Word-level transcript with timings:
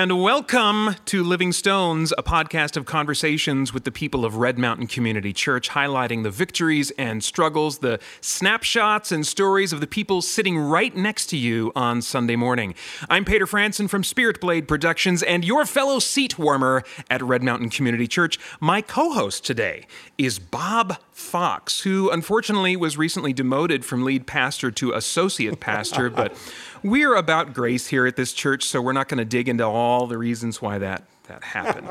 And 0.00 0.22
welcome 0.22 0.94
to 1.06 1.24
Living 1.24 1.50
Stones, 1.50 2.12
a 2.16 2.22
podcast 2.22 2.76
of 2.76 2.84
conversations 2.84 3.74
with 3.74 3.82
the 3.82 3.90
people 3.90 4.24
of 4.24 4.36
Red 4.36 4.56
Mountain 4.56 4.86
Community 4.86 5.32
Church, 5.32 5.70
highlighting 5.70 6.22
the 6.22 6.30
victories 6.30 6.92
and 6.92 7.24
struggles, 7.24 7.78
the 7.78 7.98
snapshots 8.20 9.10
and 9.10 9.26
stories 9.26 9.72
of 9.72 9.80
the 9.80 9.88
people 9.88 10.22
sitting 10.22 10.56
right 10.56 10.94
next 10.94 11.26
to 11.30 11.36
you 11.36 11.72
on 11.74 12.00
Sunday 12.00 12.36
morning. 12.36 12.76
I'm 13.10 13.24
Peter 13.24 13.44
Franson 13.44 13.90
from 13.90 14.04
Spirit 14.04 14.40
Blade 14.40 14.68
Productions 14.68 15.24
and 15.24 15.44
your 15.44 15.66
fellow 15.66 15.98
seat 15.98 16.38
warmer 16.38 16.84
at 17.10 17.20
Red 17.20 17.42
Mountain 17.42 17.70
Community 17.70 18.06
Church. 18.06 18.38
My 18.60 18.80
co 18.80 19.10
host 19.10 19.44
today 19.44 19.84
is 20.16 20.38
Bob 20.38 20.98
Fox, 21.18 21.80
who 21.80 22.10
unfortunately 22.10 22.76
was 22.76 22.96
recently 22.96 23.32
demoted 23.32 23.84
from 23.84 24.04
lead 24.04 24.26
pastor 24.26 24.70
to 24.70 24.92
associate 24.92 25.58
pastor, 25.58 26.08
but 26.20 26.34
we're 26.82 27.16
about 27.16 27.52
grace 27.52 27.88
here 27.88 28.06
at 28.06 28.16
this 28.16 28.32
church, 28.32 28.64
so 28.64 28.80
we're 28.80 28.92
not 28.92 29.08
going 29.08 29.18
to 29.18 29.24
dig 29.24 29.48
into 29.48 29.64
all 29.64 30.06
the 30.06 30.16
reasons 30.16 30.62
why 30.62 30.78
that 30.78 31.02
that 31.24 31.44
happened. 31.44 31.88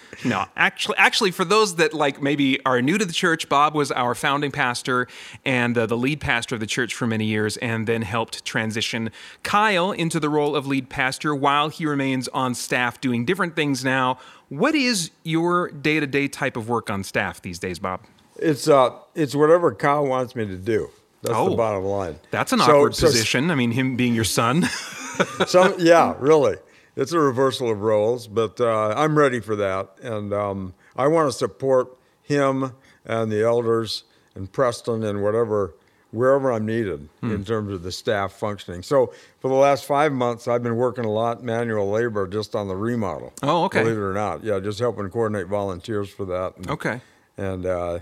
no, 0.24 0.44
actually, 0.56 0.96
actually, 0.98 1.30
for 1.30 1.44
those 1.44 1.76
that 1.76 1.94
like 1.94 2.20
maybe 2.20 2.62
are 2.66 2.82
new 2.82 2.98
to 2.98 3.04
the 3.04 3.12
church, 3.12 3.48
Bob 3.48 3.74
was 3.74 3.90
our 3.92 4.14
founding 4.14 4.50
pastor 4.50 5.06
and 5.44 5.78
uh, 5.78 5.86
the 5.86 5.96
lead 5.96 6.20
pastor 6.20 6.56
of 6.56 6.60
the 6.60 6.66
church 6.66 6.94
for 6.94 7.06
many 7.06 7.24
years, 7.24 7.56
and 7.58 7.86
then 7.86 8.02
helped 8.02 8.44
transition 8.44 9.10
Kyle 9.44 9.92
into 9.92 10.20
the 10.20 10.28
role 10.28 10.54
of 10.54 10.66
lead 10.66 10.90
pastor 10.90 11.34
while 11.34 11.68
he 11.68 11.86
remains 11.86 12.26
on 12.28 12.54
staff 12.54 13.00
doing 13.00 13.24
different 13.24 13.56
things 13.56 13.84
now. 13.84 14.18
What 14.48 14.74
is 14.74 15.12
your 15.22 15.70
day 15.70 16.00
to 16.00 16.06
day 16.08 16.28
type 16.28 16.56
of 16.56 16.68
work 16.68 16.90
on 16.90 17.04
staff 17.04 17.40
these 17.40 17.60
days, 17.60 17.78
Bob? 17.78 18.00
It's 18.36 18.68
uh, 18.68 18.90
it's 19.14 19.34
whatever 19.34 19.74
Kyle 19.74 20.06
wants 20.06 20.34
me 20.34 20.46
to 20.46 20.56
do. 20.56 20.90
That's 21.22 21.36
Oh. 21.36 21.50
the 21.50 21.56
bottom 21.56 21.84
line. 21.84 22.18
That's 22.30 22.52
an 22.52 22.58
So- 22.58 22.64
awkward 22.78 22.94
so- 22.94 23.06
position. 23.06 23.50
I 23.50 23.54
mean, 23.54 23.70
him 23.72 23.96
being 23.96 24.14
your 24.14 24.24
son. 24.24 24.64
Some, 25.46 25.74
yeah, 25.78 26.14
really. 26.18 26.56
It's 26.96 27.12
a 27.12 27.18
reversal 27.18 27.70
of 27.70 27.80
roles, 27.80 28.26
but 28.28 28.60
uh, 28.60 28.94
I'm 28.96 29.16
ready 29.18 29.40
for 29.40 29.56
that, 29.56 29.96
and 30.02 30.32
um, 30.32 30.74
I 30.96 31.06
want 31.08 31.30
to 31.30 31.36
support 31.36 31.96
him 32.22 32.72
and 33.04 33.30
the 33.32 33.42
elders 33.42 34.04
and 34.34 34.50
Preston 34.52 35.02
and 35.04 35.22
whatever 35.22 35.74
wherever 36.10 36.52
I'm 36.52 36.64
needed 36.64 37.08
Hmm. 37.20 37.32
in 37.32 37.44
terms 37.44 37.72
of 37.72 37.82
the 37.82 37.90
staff 37.90 38.32
functioning. 38.34 38.82
So 38.84 39.12
for 39.40 39.48
the 39.48 39.54
last 39.56 39.84
five 39.84 40.12
months, 40.12 40.46
I've 40.46 40.62
been 40.62 40.76
working 40.76 41.04
a 41.04 41.10
lot 41.10 41.42
manual 41.42 41.90
labor 41.90 42.28
just 42.28 42.54
on 42.54 42.68
the 42.68 42.76
remodel. 42.76 43.32
Oh, 43.42 43.64
okay. 43.64 43.82
Believe 43.82 43.96
it 43.96 44.00
or 44.00 44.12
not, 44.12 44.44
yeah, 44.44 44.60
just 44.60 44.78
helping 44.78 45.08
coordinate 45.10 45.48
volunteers 45.48 46.08
for 46.10 46.24
that. 46.26 46.56
And, 46.56 46.70
Okay. 46.70 47.00
and 47.36 47.66
uh, 47.66 47.98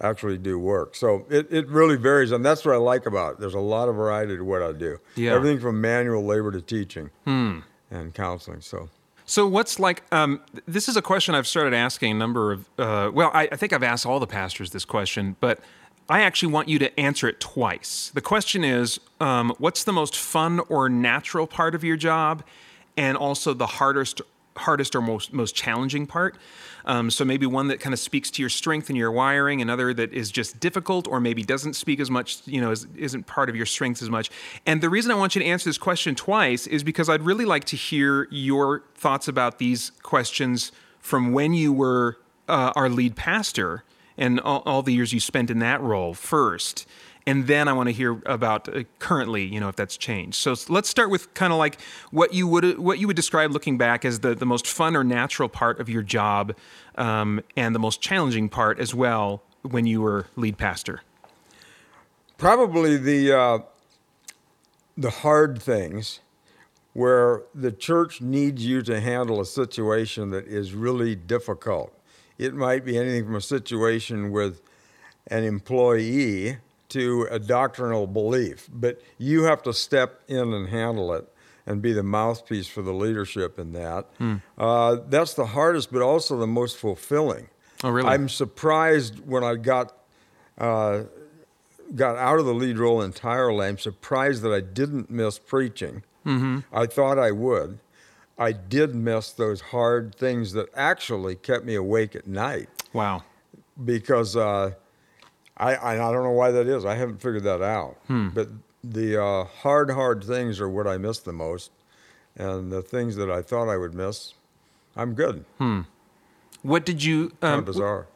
actually 0.00 0.38
do 0.38 0.58
work. 0.58 0.94
So 0.94 1.24
it, 1.30 1.52
it 1.52 1.68
really 1.68 1.96
varies, 1.96 2.32
and 2.32 2.44
that's 2.44 2.64
what 2.64 2.74
I 2.74 2.78
like 2.78 3.06
about 3.06 3.34
it. 3.34 3.40
There's 3.40 3.54
a 3.54 3.60
lot 3.60 3.88
of 3.88 3.94
variety 3.94 4.36
to 4.36 4.44
what 4.44 4.62
I 4.62 4.72
do. 4.72 4.98
Yeah. 5.14 5.34
Everything 5.34 5.60
from 5.60 5.80
manual 5.80 6.24
labor 6.24 6.50
to 6.52 6.60
teaching 6.60 7.10
and 7.26 8.14
counseling. 8.14 8.60
So 8.60 8.88
So 9.24 9.46
what's 9.46 9.78
like? 9.78 10.02
Um, 10.12 10.40
this 10.66 10.88
is 10.88 10.96
a 10.96 11.02
question 11.02 11.34
I've 11.34 11.46
started 11.46 11.74
asking 11.74 12.12
a 12.12 12.14
number 12.14 12.52
of. 12.52 12.68
Uh, 12.78 13.10
well, 13.12 13.30
I, 13.32 13.48
I 13.52 13.56
think 13.56 13.72
I've 13.72 13.82
asked 13.82 14.04
all 14.04 14.20
the 14.20 14.26
pastors 14.26 14.70
this 14.70 14.84
question, 14.84 15.36
but 15.40 15.60
I 16.08 16.20
actually 16.20 16.52
want 16.52 16.68
you 16.68 16.78
to 16.80 17.00
answer 17.00 17.28
it 17.28 17.40
twice. 17.40 18.10
The 18.12 18.20
question 18.20 18.64
is, 18.64 19.00
um, 19.20 19.54
what's 19.58 19.84
the 19.84 19.92
most 19.92 20.16
fun 20.16 20.60
or 20.68 20.88
natural 20.88 21.46
part 21.46 21.74
of 21.74 21.82
your 21.84 21.96
job, 21.96 22.42
and 22.96 23.16
also 23.16 23.54
the 23.54 23.66
hardest, 23.66 24.20
hardest 24.56 24.94
or 24.94 25.00
most 25.00 25.32
most 25.32 25.54
challenging 25.54 26.06
part? 26.06 26.36
Um, 26.86 27.10
so 27.10 27.24
maybe 27.24 27.46
one 27.46 27.68
that 27.68 27.80
kind 27.80 27.92
of 27.92 27.98
speaks 27.98 28.30
to 28.32 28.42
your 28.42 28.50
strength 28.50 28.88
and 28.88 28.98
your 28.98 29.10
wiring, 29.10 29.62
another 29.62 29.94
that 29.94 30.12
is 30.12 30.30
just 30.30 30.60
difficult, 30.60 31.08
or 31.08 31.18
maybe 31.18 31.42
doesn't 31.42 31.74
speak 31.74 31.98
as 31.98 32.10
much, 32.10 32.46
you 32.46 32.60
know, 32.60 32.70
is, 32.70 32.86
isn't 32.96 33.26
part 33.26 33.48
of 33.48 33.56
your 33.56 33.66
strengths 33.66 34.02
as 34.02 34.10
much. 34.10 34.30
And 34.66 34.80
the 34.80 34.90
reason 34.90 35.10
I 35.10 35.14
want 35.14 35.34
you 35.34 35.40
to 35.40 35.46
answer 35.46 35.68
this 35.68 35.78
question 35.78 36.14
twice 36.14 36.66
is 36.66 36.84
because 36.84 37.08
I'd 37.08 37.22
really 37.22 37.46
like 37.46 37.64
to 37.64 37.76
hear 37.76 38.28
your 38.30 38.82
thoughts 38.94 39.28
about 39.28 39.58
these 39.58 39.92
questions 40.02 40.72
from 41.00 41.32
when 41.32 41.54
you 41.54 41.72
were 41.72 42.18
uh, 42.48 42.72
our 42.76 42.88
lead 42.88 43.16
pastor 43.16 43.84
and 44.16 44.40
all, 44.40 44.62
all 44.66 44.82
the 44.82 44.92
years 44.92 45.12
you 45.12 45.20
spent 45.20 45.50
in 45.50 45.58
that 45.60 45.80
role 45.80 46.14
first. 46.14 46.86
And 47.26 47.46
then 47.46 47.68
I 47.68 47.72
want 47.72 47.88
to 47.88 47.92
hear 47.92 48.20
about 48.26 48.68
uh, 48.68 48.84
currently, 48.98 49.44
you 49.44 49.58
know, 49.58 49.68
if 49.68 49.76
that's 49.76 49.96
changed. 49.96 50.36
So 50.36 50.54
let's 50.68 50.90
start 50.90 51.08
with 51.10 51.32
kind 51.32 51.52
of 51.52 51.58
like 51.58 51.80
what 52.10 52.34
you 52.34 52.46
would 52.46 52.78
what 52.78 52.98
you 52.98 53.06
would 53.06 53.16
describe 53.16 53.50
looking 53.50 53.78
back 53.78 54.04
as 54.04 54.20
the, 54.20 54.34
the 54.34 54.44
most 54.44 54.66
fun 54.66 54.94
or 54.94 55.04
natural 55.04 55.48
part 55.48 55.80
of 55.80 55.88
your 55.88 56.02
job, 56.02 56.54
um, 56.96 57.40
and 57.56 57.74
the 57.74 57.78
most 57.78 58.02
challenging 58.02 58.50
part 58.50 58.78
as 58.78 58.94
well 58.94 59.42
when 59.62 59.86
you 59.86 60.02
were 60.02 60.26
lead 60.36 60.58
pastor. 60.58 61.00
probably 62.36 62.96
the 62.96 63.32
uh, 63.32 63.58
the 64.96 65.10
hard 65.10 65.62
things 65.62 66.20
where 66.92 67.42
the 67.54 67.72
church 67.72 68.20
needs 68.20 68.64
you 68.64 68.82
to 68.82 69.00
handle 69.00 69.40
a 69.40 69.46
situation 69.46 70.30
that 70.30 70.46
is 70.46 70.74
really 70.74 71.14
difficult. 71.14 71.92
It 72.38 72.54
might 72.54 72.84
be 72.84 72.96
anything 72.96 73.24
from 73.24 73.34
a 73.36 73.40
situation 73.40 74.30
with 74.30 74.60
an 75.26 75.42
employee 75.42 76.58
to 76.94 77.28
a 77.30 77.38
doctrinal 77.38 78.06
belief, 78.06 78.68
but 78.72 79.00
you 79.18 79.44
have 79.44 79.62
to 79.64 79.72
step 79.72 80.20
in 80.28 80.52
and 80.52 80.68
handle 80.68 81.12
it 81.12 81.28
and 81.66 81.80
be 81.82 81.92
the 81.92 82.02
mouthpiece 82.02 82.66
for 82.66 82.82
the 82.82 82.92
leadership 82.92 83.58
in 83.58 83.72
that. 83.72 84.06
Uh, 84.58 84.96
that's 85.08 85.34
the 85.34 85.46
hardest, 85.46 85.92
but 85.92 86.02
also 86.02 86.36
the 86.38 86.46
most 86.46 86.76
fulfilling. 86.76 87.48
Oh, 87.82 87.90
really? 87.90 88.08
I'm 88.08 88.28
surprised 88.28 89.26
when 89.26 89.44
I 89.44 89.54
got 89.56 89.92
uh, 90.58 91.02
got 91.94 92.16
out 92.16 92.38
of 92.38 92.46
the 92.46 92.54
lead 92.54 92.78
role 92.78 93.02
entirely. 93.02 93.66
I'm 93.66 93.78
surprised 93.78 94.42
that 94.42 94.52
I 94.52 94.60
didn't 94.60 95.10
miss 95.10 95.38
preaching. 95.38 96.02
Mm-hmm. 96.24 96.60
I 96.72 96.86
thought 96.86 97.18
I 97.18 97.30
would. 97.30 97.78
I 98.38 98.52
did 98.52 98.94
miss 98.94 99.30
those 99.32 99.60
hard 99.60 100.14
things 100.14 100.52
that 100.54 100.68
actually 100.74 101.34
kept 101.36 101.64
me 101.64 101.74
awake 101.76 102.16
at 102.16 102.26
night 102.26 102.68
Wow. 102.92 103.22
because 103.84 104.34
uh, 104.36 104.72
I, 105.56 105.74
I 105.74 105.92
I 106.08 106.12
don't 106.12 106.24
know 106.24 106.30
why 106.30 106.50
that 106.50 106.66
is. 106.66 106.84
I 106.84 106.94
haven't 106.96 107.18
figured 107.22 107.44
that 107.44 107.62
out. 107.62 107.96
But 108.08 108.48
the 108.82 109.22
uh, 109.22 109.44
hard 109.44 109.90
hard 109.90 110.24
things 110.24 110.60
are 110.60 110.68
what 110.68 110.86
I 110.86 110.98
miss 110.98 111.18
the 111.20 111.32
most, 111.32 111.70
and 112.36 112.70
the 112.72 112.82
things 112.82 113.16
that 113.16 113.30
I 113.30 113.40
thought 113.42 113.68
I 113.68 113.76
would 113.76 113.94
miss, 113.94 114.34
I'm 114.96 115.14
good. 115.14 115.44
What 116.62 116.84
did 116.86 117.02
you? 117.04 117.30
Kind 117.40 117.52
Um, 117.54 117.58
of 117.60 117.64
bizarre. 117.66 118.06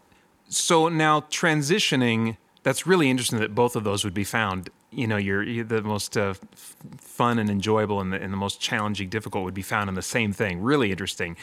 so 0.49 0.89
now 0.89 1.21
transitioning. 1.21 2.37
That's 2.65 2.87
really 2.87 3.09
interesting 3.09 3.39
that 3.39 3.55
both 3.55 3.77
of 3.77 3.85
those 3.85 4.05
would 4.05 4.15
be 4.15 4.25
found. 4.25 4.69
You 4.91 5.07
know, 5.07 5.17
you're, 5.17 5.43
you're 5.43 5.65
the 5.65 5.83
most 5.83 6.17
uh, 6.17 6.35
f- 6.53 6.77
fun 6.99 7.39
and 7.39 7.49
enjoyable, 7.51 8.01
and 8.01 8.13
the, 8.13 8.21
and 8.21 8.33
the 8.33 8.37
most 8.37 8.61
challenging, 8.61 9.09
difficult 9.11 9.45
would 9.45 9.55
be 9.55 9.63
found 9.63 9.89
in 9.89 9.95
the 9.95 10.03
same 10.03 10.33
thing. 10.33 10.61
Really 10.61 10.91
interesting. 10.91 11.37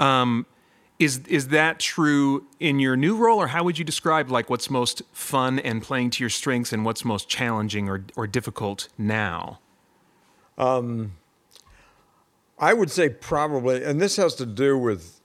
Um, 0.00 0.46
is 0.98 1.18
is 1.26 1.48
that 1.48 1.80
true 1.80 2.46
in 2.60 2.78
your 2.78 2.96
new 2.96 3.16
role, 3.16 3.38
or 3.38 3.48
how 3.48 3.64
would 3.64 3.78
you 3.78 3.84
describe 3.84 4.30
like 4.30 4.48
what's 4.48 4.70
most 4.70 5.02
fun 5.12 5.58
and 5.58 5.82
playing 5.82 6.10
to 6.10 6.22
your 6.22 6.30
strengths, 6.30 6.72
and 6.72 6.84
what's 6.84 7.04
most 7.04 7.28
challenging 7.28 7.88
or 7.88 8.04
or 8.16 8.26
difficult 8.26 8.88
now? 8.96 9.58
I 12.56 12.72
would 12.72 12.90
say 12.90 13.08
probably, 13.08 13.82
and 13.82 14.00
this 14.00 14.16
has 14.16 14.34
to 14.36 14.46
do 14.46 14.78
with 14.78 15.20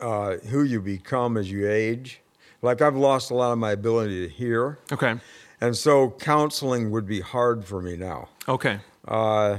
uh, 0.00 0.36
who 0.48 0.62
you 0.62 0.80
become 0.80 1.36
as 1.36 1.50
you 1.50 1.68
age. 1.68 2.20
Like 2.62 2.80
I've 2.80 2.96
lost 2.96 3.30
a 3.30 3.34
lot 3.34 3.52
of 3.52 3.58
my 3.58 3.72
ability 3.72 4.28
to 4.28 4.32
hear, 4.32 4.78
Okay. 4.92 5.16
and 5.60 5.76
so 5.76 6.10
counseling 6.10 6.92
would 6.92 7.06
be 7.06 7.20
hard 7.20 7.64
for 7.64 7.82
me 7.82 7.96
now. 7.96 8.28
Okay. 8.48 8.78
Uh, 9.06 9.58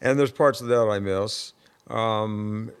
and 0.00 0.18
there's 0.18 0.32
parts 0.32 0.60
of 0.60 0.66
that 0.66 0.88
I 0.88 0.98
miss. 0.98 1.52
Um, 1.88 2.72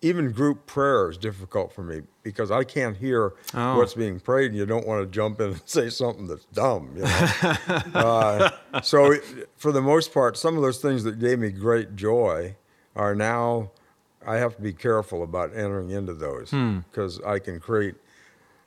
even 0.00 0.30
group 0.30 0.66
prayer 0.66 1.10
is 1.10 1.18
difficult 1.18 1.72
for 1.72 1.82
me 1.82 2.02
because 2.22 2.50
I 2.50 2.62
can't 2.64 2.96
hear 2.96 3.32
Oh. 3.54 3.78
what's 3.78 3.94
being 3.94 4.20
prayed, 4.20 4.46
and 4.52 4.56
you 4.56 4.64
don't 4.66 4.86
want 4.86 5.02
to 5.02 5.06
jump 5.12 5.40
in 5.40 5.50
and 5.52 5.62
say 5.66 5.90
something 5.90 6.26
that's 6.26 6.44
dumb. 6.46 6.90
You 6.96 7.02
know? 7.02 7.08
uh, 7.94 8.50
so, 8.82 9.12
it- 9.12 9.48
for 9.56 9.72
the 9.72 9.82
most 9.82 10.12
part, 10.14 10.36
some 10.36 10.56
of 10.56 10.62
those 10.62 10.78
things 10.80 11.02
that 11.04 11.18
gave 11.18 11.38
me 11.38 11.50
great 11.50 11.96
joy 11.96 12.54
are 12.94 13.14
now. 13.14 13.70
I 14.26 14.36
have 14.36 14.56
to 14.56 14.62
be 14.62 14.72
careful 14.72 15.22
about 15.22 15.56
entering 15.56 15.90
into 15.90 16.12
those 16.12 16.50
because 16.50 17.20
I 17.22 17.38
can 17.38 17.60
create 17.60 17.94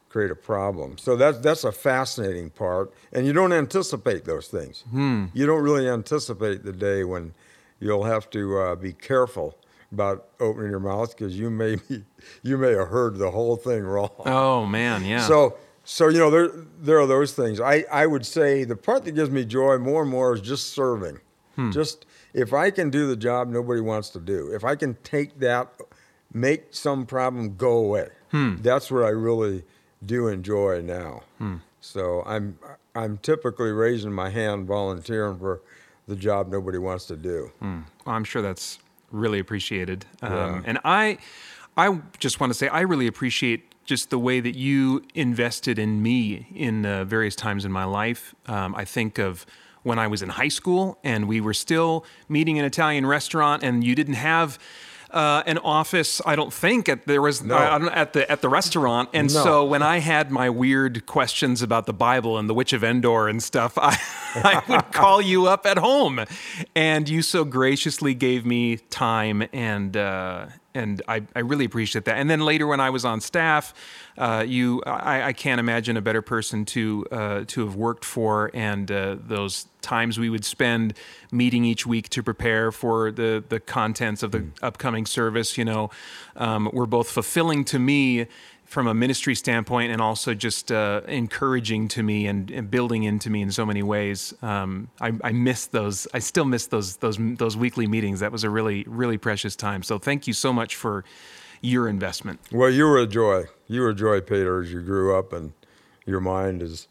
create 0.09 0.31
a 0.31 0.35
problem. 0.35 0.97
So 0.97 1.15
that's 1.15 1.37
that's 1.39 1.63
a 1.63 1.71
fascinating 1.71 2.49
part, 2.49 2.91
and 3.13 3.25
you 3.27 3.33
don't 3.33 3.53
anticipate 3.53 4.25
those 4.25 4.47
things. 4.47 4.83
You 4.93 5.45
don't 5.45 5.61
really 5.61 5.87
anticipate 5.87 6.63
the 6.63 6.71
day 6.73 7.03
when 7.03 7.33
you'll 7.79 8.05
have 8.05 8.29
to 8.31 8.57
uh, 8.59 8.75
be 8.75 8.91
careful 8.93 9.57
about 9.91 10.27
opening 10.39 10.69
your 10.69 10.79
mouth 10.79 11.15
because 11.15 11.38
you 11.38 11.49
may 11.49 11.75
be, 11.75 12.03
you 12.43 12.57
may 12.57 12.71
have 12.71 12.88
heard 12.88 13.17
the 13.17 13.31
whole 13.31 13.55
thing 13.55 13.83
wrong. 13.83 14.09
Oh 14.25 14.65
man, 14.65 15.03
yeah. 15.05 15.27
So 15.27 15.57
so 15.83 16.07
you 16.07 16.19
know 16.19 16.29
there 16.29 16.49
there 16.79 16.99
are 16.99 17.07
those 17.07 17.33
things. 17.33 17.59
I 17.59 17.85
I 17.91 18.05
would 18.05 18.25
say 18.25 18.63
the 18.63 18.75
part 18.75 19.05
that 19.05 19.11
gives 19.11 19.29
me 19.29 19.45
joy 19.45 19.77
more 19.77 20.03
and 20.03 20.11
more 20.11 20.33
is 20.33 20.41
just 20.41 20.69
serving. 20.73 21.19
Hmm. 21.55 21.71
Just 21.71 22.05
if 22.33 22.53
I 22.53 22.71
can 22.71 22.89
do 22.89 23.07
the 23.07 23.15
job 23.15 23.49
nobody 23.49 23.81
wants 23.81 24.09
to 24.11 24.19
do, 24.19 24.51
if 24.53 24.63
I 24.63 24.75
can 24.75 24.95
take 25.03 25.39
that, 25.39 25.73
make 26.33 26.67
some 26.71 27.05
problem 27.05 27.55
go 27.55 27.73
away. 27.77 28.09
Hmm. 28.29 28.55
That's 28.61 28.89
what 28.89 29.03
I 29.03 29.09
really 29.09 29.63
do 30.05 30.27
enjoy 30.27 30.81
now. 30.81 31.23
Hmm. 31.38 31.57
So 31.81 32.23
I'm 32.25 32.57
I'm 32.95 33.17
typically 33.17 33.71
raising 33.71 34.13
my 34.13 34.29
hand, 34.29 34.67
volunteering 34.67 35.38
for 35.39 35.61
the 36.07 36.15
job 36.15 36.49
nobody 36.49 36.77
wants 36.77 37.05
to 37.07 37.15
do. 37.15 37.51
Well, 37.61 37.83
I'm 38.05 38.23
sure 38.23 38.41
that's 38.41 38.79
really 39.11 39.39
appreciated. 39.39 40.05
Um, 40.21 40.31
Yeah. 40.31 40.61
And 40.65 40.79
I, 40.83 41.17
I 41.77 42.01
just 42.19 42.39
want 42.39 42.51
to 42.51 42.53
say 42.53 42.67
I 42.67 42.81
really 42.81 43.07
appreciate 43.07 43.73
just 43.85 44.09
the 44.09 44.19
way 44.19 44.39
that 44.39 44.55
you 44.55 45.03
invested 45.15 45.79
in 45.79 46.01
me 46.01 46.47
in 46.55 46.85
uh, 46.85 47.03
various 47.03 47.35
times 47.35 47.65
in 47.65 47.71
my 47.71 47.83
life. 47.83 48.35
Um, 48.47 48.75
I 48.75 48.85
think 48.85 49.17
of 49.17 49.45
when 49.83 49.97
I 49.97 50.07
was 50.07 50.21
in 50.21 50.29
high 50.29 50.49
school 50.49 50.97
and 51.03 51.27
we 51.27 51.41
were 51.41 51.53
still 51.53 52.05
meeting 52.29 52.57
in 52.57 52.63
an 52.63 52.67
Italian 52.67 53.05
restaurant, 53.05 53.63
and 53.63 53.83
you 53.83 53.95
didn't 53.95 54.15
have. 54.15 54.57
Uh, 55.13 55.43
an 55.45 55.57
office, 55.57 56.21
I 56.25 56.35
don't 56.35 56.53
think 56.53 56.87
at, 56.87 57.05
there 57.05 57.21
was 57.21 57.43
No. 57.43 57.55
I 57.55 57.75
at 57.93 58.13
the 58.13 58.29
at 58.31 58.41
the 58.41 58.47
restaurant, 58.49 59.09
and 59.13 59.33
No. 59.33 59.43
so 59.43 59.65
when 59.65 59.81
I 59.81 59.99
had 59.99 60.31
my 60.31 60.49
weird 60.49 61.05
questions 61.05 61.61
about 61.61 61.85
the 61.85 61.93
Bible 61.93 62.37
and 62.37 62.49
the 62.49 62.53
Witch 62.53 62.71
of 62.73 62.83
Endor 62.83 63.27
and 63.27 63.43
stuff, 63.43 63.77
I, 63.77 63.97
I 64.35 64.61
would 64.69 64.91
call 64.93 65.21
you 65.21 65.47
up 65.47 65.65
at 65.65 65.77
home, 65.77 66.23
and 66.75 67.09
you 67.09 67.21
so 67.21 67.43
graciously 67.43 68.13
gave 68.13 68.45
me 68.45 68.77
time, 68.89 69.43
and 69.51 69.97
uh, 69.97 70.45
and 70.73 71.01
I, 71.07 71.23
I 71.35 71.39
really 71.39 71.65
appreciate 71.65 72.06
that. 72.06 72.18
And 72.18 72.29
then 72.29 72.41
later 72.41 72.68
when 72.68 72.79
I 72.79 72.89
was 72.89 73.06
on 73.06 73.21
staff, 73.21 73.73
uh, 74.18 74.44
you 74.47 74.81
I, 74.85 75.27
I 75.27 75.33
can't 75.33 75.59
imagine 75.59 75.97
a 75.97 76.01
better 76.01 76.21
person 76.21 76.65
to 76.65 77.06
uh, 77.12 77.44
to 77.47 77.65
have 77.65 77.75
worked 77.75 78.06
for, 78.06 78.51
and 78.53 78.91
uh, 78.91 79.18
those 79.19 79.68
times 79.81 80.19
we 80.19 80.29
would 80.29 80.45
spend 80.45 80.94
meeting 81.31 81.65
each 81.65 81.85
week 81.85 82.09
to 82.09 82.23
prepare 82.23 82.71
for 82.71 83.12
the 83.12 83.44
the 83.47 83.59
contents 83.59 84.23
of 84.23 84.31
the 84.31 84.45
upcoming 84.62 85.06
service, 85.06 85.57
you 85.57 85.65
know, 85.65 85.89
um, 86.35 86.69
were 86.74 86.88
both 86.88 87.09
fulfilling 87.09 87.63
to 87.65 87.79
me 87.79 88.27
from 88.71 88.88
a 88.88 88.94
ministry 88.94 89.35
standpoint 89.35 89.91
and 89.91 90.01
also 90.01 90.33
just 90.33 90.71
uh, 90.71 91.01
encouraging 91.06 91.89
to 91.89 92.01
me 92.01 92.25
and, 92.25 92.50
and 92.50 92.71
building 92.71 93.03
into 93.03 93.29
me 93.29 93.41
in 93.41 93.51
so 93.51 93.65
many 93.65 93.83
ways. 93.83 94.33
Um, 94.41 94.88
I, 95.01 95.12
I 95.25 95.33
miss 95.33 95.65
those. 95.65 96.07
I 96.13 96.19
still 96.19 96.45
miss 96.45 96.68
those 96.68 96.95
those 96.97 97.18
those 97.19 97.57
weekly 97.57 97.85
meetings. 97.85 98.21
That 98.21 98.31
was 98.31 98.45
a 98.45 98.50
really 98.50 98.85
really 98.88 99.18
precious 99.18 99.57
time. 99.57 99.83
So 99.83 100.00
thank 100.00 100.25
you 100.25 100.31
so 100.31 100.53
much 100.53 100.77
for 100.77 101.03
your 101.59 101.89
investment. 101.89 102.39
Well, 102.50 102.69
you 102.69 102.85
were 102.85 103.00
a 103.00 103.07
joy. 103.07 103.44
You 103.68 103.81
were 103.81 103.89
a 103.89 103.94
joy, 103.94 104.21
Peter, 104.21 104.62
as 104.62 104.71
you 104.71 104.81
grew 104.81 105.17
up, 105.17 105.33
and 105.33 105.51
your 106.06 106.21
mind 106.21 106.62
is 106.62 106.88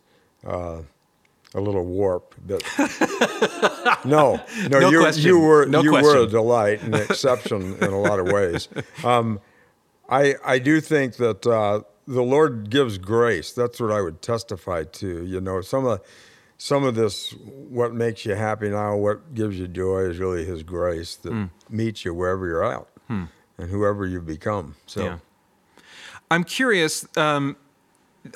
uh, 0.47 0.83
a 1.55 1.61
little 1.63 1.87
warped. 1.87 2.47
But 2.47 2.63
no, 4.05 4.39
no, 4.69 4.81
No 4.81 4.91
you, 4.91 5.09
you 5.13 5.39
were 5.39 5.65
No 5.65 5.83
you 5.83 5.93
were 5.93 6.25
a 6.25 6.27
delight 6.27 6.83
and 6.83 6.95
an 6.95 7.01
exception 7.01 7.79
in 7.83 7.91
a 7.91 7.99
lot 7.99 8.21
of 8.21 8.27
ways. 8.27 8.69
Um, 9.03 9.41
I 10.11 10.35
I 10.45 10.59
do 10.59 10.81
think 10.81 11.17
that 11.17 11.47
uh, 11.47 11.83
the 12.07 12.23
Lord 12.23 12.69
gives 12.71 12.99
grace. 12.99 13.53
That's 13.53 13.81
what 13.81 13.93
I 13.93 14.01
would 14.03 14.21
testify 14.21 14.85
to. 14.85 15.25
You 15.25 15.41
know, 15.41 15.61
some 15.61 15.87
of 15.87 16.01
some 16.59 16.85
of 16.85 16.95
this, 16.95 17.33
what 17.33 17.95
makes 17.95 18.27
you 18.27 18.35
happy 18.35 18.69
now, 18.69 18.97
what 18.97 19.35
gives 19.35 19.59
you 19.59 19.67
joy, 19.69 20.01
is 20.01 20.19
really 20.19 20.45
His 20.45 20.63
grace 20.63 21.17
that 21.17 21.33
Hmm. 21.33 21.45
meets 21.71 22.05
you 22.05 22.13
wherever 22.13 22.47
you're 22.47 22.65
at 22.65 22.87
and 23.09 23.29
whoever 23.71 24.07
you've 24.07 24.27
become. 24.27 24.77
So. 24.87 25.05
Yeah. 25.05 25.19
I'm 26.31 26.45
curious. 26.45 27.07
Um, 27.17 27.57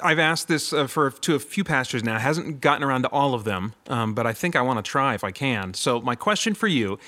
I've 0.02 0.18
asked 0.18 0.48
this 0.48 0.72
uh, 0.72 0.86
for 0.86 1.10
to 1.10 1.34
a 1.34 1.38
few 1.38 1.62
pastors 1.62 2.02
now. 2.02 2.18
Hasn't 2.18 2.60
gotten 2.60 2.82
around 2.82 3.02
to 3.02 3.08
all 3.10 3.34
of 3.34 3.44
them, 3.44 3.74
um, 3.88 4.14
but 4.14 4.26
I 4.26 4.32
think 4.32 4.56
I 4.56 4.62
want 4.62 4.78
to 4.84 4.90
try 4.90 5.14
if 5.14 5.22
I 5.22 5.30
can. 5.30 5.74
So 5.74 6.00
my 6.00 6.14
question 6.16 6.54
for 6.54 6.66
you: 6.66 6.98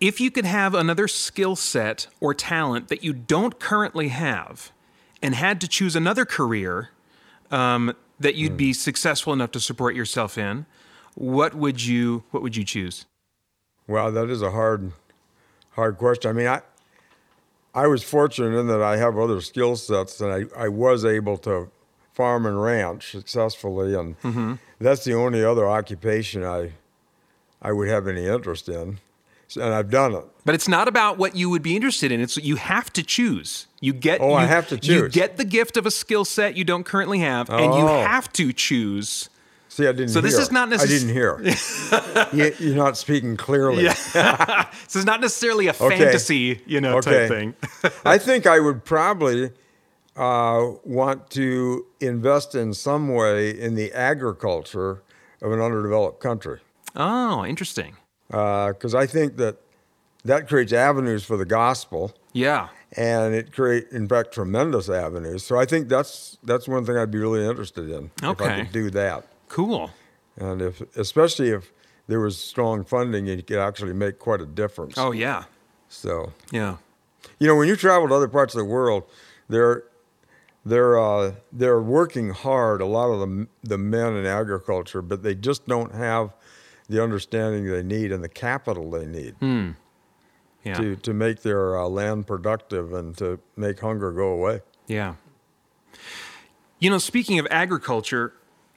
If 0.00 0.20
you 0.20 0.30
could 0.30 0.46
have 0.46 0.74
another 0.74 1.06
skill 1.06 1.56
set 1.56 2.06
or 2.20 2.32
talent 2.32 2.88
that 2.88 3.04
you 3.04 3.12
don't 3.12 3.60
currently 3.60 4.08
have, 4.08 4.72
and 5.22 5.34
had 5.34 5.60
to 5.60 5.68
choose 5.68 5.94
another 5.94 6.24
career 6.24 6.90
um, 7.50 7.94
that 8.18 8.34
you'd 8.34 8.56
be 8.56 8.72
successful 8.72 9.32
enough 9.32 9.50
to 9.52 9.60
support 9.60 9.94
yourself 9.94 10.38
in, 10.38 10.66
what 11.14 11.54
would 11.54 11.84
you 11.84 12.24
what 12.30 12.42
would 12.42 12.56
you 12.56 12.64
choose? 12.64 13.04
Well, 13.86 14.10
that 14.12 14.30
is 14.30 14.40
a 14.40 14.52
hard, 14.52 14.92
hard 15.72 15.98
question. 15.98 16.30
I 16.30 16.32
mean, 16.32 16.46
I, 16.46 16.62
I 17.74 17.86
was 17.86 18.02
fortunate 18.02 18.58
in 18.58 18.68
that 18.68 18.80
I 18.82 18.96
have 18.96 19.18
other 19.18 19.40
skill 19.40 19.76
sets, 19.76 20.20
and 20.20 20.32
I, 20.32 20.64
I 20.64 20.68
was 20.68 21.04
able 21.04 21.36
to 21.38 21.70
farm 22.12 22.46
and 22.46 22.60
ranch 22.62 23.10
successfully, 23.10 23.94
and 23.94 24.16
that's 24.80 25.04
the 25.04 25.14
only 25.14 25.44
other 25.44 25.68
occupation 25.68 26.44
I, 26.44 26.72
I 27.60 27.72
would 27.72 27.88
have 27.88 28.06
any 28.06 28.26
interest 28.26 28.68
in, 28.68 28.98
and 29.56 29.74
I've 29.74 29.90
done 29.90 30.14
it. 30.14 30.24
But 30.44 30.54
it's 30.54 30.68
not 30.68 30.88
about 30.88 31.18
what 31.18 31.36
you 31.36 31.50
would 31.50 31.62
be 31.62 31.76
interested 31.76 32.10
in. 32.12 32.20
It's 32.20 32.36
you 32.36 32.56
have 32.56 32.92
to 32.94 33.02
choose. 33.02 33.66
You 33.80 33.92
get. 33.92 34.20
Oh, 34.20 34.32
I 34.32 34.42
you- 34.42 34.48
have 34.48 34.68
to 34.68 34.78
choose. 34.78 34.88
You 34.88 35.08
get 35.08 35.36
the 35.36 35.44
gift 35.44 35.76
of 35.76 35.86
a 35.86 35.90
skill 35.90 36.24
set 36.24 36.56
you 36.56 36.64
don't 36.64 36.84
currently 36.84 37.18
have, 37.20 37.48
and 37.50 37.74
you 37.74 37.80
Oh. 37.88 38.02
have 38.02 38.32
to 38.34 38.52
choose. 38.52 39.28
See, 39.68 39.86
I 39.86 39.92
didn't. 39.92 40.08
So 40.08 40.20
this 40.20 40.36
is 40.36 40.50
not 40.50 40.72
I 40.72 40.84
didn't 40.84 41.10
hear. 41.10 41.40
you, 42.32 42.52
you're 42.58 42.74
not 42.74 42.96
speaking 42.96 43.36
clearly. 43.36 43.84
This 43.84 44.16
is 44.96 45.04
not 45.04 45.20
necessarily 45.20 45.68
a 45.68 45.70
Okay. 45.70 45.96
fantasy, 45.96 46.60
you 46.66 46.80
know, 46.80 46.96
Okay. 46.98 47.28
type 47.28 47.28
thing. 47.28 47.54
I 48.04 48.18
think 48.26 48.46
I 48.48 48.58
would 48.58 48.84
probably 48.84 49.52
uh, 50.16 50.70
want 50.84 51.30
to 51.30 51.86
invest 52.00 52.56
in 52.56 52.74
some 52.74 53.14
way 53.14 53.50
in 53.50 53.76
the 53.76 53.92
agriculture 53.92 55.02
of 55.40 55.52
an 55.52 55.60
underdeveloped 55.60 56.20
country. 56.20 56.58
oh, 56.96 57.44
interesting. 57.46 57.96
Because 58.30 58.94
I 58.94 59.06
think 59.06 59.36
that 59.38 59.56
that 60.24 60.48
creates 60.48 60.72
avenues 60.72 61.24
for 61.24 61.36
the 61.36 61.44
gospel, 61.46 62.12
Yeah. 62.32 62.68
and 62.96 63.34
it 63.34 63.52
create, 63.52 63.88
in 63.90 64.06
fact, 64.06 64.32
tremendous 64.32 64.88
avenues. 64.88 65.44
So 65.44 65.58
I 65.58 65.64
think 65.64 65.88
that's 65.88 66.38
that's 66.44 66.68
one 66.68 66.84
thing 66.84 66.96
I'd 66.96 67.10
be 67.10 67.18
really 67.18 67.44
interested 67.46 67.88
in 67.90 68.04
if 68.18 68.22
I 68.22 68.28
Okay. 68.30 68.56
could 68.62 68.72
do 68.72 68.90
that, 68.90 69.26
Cool. 69.48 69.90
and 70.36 70.60
if 70.62 70.80
especially 70.96 71.48
if 71.50 71.72
there 72.06 72.20
was 72.20 72.36
strong 72.38 72.84
funding, 72.84 73.26
it 73.28 73.46
could 73.46 73.58
actually 73.58 73.94
make 73.94 74.18
quite 74.18 74.40
a 74.40 74.46
difference. 74.46 74.94
Oh 74.98 75.12
yeah. 75.12 75.44
So 75.88 76.32
Yeah. 76.52 76.76
you 77.38 77.46
know, 77.48 77.56
when 77.56 77.66
you 77.68 77.76
travel 77.76 78.08
to 78.08 78.14
other 78.14 78.28
parts 78.28 78.54
of 78.54 78.58
the 78.58 78.64
world, 78.64 79.04
they're 79.48 79.84
they're 80.66 80.98
uh, 80.98 81.32
they're 81.50 81.80
working 81.80 82.30
hard. 82.30 82.80
A 82.82 82.86
lot 82.86 83.08
of 83.10 83.20
the 83.20 83.46
the 83.64 83.78
men 83.78 84.14
in 84.16 84.26
agriculture, 84.26 85.00
but 85.02 85.22
they 85.22 85.34
just 85.34 85.66
don't 85.66 85.94
have 85.94 86.34
the 86.90 87.02
understanding 87.02 87.64
they 87.66 87.82
need 87.84 88.10
and 88.10 88.22
the 88.22 88.28
capital 88.28 88.90
they 88.90 89.06
need. 89.06 89.36
Yeah. 90.62 90.74
to, 90.74 90.96
to 90.96 91.14
make 91.14 91.40
their 91.40 91.78
uh, 91.78 91.88
land 91.88 92.26
productive 92.26 92.92
and 92.92 93.16
to 93.16 93.38
make 93.56 93.80
hunger 93.80 94.12
go 94.12 94.28
away. 94.28 94.60
Yeah. 94.86 95.14
You 96.78 96.90
know, 96.90 96.98
speaking 96.98 97.38
of 97.38 97.46
agriculture, 97.50 98.34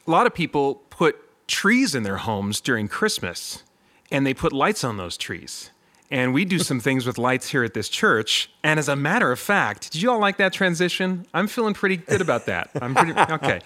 a 0.07 0.11
lot 0.11 0.25
of 0.25 0.33
people 0.33 0.75
put 0.89 1.17
trees 1.47 1.93
in 1.93 2.03
their 2.03 2.17
homes 2.17 2.61
during 2.61 2.87
Christmas 2.87 3.63
and 4.09 4.25
they 4.25 4.33
put 4.33 4.53
lights 4.53 4.85
on 4.85 4.95
those 4.95 5.17
trees. 5.17 5.71
And 6.13 6.31
we 6.31 6.45
do 6.45 6.59
some 6.59 6.79
things 6.79 7.07
with 7.07 7.17
lights 7.17 7.49
here 7.49 7.63
at 7.63 7.73
this 7.73 7.89
church. 7.89 8.51
And 8.63 8.79
as 8.79 8.87
a 8.87 8.95
matter 8.95 9.31
of 9.31 9.39
fact, 9.39 9.91
did 9.91 10.03
you 10.03 10.11
all 10.11 10.19
like 10.19 10.37
that 10.37 10.53
transition? 10.53 11.25
I'm 11.33 11.47
feeling 11.47 11.73
pretty 11.73 11.97
good 11.97 12.21
about 12.21 12.45
that. 12.45 12.69
I'm 12.79 12.93
pretty 12.93 13.13
okay. 13.31 13.61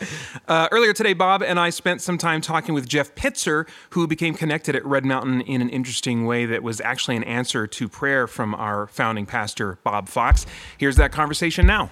Uh, 0.48 0.70
earlier 0.72 0.94
today, 0.94 1.12
Bob 1.12 1.44
and 1.44 1.60
I 1.60 1.72
spent 1.72 2.02
some 2.02 2.18
time 2.18 2.40
talking 2.40 2.74
with 2.74 2.88
Jeff 2.88 3.14
Pitzer, 3.16 3.68
who 3.90 4.08
became 4.08 4.34
connected 4.34 4.78
at 4.78 4.86
Red 4.86 5.04
Mountain 5.04 5.42
in 5.42 5.62
an 5.62 5.70
interesting 5.70 6.26
way 6.26 6.46
that 6.46 6.64
was 6.64 6.80
actually 6.80 7.18
an 7.18 7.26
answer 7.26 7.68
to 7.68 7.90
prayer 7.90 8.28
from 8.28 8.56
our 8.56 8.88
founding 8.88 9.26
pastor, 9.26 9.78
Bob 9.84 10.08
Fox. 10.08 10.46
Here's 10.78 10.96
that 10.96 11.12
conversation 11.12 11.68
now. 11.68 11.90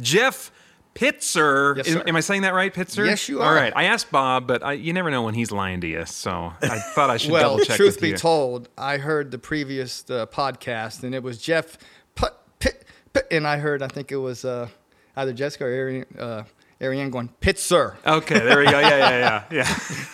Jeff 0.00 0.52
Pitzer. 0.94 1.76
Yes, 1.76 1.88
Am- 1.94 2.02
am 2.06 2.16
I 2.16 2.20
saying 2.20 2.42
that 2.42 2.54
right, 2.54 2.72
Pitzer? 2.72 3.04
Yes, 3.06 3.28
you 3.28 3.40
are. 3.40 3.48
All 3.48 3.54
right. 3.54 3.72
I 3.74 3.84
asked 3.84 4.10
Bob, 4.10 4.46
but 4.46 4.62
I, 4.62 4.72
you 4.74 4.92
never 4.92 5.10
know 5.10 5.22
when 5.22 5.34
he's 5.34 5.50
lying 5.50 5.80
to 5.80 5.86
you, 5.86 6.06
so 6.06 6.52
I 6.62 6.78
thought 6.78 7.10
I 7.10 7.16
should 7.16 7.32
Well, 7.32 7.52
double 7.54 7.64
check 7.64 7.76
truth 7.76 7.94
with 7.96 8.00
be 8.00 8.08
you. 8.10 8.16
told, 8.16 8.68
I 8.78 8.98
heard 8.98 9.30
the 9.30 9.38
previous 9.38 10.08
uh, 10.08 10.26
podcast, 10.26 11.02
and 11.02 11.14
it 11.14 11.22
was 11.22 11.38
Jeff 11.38 11.76
Put 12.14 12.34
Pit, 12.60 12.84
Pit, 13.12 13.26
and 13.30 13.46
I 13.46 13.58
heard 13.58 13.82
I 13.82 13.88
think 13.88 14.12
it 14.12 14.16
was 14.16 14.44
uh, 14.44 14.68
either 15.16 15.32
Jessica 15.32 15.64
or 15.64 15.68
Ariane, 15.68 16.06
uh, 16.18 16.44
Ariane 16.84 17.10
going 17.10 17.30
Pitzer. 17.40 17.96
Okay, 18.06 18.38
there 18.38 18.58
we 18.58 18.66
go. 18.66 18.78
Yeah, 18.78 18.98
yeah, 18.98 19.44
yeah, 19.50 19.64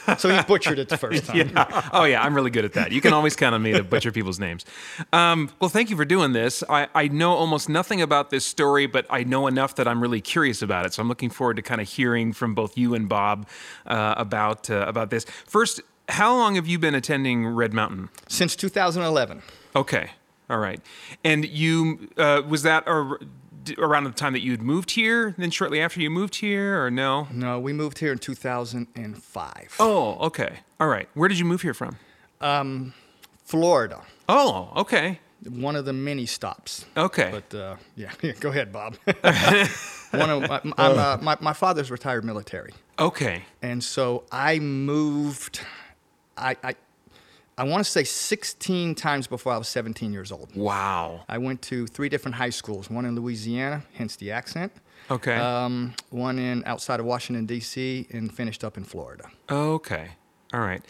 yeah. 0.06 0.16
So 0.16 0.28
he 0.28 0.42
butchered 0.42 0.78
it 0.78 0.88
the 0.88 0.96
first 0.96 1.26
time. 1.26 1.36
yeah. 1.54 1.90
Oh, 1.92 2.04
yeah. 2.04 2.22
I'm 2.22 2.34
really 2.34 2.50
good 2.50 2.64
at 2.64 2.72
that. 2.72 2.90
You 2.90 3.00
can 3.00 3.12
always 3.12 3.36
count 3.36 3.54
on 3.54 3.62
me 3.62 3.72
to 3.72 3.84
butcher 3.84 4.10
people's 4.10 4.40
names. 4.40 4.64
Um, 5.12 5.50
well, 5.60 5.70
thank 5.70 5.88
you 5.88 5.96
for 5.96 6.04
doing 6.04 6.32
this. 6.32 6.64
I, 6.68 6.88
I 6.94 7.06
know 7.08 7.32
almost 7.32 7.68
nothing 7.68 8.02
about 8.02 8.30
this 8.30 8.44
story, 8.44 8.86
but 8.86 9.06
I 9.08 9.22
know 9.22 9.46
enough 9.46 9.76
that 9.76 9.86
I'm 9.86 10.00
really 10.00 10.20
curious 10.20 10.62
about 10.62 10.84
it. 10.86 10.94
So 10.94 11.02
I'm 11.02 11.08
looking 11.08 11.30
forward 11.30 11.56
to 11.56 11.62
kind 11.62 11.80
of 11.80 11.88
hearing 11.88 12.32
from 12.32 12.54
both 12.54 12.76
you 12.76 12.94
and 12.94 13.08
Bob 13.08 13.46
uh, 13.86 14.14
about 14.16 14.68
uh, 14.68 14.84
about 14.88 15.10
this. 15.10 15.24
First, 15.46 15.80
how 16.08 16.34
long 16.36 16.56
have 16.56 16.66
you 16.66 16.78
been 16.78 16.94
attending 16.94 17.46
Red 17.46 17.72
Mountain? 17.72 18.08
Since 18.28 18.56
2011. 18.56 19.42
Okay. 19.76 20.10
All 20.48 20.58
right. 20.58 20.80
And 21.22 21.46
you 21.46 22.08
uh, 22.16 22.42
was 22.46 22.62
that 22.64 22.84
d- 22.84 23.26
around 23.78 24.04
the 24.04 24.10
time 24.10 24.32
that 24.32 24.42
you'd 24.42 24.62
moved 24.62 24.92
here? 24.92 25.34
Then 25.38 25.50
shortly 25.50 25.80
after 25.80 26.00
you 26.00 26.10
moved 26.10 26.36
here, 26.36 26.84
or 26.84 26.90
no? 26.90 27.28
No, 27.32 27.58
we 27.58 27.72
moved 27.72 27.98
here 27.98 28.12
in 28.12 28.18
2005. 28.18 29.76
Oh, 29.78 30.26
okay. 30.26 30.60
All 30.78 30.88
right. 30.88 31.08
Where 31.14 31.28
did 31.28 31.38
you 31.38 31.44
move 31.44 31.62
here 31.62 31.74
from? 31.74 31.96
Um, 32.40 32.94
Florida. 33.44 34.02
Oh, 34.28 34.72
okay. 34.76 35.20
One 35.48 35.74
of 35.74 35.84
the 35.84 35.92
many 35.92 36.26
stops. 36.26 36.84
Okay. 36.96 37.30
But 37.32 37.58
uh, 37.58 37.76
yeah, 37.96 38.12
yeah, 38.22 38.32
go 38.40 38.50
ahead, 38.50 38.72
Bob. 38.72 38.96
One 40.10 40.28
of 40.28 40.48
my, 40.48 40.60
I'm, 40.76 40.98
uh, 40.98 41.18
my, 41.22 41.36
my 41.40 41.52
father's 41.52 41.90
retired 41.90 42.24
military. 42.24 42.72
Okay. 42.98 43.44
And 43.62 43.82
so 43.82 44.24
I 44.32 44.58
moved, 44.58 45.60
I, 46.36 46.56
I, 46.62 46.74
I 47.60 47.64
want 47.64 47.84
to 47.84 47.90
say 47.90 48.04
16 48.04 48.94
times 48.94 49.26
before 49.26 49.52
I 49.52 49.58
was 49.58 49.68
17 49.68 50.14
years 50.14 50.32
old. 50.32 50.56
Wow. 50.56 51.24
I 51.28 51.36
went 51.36 51.60
to 51.62 51.86
three 51.86 52.08
different 52.08 52.36
high 52.36 52.48
schools, 52.48 52.88
one 52.88 53.04
in 53.04 53.14
Louisiana, 53.14 53.82
hence 53.92 54.16
the 54.16 54.30
accent, 54.32 54.72
Okay. 55.10 55.36
um, 55.36 55.92
one 56.08 56.38
in 56.38 56.62
outside 56.64 57.00
of 57.00 57.06
Washington, 57.06 57.44
D.C., 57.44 58.06
and 58.10 58.32
finished 58.34 58.64
up 58.64 58.78
in 58.78 58.84
Florida. 58.84 59.24
Okay. 59.50 60.08
All 60.54 60.60
right. 60.60 60.82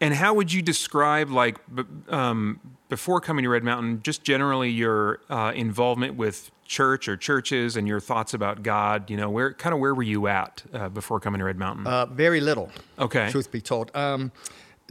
And 0.00 0.14
how 0.14 0.32
would 0.32 0.50
you 0.50 0.62
describe, 0.62 1.28
like, 1.30 1.58
b- 1.74 1.82
um, 2.08 2.58
before 2.88 3.20
coming 3.20 3.42
to 3.42 3.50
Red 3.50 3.62
Mountain, 3.62 4.00
just 4.02 4.24
generally 4.24 4.70
your 4.70 5.20
uh, 5.28 5.52
involvement 5.54 6.14
with 6.16 6.50
church 6.64 7.06
or 7.06 7.18
churches 7.18 7.76
and 7.76 7.86
your 7.86 8.00
thoughts 8.00 8.32
about 8.32 8.62
God? 8.62 9.10
You 9.10 9.18
know, 9.18 9.28
where 9.28 9.52
kind 9.52 9.74
of 9.74 9.78
where 9.78 9.94
were 9.94 10.02
you 10.02 10.26
at 10.26 10.62
uh, 10.72 10.88
before 10.88 11.20
coming 11.20 11.38
to 11.40 11.44
Red 11.44 11.58
Mountain? 11.58 11.86
Uh, 11.86 12.06
very 12.06 12.40
little. 12.40 12.70
Okay. 12.98 13.30
Truth 13.30 13.52
be 13.52 13.60
told, 13.60 13.94
um, 13.94 14.32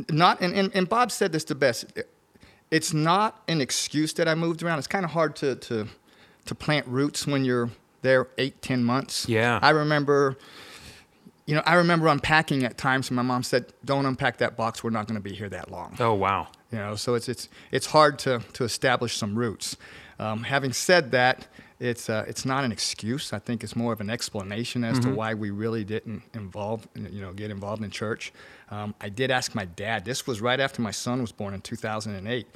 not 0.09 0.41
and, 0.41 0.53
and 0.53 0.71
and 0.75 0.89
Bob 0.89 1.11
said 1.11 1.31
this 1.31 1.43
the 1.43 1.55
best. 1.55 1.85
It's 2.71 2.93
not 2.93 3.43
an 3.47 3.61
excuse 3.61 4.13
that 4.13 4.27
I 4.27 4.35
moved 4.35 4.63
around. 4.63 4.79
It's 4.79 4.87
kind 4.87 5.05
of 5.05 5.11
hard 5.11 5.35
to 5.37 5.55
to 5.55 5.87
to 6.45 6.55
plant 6.55 6.87
roots 6.87 7.27
when 7.27 7.45
you're 7.45 7.69
there 8.01 8.27
eight 8.37 8.61
ten 8.61 8.83
months. 8.83 9.27
Yeah. 9.27 9.59
I 9.61 9.69
remember. 9.71 10.37
You 11.45 11.55
know, 11.55 11.63
I 11.65 11.73
remember 11.73 12.07
unpacking 12.07 12.63
at 12.63 12.77
times, 12.77 13.09
and 13.09 13.17
my 13.17 13.21
mom 13.21 13.43
said, 13.43 13.73
"Don't 13.83 14.05
unpack 14.05 14.37
that 14.37 14.55
box. 14.55 14.81
We're 14.81 14.91
not 14.91 15.07
going 15.07 15.21
to 15.21 15.21
be 15.21 15.35
here 15.35 15.49
that 15.49 15.69
long." 15.69 15.97
oh, 15.99 16.13
wow. 16.13 16.47
You 16.71 16.77
know, 16.77 16.95
so 16.95 17.15
it's 17.15 17.27
it's 17.27 17.49
it's 17.69 17.87
hard 17.87 18.17
to 18.19 18.39
to 18.53 18.63
establish 18.63 19.17
some 19.17 19.37
roots. 19.37 19.75
Um, 20.19 20.43
having 20.43 20.71
said 20.71 21.11
that, 21.11 21.47
it's 21.83 22.09
uh, 22.09 22.23
it's 22.27 22.45
not 22.45 22.63
an 22.63 22.71
excuse. 22.71 23.33
I 23.33 23.39
think 23.39 23.63
it's 23.63 23.75
more 23.75 23.91
of 23.93 23.99
an 24.01 24.09
explanation 24.09 24.83
as 24.83 24.99
to 24.99 25.09
why 25.09 25.33
we 25.33 25.49
really 25.51 25.83
didn't 25.83 26.23
involve 26.33 26.87
you 26.95 27.21
know 27.21 27.33
get 27.33 27.51
involved 27.51 27.83
in 27.83 27.91
church. 27.91 28.31
Um, 28.71 28.95
I 29.01 29.09
did 29.09 29.29
ask 29.31 29.53
my 29.53 29.65
dad. 29.65 30.05
This 30.05 30.25
was 30.25 30.41
right 30.41 30.59
after 30.59 30.81
my 30.81 30.91
son 30.91 31.21
was 31.21 31.31
born 31.31 31.53
in 31.53 31.61
2008, 31.61 32.47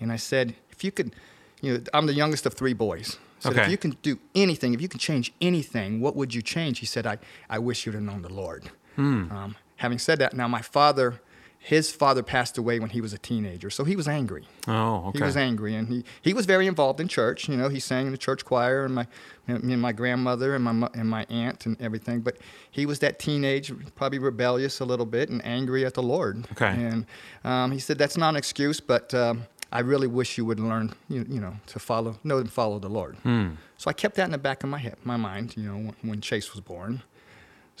and 0.00 0.10
I 0.12 0.16
said, 0.16 0.54
if 0.70 0.82
you 0.82 0.90
could, 0.90 1.14
you 1.60 1.74
know, 1.74 1.84
I'm 1.94 2.06
the 2.06 2.14
youngest 2.14 2.46
of 2.46 2.54
three 2.54 2.72
boys. 2.74 3.18
Said, 3.40 3.52
Okay. 3.52 3.62
if 3.64 3.70
you 3.70 3.78
can 3.78 3.96
do 4.02 4.18
anything, 4.34 4.74
if 4.74 4.80
you 4.82 4.88
can 4.88 4.98
change 5.00 5.32
anything, 5.40 6.00
what 6.00 6.14
would 6.16 6.34
you 6.34 6.42
change? 6.42 6.78
He 6.80 6.86
said, 6.86 7.06
I, 7.06 7.16
I 7.48 7.58
wish 7.58 7.86
you'd 7.86 7.94
have 7.94 8.02
known 8.04 8.20
the 8.22 8.32
Lord. 8.32 8.70
Um, 8.98 9.56
having 9.76 9.98
said 9.98 10.18
that, 10.18 10.34
now 10.34 10.46
my 10.46 10.60
father, 10.60 11.20
his 11.62 11.92
father 11.92 12.22
passed 12.22 12.56
away 12.56 12.80
when 12.80 12.88
he 12.88 13.02
was 13.02 13.12
a 13.12 13.18
teenager, 13.18 13.68
so 13.68 13.84
he 13.84 13.94
was 13.94 14.08
angry. 14.08 14.48
Oh, 14.66 15.08
okay. 15.08 15.18
He 15.18 15.24
was 15.24 15.36
angry, 15.36 15.74
and 15.74 15.88
he, 15.88 16.04
he 16.22 16.32
was 16.32 16.46
very 16.46 16.66
involved 16.66 17.00
in 17.00 17.06
church. 17.06 17.50
You 17.50 17.56
know, 17.58 17.68
he 17.68 17.78
sang 17.78 18.06
in 18.06 18.12
the 18.12 18.18
church 18.18 18.46
choir, 18.46 18.86
and 18.86 18.94
my 18.94 19.06
me 19.46 19.74
and 19.74 19.82
my 19.82 19.92
grandmother 19.92 20.54
and 20.54 20.64
my 20.64 20.88
and 20.94 21.08
my 21.08 21.26
aunt 21.28 21.66
and 21.66 21.78
everything. 21.78 22.22
But 22.22 22.38
he 22.70 22.86
was 22.86 23.00
that 23.00 23.18
teenage, 23.18 23.70
probably 23.94 24.18
rebellious 24.18 24.80
a 24.80 24.86
little 24.86 25.04
bit, 25.04 25.28
and 25.28 25.44
angry 25.44 25.84
at 25.84 25.92
the 25.92 26.02
Lord. 26.02 26.48
Okay. 26.52 26.70
And 26.70 27.04
um, 27.44 27.72
he 27.72 27.78
said 27.78 27.98
that's 27.98 28.16
not 28.16 28.30
an 28.30 28.36
excuse, 28.36 28.80
but 28.80 29.12
um, 29.12 29.44
I 29.70 29.80
really 29.80 30.06
wish 30.06 30.38
you 30.38 30.46
would 30.46 30.60
learn, 30.60 30.94
you, 31.10 31.26
you 31.28 31.40
know, 31.40 31.56
to 31.66 31.78
follow, 31.78 32.18
know 32.24 32.38
and 32.38 32.50
follow 32.50 32.78
the 32.78 32.88
Lord. 32.88 33.16
Hmm. 33.16 33.50
So 33.76 33.90
I 33.90 33.92
kept 33.92 34.16
that 34.16 34.24
in 34.24 34.30
the 34.30 34.38
back 34.38 34.64
of 34.64 34.70
my 34.70 34.78
head, 34.78 34.96
my 35.04 35.18
mind. 35.18 35.58
You 35.58 35.64
know, 35.64 35.76
when, 35.76 35.94
when 36.00 36.20
Chase 36.22 36.54
was 36.54 36.62
born. 36.62 37.02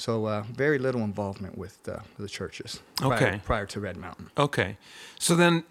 So 0.00 0.24
uh, 0.24 0.44
very 0.50 0.78
little 0.78 1.02
involvement 1.02 1.58
with 1.58 1.86
uh, 1.86 1.98
the 2.18 2.26
churches 2.26 2.80
prior, 2.96 3.12
Okay. 3.14 3.40
prior 3.44 3.66
to 3.66 3.80
Red 3.80 3.98
Mountain. 3.98 4.30
Okay. 4.38 4.78
So 5.18 5.36
then, 5.36 5.64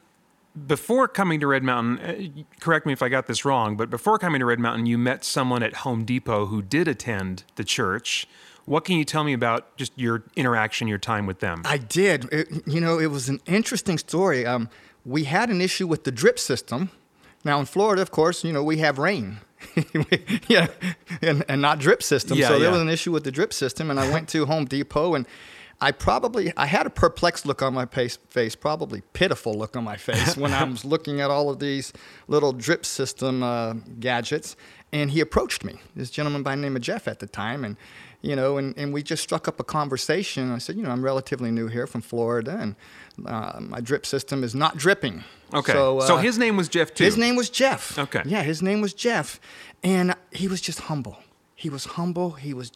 before 0.67 1.07
coming 1.07 1.39
to 1.39 1.47
Red 1.47 1.63
Mountain, 1.63 1.97
uh, 1.99 2.43
correct 2.59 2.85
me 2.85 2.93
if 2.93 3.01
I 3.01 3.09
got 3.09 3.25
this 3.25 3.43
wrong, 3.43 3.75
but 3.75 3.89
before 3.89 4.19
coming 4.19 4.37
to 4.39 4.45
Red 4.45 4.59
Mountain, 4.59 4.85
you 4.85 4.99
met 4.99 5.23
someone 5.25 5.63
at 5.63 5.77
Home 5.77 6.05
Depot 6.05 6.45
who 6.45 6.61
did 6.61 6.87
attend 6.87 7.43
the 7.55 7.63
church. 7.63 8.27
What 8.65 8.85
can 8.85 8.97
you 8.97 9.03
tell 9.03 9.23
me 9.23 9.33
about 9.33 9.75
just 9.77 9.93
your 9.95 10.21
interaction, 10.35 10.87
your 10.87 10.99
time 10.99 11.25
with 11.25 11.39
them? 11.39 11.63
I 11.65 11.79
did. 11.79 12.25
It, 12.31 12.67
you 12.67 12.79
know, 12.79 12.99
it 12.99 13.07
was 13.07 13.29
an 13.29 13.39
interesting 13.47 13.97
story. 13.97 14.45
Um, 14.45 14.69
we 15.03 15.23
had 15.23 15.49
an 15.49 15.59
issue 15.59 15.87
with 15.87 16.03
the 16.03 16.11
drip 16.11 16.37
system. 16.37 16.91
Now 17.43 17.59
in 17.59 17.65
Florida, 17.65 18.03
of 18.03 18.11
course, 18.11 18.43
you 18.43 18.53
know 18.53 18.63
we 18.63 18.77
have 18.77 18.99
rain, 18.99 19.39
yeah, 20.47 20.67
and, 21.21 21.43
and 21.47 21.61
not 21.61 21.79
drip 21.79 22.01
system. 22.03 22.37
Yeah, 22.37 22.47
so 22.47 22.53
there 22.59 22.67
yeah. 22.67 22.71
was 22.71 22.81
an 22.81 22.89
issue 22.89 23.11
with 23.11 23.23
the 23.23 23.31
drip 23.31 23.53
system, 23.53 23.89
and 23.89 23.99
I 23.99 24.11
went 24.11 24.29
to 24.29 24.45
Home 24.45 24.65
Depot, 24.65 25.15
and 25.15 25.25
I 25.81 25.91
probably 25.91 26.51
I 26.57 26.65
had 26.65 26.85
a 26.85 26.89
perplexed 26.89 27.45
look 27.45 27.61
on 27.61 27.73
my 27.73 27.85
face, 27.85 28.17
face 28.29 28.55
probably 28.55 29.01
pitiful 29.13 29.53
look 29.53 29.75
on 29.75 29.83
my 29.83 29.97
face 29.97 30.35
when 30.35 30.53
I 30.53 30.63
was 30.69 30.83
looking 30.83 31.21
at 31.21 31.29
all 31.29 31.49
of 31.49 31.59
these 31.59 31.93
little 32.27 32.51
drip 32.51 32.85
system 32.85 33.43
uh, 33.43 33.73
gadgets. 33.99 34.55
And 34.91 35.11
he 35.11 35.19
approached 35.19 35.63
me, 35.63 35.79
this 35.95 36.09
gentleman 36.09 36.41
by 36.41 36.55
the 36.55 36.61
name 36.61 36.75
of 36.75 36.81
Jeff 36.81 37.07
at 37.07 37.19
the 37.19 37.27
time, 37.27 37.63
and 37.63 37.77
you 38.21 38.35
know, 38.35 38.57
and, 38.57 38.77
and 38.77 38.93
we 38.93 39.01
just 39.03 39.23
struck 39.23 39.47
up 39.47 39.59
a 39.59 39.63
conversation. 39.63 40.51
I 40.51 40.57
said, 40.57 40.75
you 40.75 40.83
know, 40.83 40.89
I'm 40.91 41.03
relatively 41.03 41.51
new 41.51 41.67
here 41.67 41.87
from 41.87 42.01
Florida, 42.01 42.57
and 42.59 42.75
uh, 43.25 43.59
my 43.61 43.79
drip 43.81 44.05
system 44.05 44.43
is 44.43 44.53
not 44.53 44.77
dripping. 44.77 45.23
okay. 45.53 45.71
So, 45.73 45.99
So, 46.01 46.15
uh, 46.15 46.21
his 46.21 46.37
name 46.37 46.57
was 46.57 46.67
Jeff 46.69 46.93
too. 46.93 47.03
his 47.05 47.17
name 47.17 47.35
was 47.35 47.49
Jeff. 47.49 47.97
Okay. 47.97 48.21
Yeah, 48.25 48.43
his 48.43 48.61
name 48.61 48.81
was 48.81 48.93
Jeff, 48.93 49.39
and 49.83 50.15
he 50.31 50.47
was 50.47 50.61
just 50.61 50.81
humble. 50.81 51.17
He 51.55 51.69
was 51.69 51.85
humble. 51.85 52.31
He 52.31 52.53
was 52.53 52.71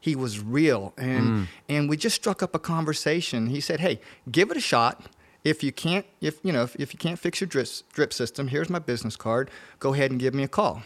he 0.00 0.16
was 0.16 0.40
real, 0.40 0.92
and 0.98 1.46
and 1.68 1.88
we 1.88 1.96
just 1.96 2.16
struck 2.16 2.42
up 2.42 2.54
a 2.54 2.58
conversation. 2.58 3.46
He 3.46 3.60
said, 3.60 3.78
"Hey, 3.80 4.00
give 4.30 4.50
it 4.50 4.56
a 4.56 4.60
shot. 4.60 5.06
If 5.44 5.62
you 5.62 5.70
can't, 5.72 6.06
if 6.20 6.38
you 6.42 6.52
know, 6.52 6.62
if, 6.64 6.74
if 6.76 6.92
you 6.92 6.98
can't 6.98 7.18
fix 7.18 7.40
your 7.40 7.46
drip 7.48 7.68
drip 7.92 8.12
system, 8.12 8.48
here's 8.48 8.68
my 8.70 8.80
business 8.80 9.14
card. 9.16 9.50
Go 9.78 9.94
ahead 9.94 10.10
and 10.10 10.18
give 10.18 10.34
me 10.34 10.42
a 10.42 10.48
call." 10.48 10.82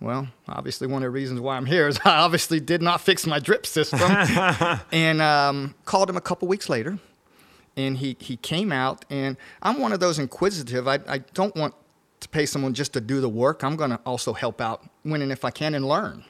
Well, 0.00 0.28
obviously, 0.48 0.86
one 0.86 1.02
of 1.02 1.06
the 1.06 1.10
reasons 1.10 1.40
why 1.40 1.56
I'm 1.56 1.66
here 1.66 1.88
is 1.88 1.98
I 2.04 2.18
obviously 2.18 2.60
did 2.60 2.82
not 2.82 3.00
fix 3.00 3.26
my 3.26 3.38
drip 3.38 3.66
system, 3.66 4.00
and 4.92 5.22
um, 5.22 5.74
called 5.84 6.10
him 6.10 6.16
a 6.16 6.20
couple 6.20 6.48
weeks 6.48 6.68
later. 6.68 6.98
And 7.78 7.98
he, 7.98 8.16
he 8.20 8.38
came 8.38 8.72
out 8.72 9.04
and 9.10 9.36
i'm 9.60 9.80
one 9.80 9.92
of 9.92 10.00
those 10.00 10.18
inquisitive. 10.18 10.88
I, 10.88 10.98
I 11.06 11.18
don't 11.34 11.54
want 11.56 11.74
to 12.20 12.28
pay 12.30 12.46
someone 12.46 12.72
just 12.72 12.94
to 12.94 13.02
do 13.02 13.20
the 13.20 13.28
work. 13.28 13.62
I'm 13.62 13.76
going 13.76 13.90
to 13.90 14.00
also 14.06 14.32
help 14.32 14.62
out 14.62 14.82
when 15.02 15.20
and 15.20 15.30
if 15.30 15.44
i 15.44 15.50
can 15.50 15.74
and 15.74 15.86
learn 15.86 16.24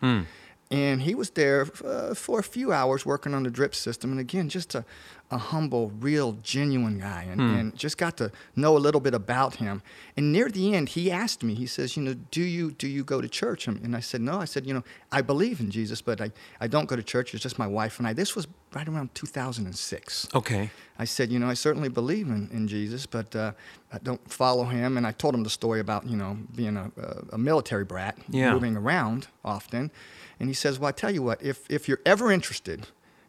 and 0.71 1.03
he 1.03 1.15
was 1.15 1.31
there 1.31 1.67
uh, 1.85 2.13
for 2.15 2.41
a 2.41 2.43
few 2.43 2.73
hours 2.73 3.07
working 3.07 3.35
on 3.35 3.43
the 3.45 3.51
drip 3.51 3.73
system 3.75 4.11
and 4.11 4.19
again 4.21 4.49
just 4.49 4.75
a, 4.75 4.85
a 5.31 5.39
humble 5.39 5.93
real 6.01 6.33
genuine 6.43 6.99
guy 6.99 7.23
and, 7.31 7.41
and 7.41 7.77
just 7.77 7.97
got 7.99 8.17
to 8.17 8.31
know 8.57 8.77
a 8.77 8.79
little 8.87 9.01
bit 9.01 9.15
about 9.15 9.57
him 9.57 9.81
and 10.17 10.33
near 10.33 10.49
the 10.49 10.75
end 10.75 10.89
he 10.91 11.11
asked 11.11 11.45
me 11.45 11.55
he 11.55 11.67
says 11.67 11.97
you 11.97 12.03
know 12.03 12.15
do 12.33 12.43
you 12.43 12.73
do 12.73 12.89
you 12.89 13.05
go 13.05 13.21
to 13.21 13.29
church 13.29 13.69
and, 13.69 13.81
and 13.85 13.95
i 13.95 14.01
said 14.01 14.21
no 14.21 14.41
i 14.41 14.45
said 14.45 14.67
you 14.67 14.75
know 14.75 14.83
i 15.13 15.23
believe 15.23 15.61
in 15.61 15.71
jesus 15.71 16.03
but 16.03 16.21
I, 16.21 16.33
I 16.61 16.67
don't 16.67 16.87
go 16.89 16.97
to 16.97 17.03
church 17.03 17.33
it's 17.35 17.43
just 17.45 17.59
my 17.59 17.67
wife 17.69 17.99
and 18.01 18.09
i 18.09 18.13
this 18.13 18.35
was 18.35 18.49
right 18.75 18.89
around 18.89 19.15
2006 19.15 20.29
okay. 20.35 20.71
I 20.99 21.05
said, 21.05 21.31
you 21.31 21.39
know, 21.39 21.47
I 21.47 21.53
certainly 21.55 21.91
believe 21.91 22.29
in, 22.29 22.49
in 22.51 22.67
Jesus, 22.69 23.05
but 23.05 23.37
uh, 23.37 23.53
I 23.93 23.99
don't 23.99 24.33
follow 24.33 24.65
him. 24.65 24.97
And 24.97 25.07
I 25.07 25.13
told 25.13 25.35
him 25.35 25.43
the 25.43 25.51
story 25.51 25.79
about, 25.81 26.07
you 26.09 26.17
know, 26.17 26.39
being 26.55 26.75
a, 26.79 26.91
a, 26.99 27.35
a 27.35 27.39
military 27.39 27.85
brat, 27.85 28.17
Yeah. 28.31 28.55
moving 28.55 28.79
around 28.79 29.27
often. 29.45 29.91
And 30.39 30.49
he 30.49 30.55
says, 30.55 30.79
well, 30.79 30.89
I 30.89 30.93
tell 30.93 31.11
you 31.11 31.23
what, 31.23 31.43
if, 31.43 31.71
if 31.71 31.89
you're 31.89 32.01
ever 32.05 32.31
interested, 32.31 32.87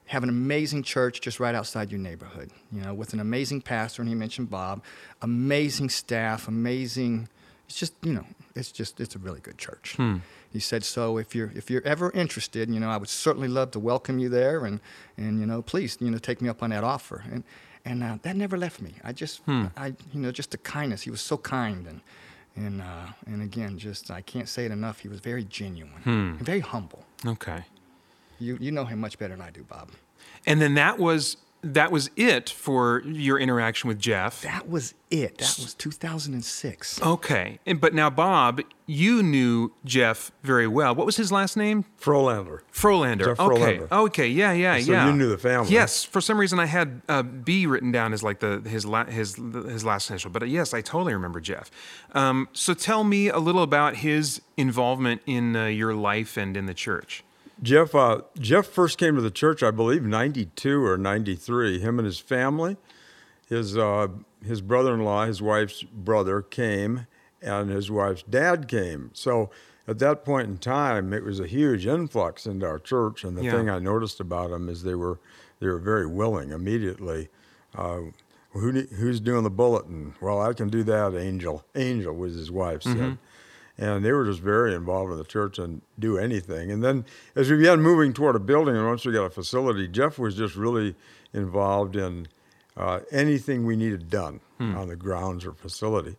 have 0.07 0.23
an 0.23 0.29
amazing 0.29 0.83
church 0.83 1.21
just 1.21 1.39
right 1.39 1.55
outside 1.55 1.91
your 1.91 1.99
neighborhood, 1.99 2.49
you 2.71 2.81
know, 2.81 2.93
with 2.93 3.13
an 3.13 3.19
amazing 3.19 3.61
pastor, 3.61 4.01
and 4.01 4.09
he 4.09 4.15
mentioned 4.15 4.49
Bob, 4.49 4.81
amazing 5.21 5.89
staff, 5.89 6.47
amazing, 6.47 7.27
it's 7.67 7.77
just, 7.77 7.93
you 8.01 8.13
know, 8.13 8.25
it's 8.55 8.71
just, 8.71 8.99
it's 8.99 9.15
a 9.15 9.19
really 9.19 9.41
good 9.41 9.57
church. 9.57 9.95
He 10.51 10.59
said, 10.59 10.83
so 10.85 11.17
if 11.17 11.35
you're, 11.35 11.51
if 11.55 11.69
you're 11.69 11.85
ever 11.85 12.09
interested, 12.11 12.69
you 12.69 12.79
know, 12.79 12.89
I 12.89 12.95
would 12.97 13.09
certainly 13.09 13.49
love 13.49 13.71
to 13.71 13.79
welcome 13.79 14.17
you 14.17 14.29
there 14.29 14.65
and, 14.65 14.79
and, 15.17 15.39
you 15.41 15.45
know, 15.45 15.61
please, 15.61 15.97
you 15.99 16.09
know, 16.09 16.17
take 16.17 16.41
me 16.41 16.47
up 16.47 16.63
on 16.63 16.69
that 16.69 16.85
offer. 16.85 17.23
And, 17.29 17.43
and 17.83 18.01
uh, 18.03 18.17
that 18.21 18.35
never 18.37 18.57
left 18.57 18.81
me. 18.81 18.93
I 19.03 19.11
just, 19.11 19.41
I, 19.75 19.87
you 20.13 20.21
know, 20.21 20.31
just 20.31 20.51
the 20.51 20.57
kindness. 20.57 21.01
He 21.01 21.11
was 21.11 21.21
so 21.21 21.37
kind 21.37 21.85
and, 21.85 22.01
and, 22.57 22.81
uh, 22.81 23.07
and 23.25 23.41
again, 23.41 23.77
just, 23.77 24.11
I 24.11 24.21
can't 24.21 24.49
say 24.49 24.65
it 24.65 24.71
enough. 24.71 24.99
He 24.99 25.07
was 25.07 25.19
very 25.19 25.43
genuine 25.45 26.01
and 26.05 26.41
very 26.41 26.59
humble. 26.59 27.05
Okay. 27.25 27.63
You, 28.39 28.57
you 28.59 28.71
know 28.71 28.85
him 28.85 28.99
much 28.99 29.17
better 29.17 29.35
than 29.35 29.41
I 29.41 29.51
do, 29.51 29.63
Bob. 29.63 29.91
And 30.45 30.61
then 30.61 30.73
that 30.75 30.99
was 30.99 31.37
that 31.61 31.91
was 31.91 32.09
it 32.15 32.49
for 32.49 33.01
your 33.05 33.39
interaction 33.39 33.87
with 33.87 33.99
Jeff. 33.99 34.41
That 34.41 34.69
was 34.69 34.93
it. 35.09 35.39
That 35.39 35.57
was 35.59 35.73
2006. 35.73 37.01
Okay. 37.01 37.59
And, 37.65 37.81
but 37.81 37.93
now, 37.93 38.09
Bob, 38.09 38.61
you 38.85 39.23
knew 39.23 39.73
Jeff 39.83 40.31
very 40.43 40.67
well. 40.67 40.93
What 40.93 41.05
was 41.05 41.17
his 41.17 41.31
last 41.31 41.57
name? 41.57 41.85
Frolander. 41.99 42.61
Frolander. 42.71 43.25
Jeff 43.25 43.39
okay. 43.39 43.77
Frolander. 43.79 43.91
Okay. 43.91 44.27
Yeah. 44.27 44.51
Yeah. 44.53 44.79
So 44.79 44.91
yeah. 44.91 45.07
you 45.07 45.13
knew 45.13 45.29
the 45.29 45.37
family. 45.37 45.71
Yes. 45.71 46.03
For 46.03 46.21
some 46.21 46.39
reason, 46.39 46.59
I 46.59 46.65
had 46.65 47.01
uh, 47.09 47.23
B 47.23 47.65
written 47.65 47.91
down 47.91 48.13
as 48.13 48.23
like 48.23 48.39
the 48.39 48.61
his 48.67 48.85
la- 48.85 49.05
his 49.05 49.35
his 49.35 49.83
last 49.83 50.09
initial. 50.09 50.29
But 50.29 50.43
uh, 50.43 50.45
yes, 50.45 50.73
I 50.73 50.81
totally 50.81 51.13
remember 51.13 51.41
Jeff. 51.41 51.71
Um, 52.13 52.49
so 52.53 52.73
tell 52.73 53.03
me 53.03 53.29
a 53.29 53.39
little 53.39 53.63
about 53.63 53.97
his 53.97 54.41
involvement 54.57 55.21
in 55.25 55.55
uh, 55.55 55.65
your 55.65 55.93
life 55.93 56.37
and 56.37 56.55
in 56.55 56.65
the 56.65 56.73
church. 56.73 57.23
Jeff 57.61 57.95
uh, 57.95 58.21
Jeff 58.39 58.67
first 58.67 58.97
came 58.97 59.15
to 59.15 59.21
the 59.21 59.31
church, 59.31 59.63
I 59.63 59.71
believe, 59.71 60.03
'92 60.03 60.83
or 60.85 60.97
'93. 60.97 61.79
Him 61.79 61.99
and 61.99 62.05
his 62.05 62.19
family, 62.19 62.77
his 63.49 63.77
uh, 63.77 64.07
his 64.45 64.61
brother-in-law, 64.61 65.25
his 65.25 65.41
wife's 65.41 65.83
brother 65.83 66.41
came, 66.41 67.07
and 67.41 67.69
his 67.69 67.89
wife's 67.89 68.23
dad 68.23 68.67
came. 68.67 69.11
So 69.13 69.49
at 69.87 69.99
that 69.99 70.23
point 70.23 70.47
in 70.49 70.57
time, 70.57 71.13
it 71.13 71.23
was 71.23 71.39
a 71.39 71.47
huge 71.47 71.87
influx 71.87 72.45
into 72.45 72.65
our 72.65 72.77
church. 72.79 73.23
And 73.23 73.37
the 73.37 73.43
Yeah. 73.45 73.51
thing 73.51 73.69
I 73.69 73.79
noticed 73.79 74.19
about 74.19 74.49
them 74.51 74.69
is 74.69 74.83
they 74.83 74.95
were 74.95 75.19
they 75.59 75.67
were 75.67 75.79
very 75.79 76.05
willing 76.05 76.51
immediately. 76.51 77.29
Uh, 77.75 78.01
who 78.51 78.71
who's 78.71 79.19
doing 79.19 79.43
the 79.43 79.49
bulletin? 79.49 80.13
Well, 80.21 80.41
I 80.41 80.53
can 80.53 80.69
do 80.69 80.83
that. 80.83 81.15
Angel, 81.15 81.63
Angel 81.75 82.13
was 82.13 82.33
his 82.35 82.51
wife 82.51 82.81
said, 82.83 83.17
and 83.77 84.03
they 84.03 84.11
were 84.11 84.25
just 84.25 84.39
very 84.41 84.73
involved 84.73 85.11
in 85.11 85.17
the 85.17 85.23
church 85.23 85.59
and 85.59 85.81
do 85.99 86.17
anything. 86.17 86.71
And 86.71 86.83
then 86.83 87.05
as 87.35 87.49
we 87.49 87.57
began 87.57 87.81
moving 87.81 88.13
toward 88.13 88.35
a 88.35 88.39
building, 88.39 88.75
and 88.75 88.85
once 88.87 89.05
we 89.05 89.13
got 89.13 89.25
a 89.25 89.29
facility, 89.29 89.87
Jeff 89.87 90.17
was 90.17 90.35
just 90.35 90.55
really 90.55 90.95
involved 91.33 91.95
in 91.95 92.27
uh, 92.75 92.99
anything 93.11 93.65
we 93.65 93.75
needed 93.75 94.09
done 94.09 94.39
on 94.59 94.87
the 94.87 94.95
grounds 94.95 95.45
or 95.45 95.53
facility. 95.53 96.15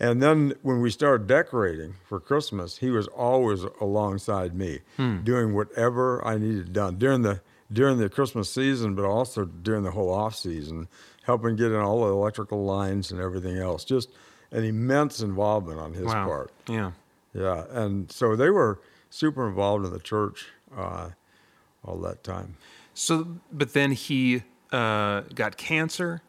And 0.00 0.22
then 0.22 0.54
when 0.62 0.80
we 0.80 0.90
started 0.90 1.26
decorating 1.26 1.94
for 2.04 2.20
Christmas, 2.20 2.78
he 2.78 2.90
was 2.90 3.08
always 3.08 3.64
alongside 3.80 4.54
me, 4.54 4.80
doing 4.96 5.54
whatever 5.54 6.24
I 6.24 6.38
needed 6.38 6.72
done 6.72 6.98
during 6.98 7.22
the 7.22 7.40
during 7.72 7.98
the 7.98 8.08
Christmas 8.08 8.50
season, 8.50 8.94
but 8.94 9.04
also 9.04 9.44
during 9.44 9.82
the 9.82 9.90
whole 9.90 10.10
off 10.10 10.34
season, 10.34 10.88
helping 11.24 11.54
get 11.56 11.66
in 11.72 11.80
all 11.80 12.00
the 12.06 12.12
electrical 12.12 12.64
lines 12.64 13.10
and 13.12 13.20
everything 13.20 13.58
else. 13.58 13.84
Just 13.84 14.08
an 14.50 14.64
immense 14.64 15.20
involvement 15.20 15.78
on 15.80 15.94
his 15.94 16.06
wow. 16.06 16.26
part. 16.26 16.52
Yeah. 16.68 16.92
Yeah, 17.34 17.64
and 17.70 18.10
so 18.10 18.34
they 18.34 18.50
were 18.50 18.80
super 19.10 19.46
involved 19.46 19.84
in 19.84 19.92
the 19.92 20.00
church 20.00 20.48
uh, 20.76 21.10
all 21.84 21.98
that 21.98 22.24
time. 22.24 22.56
So, 22.94 23.38
but 23.52 23.74
then 23.74 23.92
he 23.92 24.42
uh, 24.72 25.22
got 25.34 25.56
cancer 25.56 26.22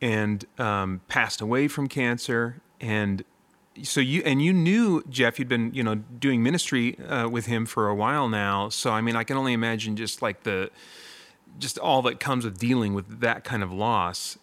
and 0.00 0.44
um, 0.58 1.00
passed 1.08 1.40
away 1.40 1.68
from 1.68 1.88
cancer. 1.88 2.60
And 2.80 3.24
so 3.82 4.00
you 4.00 4.22
and 4.24 4.42
you 4.42 4.52
knew 4.52 5.02
Jeff. 5.08 5.38
You'd 5.38 5.48
been 5.48 5.72
you 5.74 5.82
know 5.82 5.96
doing 5.96 6.42
ministry 6.42 6.98
uh, 7.00 7.28
with 7.28 7.46
him 7.46 7.66
for 7.66 7.88
a 7.88 7.94
while 7.94 8.28
now. 8.28 8.68
So 8.68 8.90
I 8.90 9.00
mean, 9.00 9.16
I 9.16 9.24
can 9.24 9.36
only 9.36 9.52
imagine 9.52 9.96
just 9.96 10.22
like 10.22 10.44
the 10.44 10.70
just 11.58 11.78
all 11.78 12.02
that 12.02 12.20
comes 12.20 12.44
with 12.44 12.58
dealing 12.58 12.94
with 12.94 13.20
that 13.20 13.44
kind 13.44 13.62
of 13.62 13.72
loss. 13.72 14.38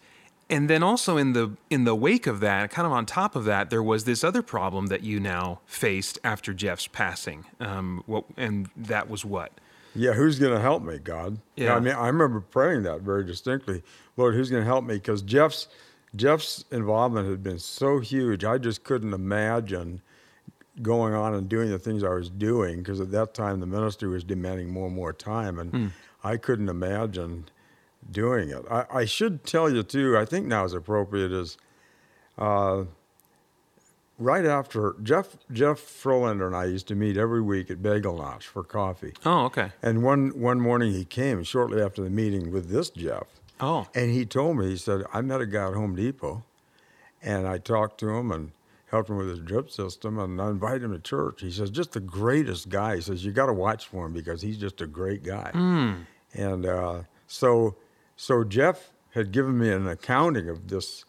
And 0.50 0.70
then 0.70 0.84
also 0.84 1.18
in 1.18 1.34
the 1.34 1.58
in 1.70 1.86
the 1.86 1.96
wake 1.96 2.28
of 2.28 2.40
that, 2.42 2.70
kind 2.70 2.86
of 2.86 2.92
on 2.92 3.06
top 3.06 3.36
of 3.36 3.46
that, 3.46 3.72
there 3.72 3.82
was 3.82 4.04
this 4.04 4.24
other 4.24 4.44
problem 4.44 4.88
that 4.88 5.02
you 5.02 5.20
now 5.20 5.62
faced 5.66 6.20
after 6.24 6.54
Jeff's 6.54 6.88
passing. 6.88 7.46
Um, 7.60 8.04
what 8.06 8.26
and 8.38 8.70
that 8.76 9.10
was 9.10 9.26
what? 9.26 9.52
Yeah, 9.96 10.12
who's 10.12 10.38
going 10.38 10.54
to 10.54 10.60
help 10.60 10.84
me, 10.84 11.00
God? 11.00 11.40
Yeah. 11.56 11.74
I 11.74 11.80
mean, 11.80 11.96
I 11.96 12.08
remember 12.08 12.42
praying 12.42 12.84
that 12.84 13.02
very 13.02 13.26
distinctly. 13.26 13.82
Lord, 14.18 14.36
who's 14.36 14.50
going 14.50 14.62
to 14.62 14.68
help 14.68 14.84
me? 14.84 14.96
Because 14.96 15.22
Jeff's 15.22 15.68
Jeff's 16.16 16.64
involvement 16.72 17.28
had 17.28 17.42
been 17.42 17.60
so 17.60 18.00
huge, 18.00 18.46
I 18.46 18.58
just 18.58 18.84
couldn't 18.84 19.14
imagine 19.14 20.02
going 20.82 21.14
on 21.14 21.34
and 21.34 21.50
doing 21.50 21.72
the 21.72 21.80
things 21.80 22.04
I 22.04 22.10
was 22.10 22.30
doing. 22.30 22.80
Because 22.80 23.02
at 23.02 23.12
that 23.12 23.34
time, 23.34 23.62
the 23.62 23.66
ministry 23.66 24.10
was 24.10 24.24
demanding 24.24 24.70
more 24.70 24.88
and 24.88 24.96
more 24.96 25.14
time, 25.14 25.60
and 25.60 25.92
I 26.24 26.38
couldn't 26.38 26.70
imagine 26.70 27.46
doing 28.12 28.50
it. 28.50 28.64
I, 28.70 28.86
I 28.92 29.06
should 29.06 29.44
tell 29.46 29.70
you 29.70 29.84
too. 29.84 30.18
I 30.18 30.26
think 30.26 30.46
now 30.48 30.66
is 30.66 30.74
appropriate 30.74 31.32
is. 31.32 31.58
Uh, 32.38 32.86
Right 34.18 34.46
after 34.46 34.96
Jeff 35.04 35.36
Jeff 35.52 35.78
Frolander 35.78 36.48
and 36.48 36.56
I 36.56 36.64
used 36.66 36.88
to 36.88 36.96
meet 36.96 37.18
every 37.18 37.42
week 37.42 37.70
at 37.70 37.84
Bagel 37.84 38.18
Nosh 38.18 38.44
for 38.44 38.64
coffee. 38.64 39.12
Oh, 39.26 39.44
okay. 39.48 39.72
And 39.84 40.04
one 40.04 40.30
one 40.40 40.62
morning 40.62 40.94
he 40.94 41.04
came 41.04 41.44
shortly 41.44 41.82
after 41.82 42.02
the 42.02 42.10
meeting 42.10 42.50
with 42.50 42.70
this 42.70 42.90
Jeff, 42.90 43.26
Oh, 43.60 43.88
and 43.94 44.12
he 44.12 44.26
told 44.26 44.56
me 44.58 44.68
he 44.70 44.78
said 44.78 45.04
I 45.14 45.20
met 45.20 45.42
a 45.42 45.46
guy 45.46 45.68
at 45.68 45.74
Home 45.74 45.98
Depot, 45.98 46.46
and 47.22 47.46
I 47.46 47.58
talked 47.58 48.00
to 48.00 48.10
him 48.12 48.32
and 48.32 48.52
helped 48.90 49.10
him 49.10 49.18
with 49.18 49.28
his 49.28 49.40
drip 49.40 49.70
system, 49.70 50.18
and 50.18 50.42
I 50.42 50.48
invited 50.50 50.84
him 50.84 50.94
to 50.94 51.00
church. 51.00 51.42
He 51.42 51.52
says 51.52 51.70
just 51.70 51.92
the 51.92 52.00
greatest 52.00 52.70
guy. 52.70 52.96
He 52.96 53.02
says 53.02 53.26
you 53.26 53.34
got 53.34 53.48
to 53.48 53.54
watch 53.54 53.86
for 53.86 54.06
him 54.06 54.14
because 54.14 54.42
he's 54.42 54.58
just 54.58 54.80
a 54.80 54.88
great 54.88 55.24
guy. 55.24 55.52
And 56.34 56.66
uh, 56.66 57.02
so 57.28 57.76
so 58.16 58.44
Jeff 58.44 58.92
had 59.14 59.32
given 59.32 59.58
me 59.58 59.70
an 59.72 59.88
accounting 59.88 60.50
of 60.50 60.68
this 60.68 61.06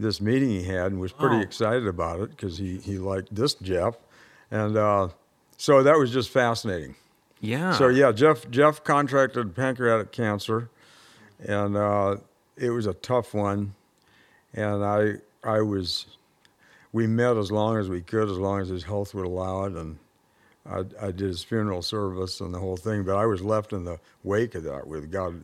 this 0.00 0.20
meeting 0.20 0.48
he 0.50 0.62
had 0.64 0.92
and 0.92 1.00
was 1.00 1.12
pretty 1.12 1.36
Oh. 1.36 1.40
excited 1.40 1.86
about 1.86 2.20
it 2.20 2.30
because 2.30 2.58
he 2.58 2.78
he 2.78 2.98
liked 2.98 3.34
this 3.34 3.54
Jeff, 3.54 3.96
and 4.50 4.76
uh, 4.76 5.08
so 5.56 5.82
that 5.82 5.98
was 5.98 6.12
just 6.12 6.30
fascinating. 6.30 6.94
yeah. 7.40 7.72
So 7.72 7.88
yeah, 7.88 8.12
Jeff 8.12 8.48
Jeff 8.50 8.84
contracted 8.84 9.54
pancreatic 9.56 10.12
cancer, 10.12 10.70
and 11.40 11.76
uh, 11.76 12.16
it 12.56 12.70
was 12.70 12.86
a 12.86 12.94
tough 12.94 13.34
one. 13.34 13.74
And 14.54 14.84
I 14.84 15.14
I 15.44 15.60
was, 15.60 16.06
we 16.92 17.06
met 17.06 17.36
as 17.36 17.50
long 17.52 17.76
as 17.76 17.88
we 17.88 18.00
could, 18.00 18.30
as 18.30 18.38
long 18.38 18.60
as 18.60 18.68
his 18.68 18.84
health 18.84 19.14
would 19.14 19.26
allow 19.26 19.64
it, 19.64 19.72
and 19.74 19.98
I, 20.64 20.84
I 21.00 21.06
did 21.10 21.20
his 21.28 21.42
funeral 21.44 21.82
service 21.82 22.40
and 22.40 22.54
the 22.54 22.58
whole 22.60 22.76
thing. 22.76 23.02
But 23.02 23.16
I 23.16 23.26
was 23.26 23.42
left 23.42 23.72
in 23.72 23.84
the 23.84 23.98
wake 24.24 24.54
of 24.54 24.62
that 24.64 24.86
with 24.86 25.10
God. 25.10 25.42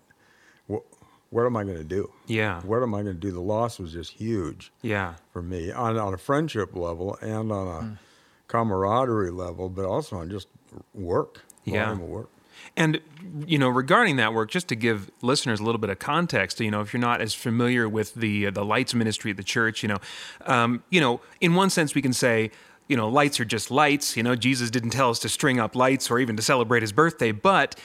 What, 1.35 1.47
am 1.47 1.57
I 1.57 1.65
going 1.65 1.79
to 1.79 1.85
do? 1.85 2.11
Yeah. 2.27 2.61
What 2.63 2.83
am 2.83 2.95
I 2.95 3.03
going 3.03 3.15
to 3.17 3.21
do? 3.21 3.33
The 3.33 3.41
loss 3.41 3.79
was 3.81 3.93
just 3.93 4.13
huge 4.13 4.71
Yeah. 4.83 5.15
for 5.33 5.43
me 5.43 5.73
on, 5.73 5.97
on 5.99 6.15
a 6.15 6.19
friendship 6.19 6.77
level 6.77 7.19
and 7.21 7.51
on 7.51 7.67
a 7.69 7.99
camaraderie 8.47 9.31
level, 9.33 9.69
but 9.69 9.85
also 9.85 10.17
on 10.17 10.31
just 10.31 10.49
work, 10.95 11.41
Yeah. 11.65 11.95
work. 11.95 12.29
And 12.77 13.01
you 13.47 13.59
know, 13.59 13.69
regarding 13.69 14.15
that 14.17 14.33
work, 14.33 14.49
just 14.51 14.69
to 14.69 14.77
give 14.77 15.11
listeners 15.23 15.59
a 15.59 15.65
little 15.65 15.81
bit 15.81 15.91
of 15.91 15.99
context, 15.99 16.61
you 16.61 16.71
know, 16.71 16.81
if 16.81 16.93
you're 16.93 17.01
not 17.01 17.21
as 17.21 17.35
familiar 17.35 17.89
with 17.89 18.15
the 18.15 18.49
the 18.51 18.65
lights 18.65 18.95
ministry 18.95 19.33
at 19.33 19.37
the 19.37 19.43
church, 19.43 19.83
you 19.83 19.89
know, 19.89 19.99
um, 20.47 20.83
you 20.89 21.01
know, 21.01 21.21
in 21.41 21.55
one 21.55 21.69
sense, 21.71 21.95
we 21.95 22.03
can 22.03 22.13
say. 22.13 22.51
You 22.87 22.99
know, 22.99 23.09
lights 23.09 23.41
are 23.41 23.47
just 23.47 23.71
lights. 23.71 24.15
You 24.15 24.23
know, 24.23 24.37
Jesus 24.37 24.69
didn't 24.71 24.91
tell 24.91 25.09
us 25.09 25.19
to 25.21 25.29
string 25.31 25.59
up 25.59 25.75
lights 25.75 26.11
or 26.11 26.19
even 26.19 26.37
to 26.37 26.43
celebrate 26.43 26.83
his 26.83 26.93
birthday. 26.93 27.33
But 27.33 27.81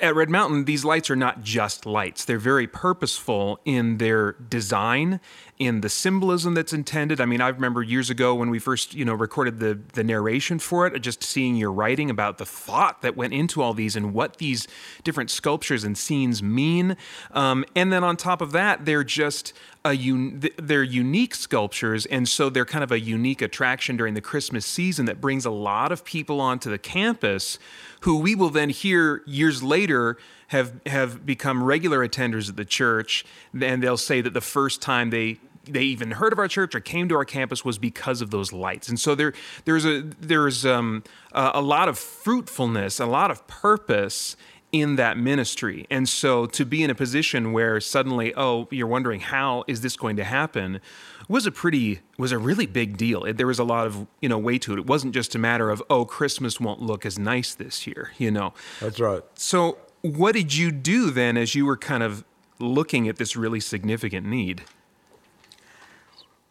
at 0.00 0.14
Red 0.14 0.30
Mountain, 0.30 0.64
these 0.64 0.84
lights 0.84 1.10
are 1.10 1.16
not 1.16 1.42
just 1.42 1.84
lights. 1.84 2.24
They're 2.24 2.38
very 2.38 2.66
purposeful 2.66 3.60
in 3.64 3.98
their 3.98 4.32
design, 4.32 5.20
in 5.58 5.82
the 5.82 5.88
symbolism 5.88 6.54
that's 6.54 6.72
intended. 6.72 7.20
I 7.20 7.26
mean, 7.26 7.40
I 7.40 7.48
remember 7.48 7.82
years 7.82 8.10
ago 8.10 8.34
when 8.34 8.50
we 8.50 8.58
first, 8.58 8.94
you 8.94 9.04
know, 9.04 9.14
recorded 9.14 9.60
the 9.60 9.78
the 9.92 10.02
narration 10.02 10.58
for 10.58 10.86
it, 10.86 10.98
just 11.00 11.22
seeing 11.22 11.56
your 11.56 11.70
writing 11.70 12.10
about 12.10 12.38
the 12.38 12.46
thought 12.46 13.02
that 13.02 13.16
went 13.16 13.34
into 13.34 13.60
all 13.60 13.74
these 13.74 13.94
and 13.94 14.14
what 14.14 14.38
these 14.38 14.66
different 15.04 15.30
sculptures 15.30 15.84
and 15.84 15.98
scenes 15.98 16.42
mean. 16.42 16.96
Um, 17.32 17.64
and 17.76 17.92
then 17.92 18.02
on 18.02 18.16
top 18.16 18.40
of 18.40 18.52
that, 18.52 18.84
they're 18.84 19.04
just 19.04 19.52
a 19.84 19.94
un- 19.94 20.42
they're 20.56 20.82
unique 20.82 21.34
sculptures, 21.34 22.06
and 22.06 22.26
so 22.26 22.48
they're 22.48 22.64
kind 22.64 22.82
of 22.82 22.90
a 22.90 22.98
unique 22.98 23.42
attraction 23.42 23.96
during 23.96 24.14
the 24.14 24.22
Christmas 24.22 24.64
season 24.64 25.04
that 25.06 25.20
brings 25.20 25.44
a 25.44 25.50
lot 25.50 25.92
of 25.92 26.04
people 26.04 26.40
onto 26.40 26.70
the 26.70 26.78
campus, 26.78 27.58
who 28.04 28.18
we 28.18 28.34
will 28.34 28.50
then 28.50 28.68
hear 28.68 29.22
years 29.26 29.62
later 29.62 30.18
have 30.48 30.74
have 30.86 31.24
become 31.24 31.64
regular 31.64 32.06
attenders 32.06 32.50
at 32.50 32.56
the 32.56 32.64
church, 32.64 33.24
and 33.58 33.82
they'll 33.82 33.96
say 33.96 34.20
that 34.20 34.34
the 34.34 34.42
first 34.42 34.82
time 34.82 35.08
they 35.08 35.38
they 35.64 35.82
even 35.84 36.10
heard 36.10 36.30
of 36.30 36.38
our 36.38 36.46
church 36.46 36.74
or 36.74 36.80
came 36.80 37.08
to 37.08 37.14
our 37.14 37.24
campus 37.24 37.64
was 37.64 37.78
because 37.78 38.20
of 38.20 38.30
those 38.30 38.52
lights. 38.52 38.90
And 38.90 39.00
so 39.00 39.14
there 39.14 39.32
there's 39.64 39.86
a 39.86 40.02
there's 40.20 40.66
um, 40.66 41.02
a, 41.32 41.52
a 41.54 41.62
lot 41.62 41.88
of 41.88 41.98
fruitfulness, 41.98 43.00
a 43.00 43.06
lot 43.06 43.30
of 43.30 43.46
purpose 43.46 44.36
in 44.70 44.96
that 44.96 45.16
ministry. 45.16 45.86
And 45.88 46.06
so 46.06 46.46
to 46.46 46.66
be 46.66 46.82
in 46.82 46.90
a 46.90 46.94
position 46.94 47.52
where 47.52 47.80
suddenly, 47.80 48.34
oh, 48.36 48.68
you're 48.70 48.88
wondering 48.88 49.20
how 49.20 49.64
is 49.66 49.80
this 49.80 49.96
going 49.96 50.16
to 50.16 50.24
happen 50.24 50.80
was 51.28 51.46
a 51.46 51.50
pretty 51.50 52.00
was 52.18 52.32
a 52.32 52.38
really 52.38 52.66
big 52.66 52.96
deal. 52.96 53.24
It- 53.24 53.36
There 53.36 53.46
was 53.46 53.58
a 53.58 53.64
lot 53.64 53.86
of, 53.86 54.06
you 54.20 54.28
know, 54.28 54.38
weight 54.38 54.62
to 54.62 54.72
it. 54.74 54.78
It 54.80 54.86
wasn't 54.86 55.14
just 55.14 55.34
a 55.34 55.38
matter 55.38 55.70
of, 55.70 55.82
oh, 55.88 56.04
Christmas 56.04 56.60
won't 56.60 56.80
look 56.82 57.04
as 57.06 57.18
nice 57.18 57.54
this 57.54 57.86
year, 57.86 58.12
you 58.18 58.30
know. 58.30 58.52
That's 58.80 59.00
right. 59.00 59.22
So 59.34 59.78
what 60.02 60.32
did 60.32 60.54
you 60.54 60.70
do 60.70 61.10
then 61.10 61.36
as 61.36 61.54
you 61.54 61.64
were 61.66 61.76
kind 61.76 62.02
of 62.02 62.24
looking 62.58 63.08
at 63.08 63.16
this 63.16 63.36
really 63.36 63.60
significant 63.60 64.26
need? 64.26 64.62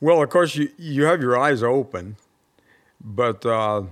Well, 0.01 0.21
of 0.21 0.29
course, 0.29 0.55
you, 0.55 0.69
you 0.77 1.05
have 1.05 1.21
your 1.21 1.37
eyes 1.39 1.63
open, 1.63 2.17
but 2.99 3.45
uh, 3.45 3.83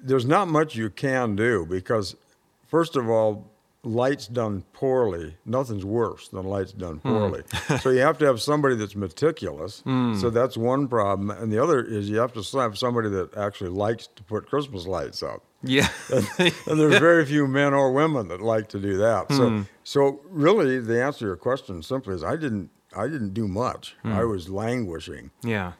there's 0.00 0.26
not 0.26 0.46
much 0.48 0.76
you 0.76 0.90
can 0.90 1.34
do 1.34 1.66
because, 1.66 2.14
first 2.68 2.94
of 2.94 3.08
all, 3.08 3.50
lights 3.84 4.26
done 4.26 4.62
poorly, 4.72 5.36
nothing's 5.44 5.84
worse 5.84 6.28
than 6.28 6.44
lights 6.44 6.72
done 6.72 6.96
hmm. 6.96 7.08
poorly. 7.08 7.42
so 7.80 7.90
you 7.90 8.00
have 8.00 8.18
to 8.18 8.26
have 8.26 8.40
somebody 8.40 8.74
that's 8.74 8.96
meticulous. 8.96 9.80
Hmm. 9.80 10.14
So 10.16 10.30
that's 10.30 10.56
one 10.56 10.88
problem. 10.88 11.30
And 11.30 11.52
the 11.52 11.62
other 11.62 11.82
is 11.82 12.10
you 12.10 12.18
have 12.18 12.32
to 12.34 12.58
have 12.58 12.76
somebody 12.76 13.08
that 13.10 13.36
actually 13.36 13.70
likes 13.70 14.08
to 14.16 14.22
put 14.22 14.48
Christmas 14.48 14.86
lights 14.86 15.22
up. 15.22 15.44
Yeah. 15.62 15.88
and 16.10 16.52
there's 16.66 16.98
very 17.00 17.24
few 17.24 17.46
men 17.46 17.74
or 17.74 17.92
women 17.92 18.28
that 18.28 18.40
like 18.40 18.68
to 18.70 18.80
do 18.80 18.96
that. 18.98 19.30
So, 19.32 19.48
hmm. 19.48 19.62
so 19.84 20.20
really, 20.28 20.80
the 20.80 21.02
answer 21.02 21.20
to 21.20 21.24
your 21.26 21.36
question 21.36 21.82
simply 21.82 22.14
is 22.14 22.24
I 22.24 22.36
didn't, 22.36 22.70
I 22.96 23.06
didn't 23.06 23.34
do 23.34 23.46
much. 23.46 23.96
I 24.02 24.24
was 24.24 24.48
languishing. 24.48 25.30
Yeah. 25.42 25.72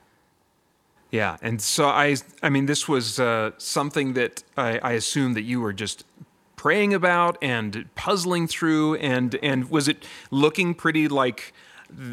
Yeah. 1.11 1.39
And 1.41 1.63
so 1.63 1.87
I, 1.87 2.17
I 2.43 2.51
mean, 2.51 2.67
this 2.67 2.87
was 2.87 3.19
uh, 3.19 3.53
something 3.57 4.13
that 4.13 4.45
I, 4.59 4.79
I 4.79 4.93
assume 4.93 5.33
that 5.35 5.43
you 5.43 5.61
were 5.61 5.73
just 5.73 6.05
praying 6.59 6.93
about 6.93 7.39
and 7.41 7.87
puzzling 7.95 8.47
through. 8.47 8.97
And, 8.97 9.35
and 9.43 9.71
was 9.71 9.89
it 9.89 10.05
looking 10.31 10.75
pretty 10.75 11.09
like, 11.09 11.55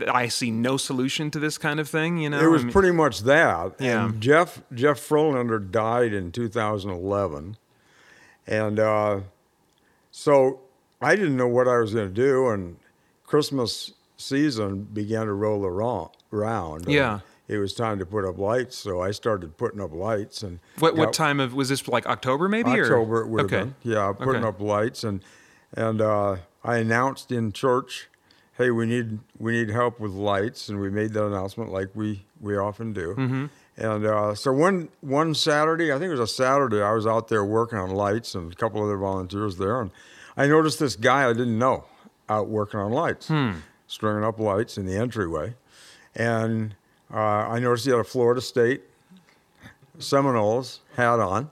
I 0.08 0.29
see 0.29 0.51
no 0.51 0.77
solution 0.77 1.29
to 1.31 1.39
this 1.39 1.58
kind 1.58 1.81
of 1.81 1.89
thing. 1.89 2.19
You 2.19 2.29
know, 2.29 2.39
It 2.39 2.47
was 2.49 2.62
I 2.62 2.65
mean- 2.65 2.71
pretty 2.73 2.91
much 2.91 3.21
that. 3.23 3.73
Yeah. 3.79 4.05
And 4.05 4.21
Jeff 4.21 4.62
Jeff 4.73 4.99
Frolander 5.01 5.60
died 5.69 6.13
in 6.13 6.31
2011, 6.31 7.58
and 8.47 8.79
uh, 8.79 9.19
so 10.12 10.62
I 11.01 11.15
didn't 11.17 11.36
know 11.36 11.47
what 11.49 11.67
I 11.67 11.77
was 11.79 11.93
going 11.93 12.08
to 12.08 12.13
do. 12.13 12.47
And 12.49 12.77
Christmas 13.25 13.91
season 14.17 14.84
began 14.93 15.25
to 15.25 15.34
roll 15.34 15.65
around. 15.65 16.12
around 16.31 16.86
and 16.86 16.93
Yeah. 16.93 17.19
It 17.47 17.58
was 17.60 17.73
time 17.75 17.99
to 17.99 18.05
put 18.05 18.25
up 18.25 18.38
lights, 18.39 18.75
so 18.75 19.01
I 19.01 19.12
started 19.12 19.55
putting 19.58 19.79
up 19.79 19.93
lights. 19.93 20.41
And 20.41 20.60
What 20.79 20.95
what 20.95 21.05
got- 21.05 21.13
time 21.13 21.39
of 21.39 21.53
was 21.53 21.69
this? 21.69 21.88
Like 21.88 22.08
October, 22.08 22.47
maybe? 22.49 22.71
or- 22.71 22.84
October 22.84 23.21
it 23.21 23.27
would 23.27 23.45
okay. 23.45 23.58
have 23.58 23.84
been. 23.84 23.91
Yeah, 23.93 24.12
putting 24.13 24.43
Okay. 24.43 24.47
up 24.47 24.60
lights 24.60 25.03
and 25.03 25.21
and 25.73 26.01
uh, 26.01 26.38
I 26.63 26.77
announced 26.77 27.31
in 27.31 27.51
church, 27.51 28.10
"Hey, 28.53 28.71
we 28.71 28.86
need 28.88 29.19
we 29.38 29.51
need 29.51 29.69
help 29.69 29.99
with 29.99 30.12
lights," 30.12 30.69
and 30.69 30.79
we 30.79 30.89
made 30.89 31.13
that 31.13 31.25
announcement 31.25 31.71
like 31.71 31.89
we 31.93 32.25
we 32.41 32.58
often 32.58 32.93
do. 32.93 33.13
Mm-hmm. 33.15 33.45
And 33.77 34.05
uh, 34.05 34.34
so 34.36 34.51
one 34.53 34.89
one 35.01 35.36
Saturday, 35.36 35.91
I 35.91 35.99
think 35.99 36.05
it 36.10 36.17
was 36.17 36.31
a 36.31 36.34
Saturday, 36.34 36.81
I 36.81 36.93
was 36.93 37.05
out 37.05 37.27
there 37.27 37.43
working 37.45 37.77
on 37.77 37.91
lights 37.91 38.34
and 38.34 38.51
a 38.51 38.55
couple 38.55 38.81
other 38.84 38.97
volunteers 38.97 39.58
there, 39.58 39.81
and 39.81 39.91
I 40.38 40.47
noticed 40.47 40.79
this 40.79 40.95
guy 40.95 41.29
I 41.29 41.34
didn't 41.34 41.60
know 41.60 41.84
out 42.29 42.47
working 42.47 42.79
on 42.79 42.91
lights, 42.91 43.27
Hmm. 43.27 43.51
stringing 43.86 44.23
up 44.23 44.39
lights 44.39 44.77
in 44.79 44.86
the 44.86 44.95
entryway, 44.95 45.55
and 46.15 46.75
uh, 47.13 47.18
I 47.18 47.60
noticed 47.60 47.86
he 47.86 47.91
had 47.91 48.00
a 48.00 48.04
Florida 48.04 48.41
State 48.41 48.82
Seminoles 50.00 50.82
hat 50.96 51.20
on, 51.20 51.50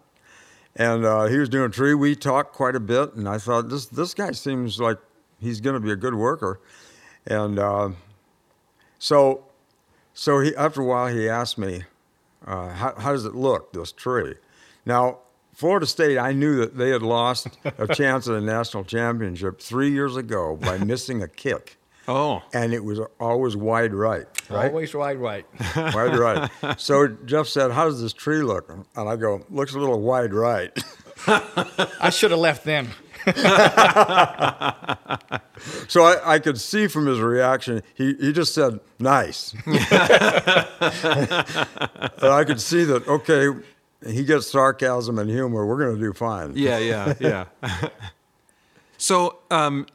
and 0.75 1.05
uh, 1.05 1.25
he 1.25 1.37
was 1.37 1.49
doing 1.49 1.65
a 1.65 1.69
tree. 1.69 1.93
We 1.93 2.15
talked 2.15 2.53
quite 2.53 2.75
a 2.75 2.79
bit, 2.79 3.13
and 3.13 3.27
I 3.27 3.37
thought 3.37 3.69
this 3.69 3.85
this 3.85 4.13
guy 4.13 4.31
seems 4.31 4.79
like 4.79 4.97
he's 5.39 5.61
going 5.61 5.75
to 5.75 5.79
be 5.79 5.91
a 5.91 5.95
good 5.95 6.15
worker, 6.15 6.59
and 7.25 7.59
uh, 7.59 7.89
so 8.99 9.45
so 10.13 10.39
he 10.39 10.55
after 10.55 10.81
a 10.81 10.85
while 10.85 11.07
he 11.07 11.29
asked 11.29 11.57
me, 11.57 11.83
uh, 12.45 12.69
how, 12.69 12.95
"How 12.95 13.11
does 13.11 13.25
it 13.25 13.35
look 13.35 13.73
this 13.73 13.91
tree?" 13.91 14.35
Now. 14.85 15.19
Florida 15.55 15.85
State, 15.85 16.17
I 16.17 16.31
knew 16.33 16.55
that 16.55 16.77
they 16.77 16.89
had 16.89 17.03
lost 17.03 17.47
a 17.77 17.87
chance 17.93 18.27
at 18.27 18.33
a 18.33 18.41
national 18.41 18.83
championship 18.85 19.61
three 19.61 19.91
years 19.91 20.15
ago 20.15 20.55
by 20.59 20.79
missing 20.79 21.21
a 21.21 21.27
kick, 21.27 21.77
Oh, 22.07 22.43
and 22.53 22.73
it 22.73 22.83
was 22.83 22.99
always 23.19 23.55
wide 23.55 23.93
right. 23.93 24.25
Right? 24.49 24.69
Always 24.69 24.93
wide 24.93 25.17
right. 25.17 25.45
wide 25.75 26.17
right. 26.17 26.79
So 26.79 27.07
Jeff 27.07 27.47
said, 27.47 27.71
"How 27.71 27.85
does 27.85 28.01
this 28.01 28.13
tree 28.13 28.41
look?" 28.41 28.69
And 28.69 29.09
I 29.09 29.15
go, 29.15 29.45
"Looks 29.49 29.73
a 29.73 29.79
little 29.79 30.01
wide 30.01 30.33
right." 30.33 30.71
I 31.27 32.09
should 32.09 32.31
have 32.31 32.39
left 32.39 32.65
then. 32.65 32.89
So 35.87 36.03
I, 36.03 36.35
I 36.35 36.39
could 36.39 36.59
see 36.59 36.87
from 36.87 37.05
his 37.05 37.19
reaction, 37.19 37.83
he, 37.93 38.15
he 38.15 38.33
just 38.33 38.53
said, 38.53 38.79
"Nice," 38.99 39.53
and 39.65 39.77
I 42.21 42.43
could 42.45 42.59
see 42.59 42.83
that. 42.83 43.07
Okay, 43.07 43.47
he 44.05 44.25
gets 44.25 44.51
sarcasm 44.51 45.19
and 45.19 45.29
humor. 45.29 45.65
We're 45.65 45.77
going 45.77 45.95
to 45.95 46.01
do 46.01 46.11
fine. 46.11 46.53
yeah, 46.55 46.79
yeah, 46.79 47.13
yeah. 47.19 47.45
so, 48.97 49.39
um, 49.51 49.87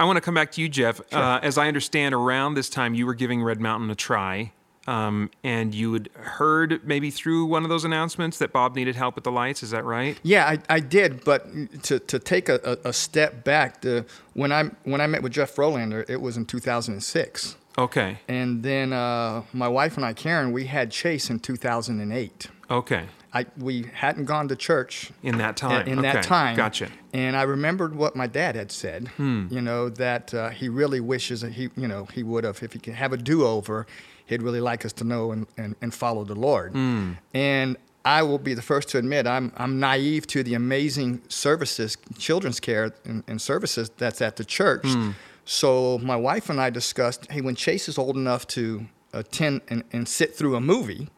I 0.00 0.04
want 0.04 0.16
to 0.16 0.22
come 0.22 0.34
back 0.34 0.50
to 0.52 0.62
you, 0.62 0.68
Jeff. 0.70 0.98
Uh, 1.12 1.40
as 1.42 1.58
I 1.58 1.68
understand, 1.68 2.14
around 2.14 2.54
this 2.54 2.70
time 2.70 2.94
you 2.94 3.04
were 3.04 3.12
giving 3.12 3.42
Red 3.42 3.60
Mountain 3.60 3.90
a 3.90 3.94
try, 3.94 4.50
um, 4.86 5.30
and 5.44 5.74
you 5.74 5.92
had 5.92 6.08
heard 6.14 6.80
maybe 6.86 7.10
through 7.10 7.44
one 7.44 7.64
of 7.64 7.68
those 7.68 7.84
announcements 7.84 8.38
that 8.38 8.50
Bob 8.50 8.74
needed 8.74 8.96
help 8.96 9.14
with 9.14 9.24
the 9.24 9.30
lights. 9.30 9.62
Is 9.62 9.72
that 9.72 9.84
right? 9.84 10.18
Yeah, 10.22 10.46
I, 10.46 10.58
I 10.70 10.80
did, 10.80 11.22
but 11.22 11.82
to, 11.82 11.98
to 11.98 12.18
take 12.18 12.48
a, 12.48 12.78
a, 12.82 12.94
step 12.94 13.44
back, 13.44 13.82
the, 13.82 14.06
when 14.32 14.52
I 14.52 14.70
when 14.84 15.02
I 15.02 15.06
met 15.06 15.22
with 15.22 15.32
Jeff 15.32 15.54
Frolander, 15.54 16.08
it 16.08 16.22
was 16.22 16.38
in 16.38 16.46
2006, 16.46 17.56
Okay. 17.76 18.18
and 18.26 18.62
then 18.62 18.94
uh, 18.94 19.42
my 19.52 19.68
wife 19.68 19.98
and 19.98 20.06
I, 20.06 20.14
Karen, 20.14 20.50
we 20.52 20.64
had 20.64 20.90
Chase 20.90 21.28
in 21.28 21.40
2008. 21.40 22.46
Okay. 22.70 23.04
I 23.32 23.46
we 23.58 23.84
hadn't 23.94 24.24
gone 24.24 24.48
to 24.48 24.56
church 24.56 25.12
In 25.22 25.38
that 25.38 25.56
time. 25.56 25.86
in 25.86 26.02
that 26.02 26.16
Okay. 26.16 26.26
time. 26.28 26.56
Gotcha. 26.56 26.88
And 27.12 27.36
I 27.36 27.42
remembered 27.42 27.94
what 27.94 28.16
my 28.16 28.26
dad 28.26 28.56
had 28.56 28.72
said. 28.72 29.08
Hmm. 29.16 29.46
You 29.50 29.60
know 29.60 29.88
that 29.88 30.34
uh, 30.34 30.48
he 30.50 30.68
really 30.68 31.00
wishes 31.00 31.40
that 31.42 31.52
he, 31.52 31.70
you 31.76 31.86
know, 31.88 32.06
he 32.12 32.22
would 32.22 32.44
have 32.44 32.62
if 32.62 32.72
he 32.72 32.78
could 32.78 32.94
have 32.94 33.12
a 33.12 33.16
do-over. 33.16 33.86
He'd 34.26 34.42
really 34.42 34.60
like 34.60 34.84
us 34.84 34.92
to 34.94 35.04
know 35.04 35.32
and, 35.32 35.46
and, 35.56 35.74
and 35.80 35.92
follow 35.94 36.24
the 36.24 36.34
Lord. 36.34 36.72
Hmm. 36.72 37.12
And 37.34 37.76
I 38.04 38.22
will 38.22 38.38
be 38.38 38.54
the 38.54 38.62
first 38.62 38.88
to 38.90 38.98
admit 38.98 39.26
I'm 39.26 39.52
I'm 39.56 39.78
naive 39.78 40.26
to 40.28 40.42
the 40.42 40.54
amazing 40.54 41.20
services, 41.28 41.96
children's 42.18 42.58
care 42.60 42.92
and, 43.04 43.22
and 43.28 43.40
services 43.40 43.90
that's 43.96 44.20
at 44.22 44.36
the 44.36 44.44
church. 44.44 44.86
Hmm. 44.86 45.10
So 45.44 45.98
my 45.98 46.16
wife 46.16 46.48
and 46.50 46.60
I 46.60 46.70
discussed, 46.70 47.30
hey, 47.30 47.40
when 47.40 47.54
Chase 47.56 47.88
is 47.88 47.98
old 47.98 48.16
enough 48.16 48.46
to 48.48 48.86
attend 49.12 49.60
and, 49.68 49.82
and 49.92 50.08
sit 50.08 50.34
through 50.36 50.54
a 50.56 50.60
movie, 50.60 51.08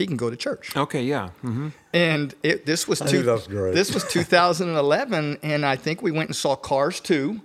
he 0.00 0.06
can 0.06 0.16
go 0.16 0.30
to 0.30 0.36
church. 0.36 0.74
Okay. 0.76 1.02
Yeah. 1.02 1.28
hmm 1.42 1.68
And 1.92 2.34
it, 2.42 2.64
this 2.66 2.88
was 2.88 3.00
two, 3.00 3.22
that's 3.22 3.46
great. 3.46 3.74
this 3.74 3.92
was 3.94 4.02
2011, 4.10 5.38
and 5.42 5.64
I 5.66 5.76
think 5.76 6.00
we 6.02 6.10
went 6.10 6.30
and 6.30 6.36
saw 6.36 6.56
Cars 6.56 7.00
2, 7.00 7.40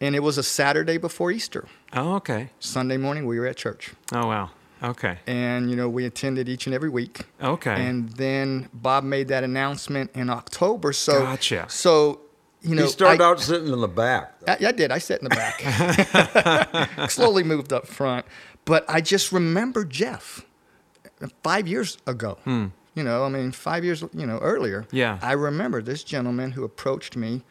and 0.00 0.16
it 0.16 0.20
was 0.20 0.38
a 0.38 0.42
Saturday 0.42 0.96
before 0.96 1.30
Easter. 1.30 1.68
Oh, 1.92 2.14
okay. 2.16 2.48
Sunday 2.60 2.96
morning, 2.96 3.26
we 3.26 3.38
were 3.38 3.46
at 3.46 3.56
church, 3.56 3.92
Oh, 4.12 4.26
wow. 4.26 4.50
Okay. 4.82 5.18
and 5.28 5.70
you 5.70 5.76
know 5.76 5.88
we 5.88 6.06
attended 6.06 6.48
each 6.48 6.66
and 6.66 6.74
every 6.74 6.88
week. 6.88 7.20
Okay. 7.40 7.74
And 7.86 8.08
then 8.16 8.68
Bob 8.72 9.04
made 9.04 9.28
that 9.28 9.44
announcement 9.44 10.10
in 10.14 10.28
October. 10.28 10.92
So 10.92 11.20
Gotcha. 11.20 11.66
So 11.68 12.20
you 12.62 12.74
know, 12.74 12.82
he 12.84 12.88
started 12.88 13.22
I, 13.22 13.26
out 13.28 13.38
sitting 13.40 13.72
in 13.72 13.80
the 13.80 13.86
back. 13.86 14.32
I, 14.48 14.56
I 14.66 14.72
did. 14.72 14.90
I 14.90 14.98
sat 14.98 15.20
in 15.22 15.28
the 15.28 15.36
back. 15.36 17.10
Slowly 17.10 17.44
moved 17.44 17.72
up 17.72 17.86
front. 17.86 18.26
But 18.64 18.84
I 18.88 19.00
just 19.00 19.30
remember 19.30 19.84
Jeff 19.84 20.44
five 21.42 21.66
years 21.68 21.98
ago. 22.06 22.38
You 22.94 23.02
know, 23.02 23.24
I 23.24 23.28
mean, 23.30 23.52
five 23.52 23.84
years, 23.84 24.04
you 24.12 24.26
know, 24.26 24.38
earlier. 24.38 24.86
Yeah. 24.92 25.18
I 25.22 25.32
remember 25.32 25.80
this 25.80 26.04
gentleman 26.04 26.52
who 26.52 26.62
approached 26.62 27.16
me 27.16 27.42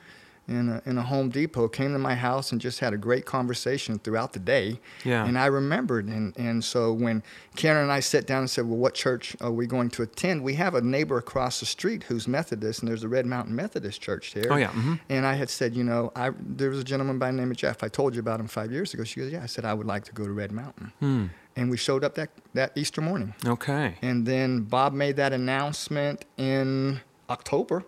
in 0.48 0.70
a, 0.70 0.82
in 0.86 0.98
a 0.98 1.02
Home 1.02 1.30
Depot, 1.30 1.68
came 1.68 1.94
to 1.94 2.00
my 2.00 2.14
house 2.14 2.52
and 2.52 2.60
just 2.60 2.80
had 2.80 2.94
a 2.94 2.98
great 2.98 3.26
conversation 3.26 3.98
throughout 4.00 4.34
the 4.34 4.40
day. 4.40 4.80
Yeah. 5.04 5.26
And 5.26 5.38
I 5.40 5.46
remembered. 5.48 6.08
And, 6.08 6.38
and 6.38 6.64
so 6.64 6.92
when 6.94 7.24
Karen 7.56 7.84
and 7.84 7.92
I 7.92 8.02
sat 8.02 8.28
down 8.28 8.40
and 8.40 8.50
said, 8.50 8.66
well, 8.68 8.78
what 8.78 8.94
church 8.94 9.36
are 9.42 9.52
we 9.52 9.66
going 9.66 9.90
to 9.92 10.04
attend? 10.04 10.44
We 10.44 10.56
have 10.56 10.76
a 10.76 10.82
neighbor 10.82 11.18
across 11.18 11.60
the 11.60 11.66
street 11.66 12.04
who's 12.04 12.28
Methodist, 12.28 12.82
and 12.82 12.90
there's 12.90 13.04
a 13.04 13.08
Red 13.10 13.26
Mountain 13.26 13.56
Methodist 13.56 14.02
Church 14.02 14.34
there. 14.34 14.52
Oh, 14.52 14.58
yeah, 14.58 14.72
mhm. 14.72 15.00
And 15.10 15.26
I 15.26 15.36
had 15.36 15.50
said, 15.50 15.76
you 15.76 15.84
know, 15.84 16.12
I 16.16 16.32
there 16.40 16.70
was 16.70 16.80
a 16.80 16.84
gentleman 16.84 17.18
by 17.18 17.28
the 17.32 17.38
name 17.38 17.52
of 17.52 17.58
Jeff. 17.58 17.84
I 17.84 17.88
told 17.88 18.14
you 18.14 18.20
about 18.20 18.40
him 18.40 18.48
five 18.48 18.72
years 18.72 18.94
ago. 18.94 19.04
She 19.04 19.22
goes, 19.22 19.32
yeah. 19.32 19.42
I 19.44 19.48
said 19.48 19.64
I 19.66 19.74
would 19.74 19.88
like 19.88 20.04
to 20.06 20.12
go 20.12 20.26
to 20.26 20.32
Red 20.32 20.52
Mountain. 20.52 20.92
Hmm. 21.00 21.26
And 21.56 21.70
we 21.70 21.78
showed 21.78 22.04
up 22.04 22.16
that 22.16 22.30
that 22.54 22.72
Easter 22.76 23.02
morning. 23.02 23.34
Okay. 23.46 23.96
And 24.02 24.26
then 24.26 24.62
Bob 24.62 24.94
made 24.94 25.16
that 25.18 25.34
announcement 25.34 26.26
in 26.38 27.02
October. 27.30 27.84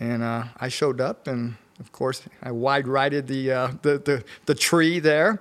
And 0.00 0.22
uh, 0.22 0.44
I 0.58 0.68
showed 0.68 1.00
up, 1.00 1.28
and 1.28 1.56
of 1.78 1.92
course, 1.92 2.22
I 2.42 2.50
wide 2.50 2.88
righted 2.88 3.28
the, 3.28 3.52
uh, 3.52 3.68
the, 3.82 3.98
the, 3.98 4.24
the 4.46 4.54
tree 4.54 4.98
there. 4.98 5.40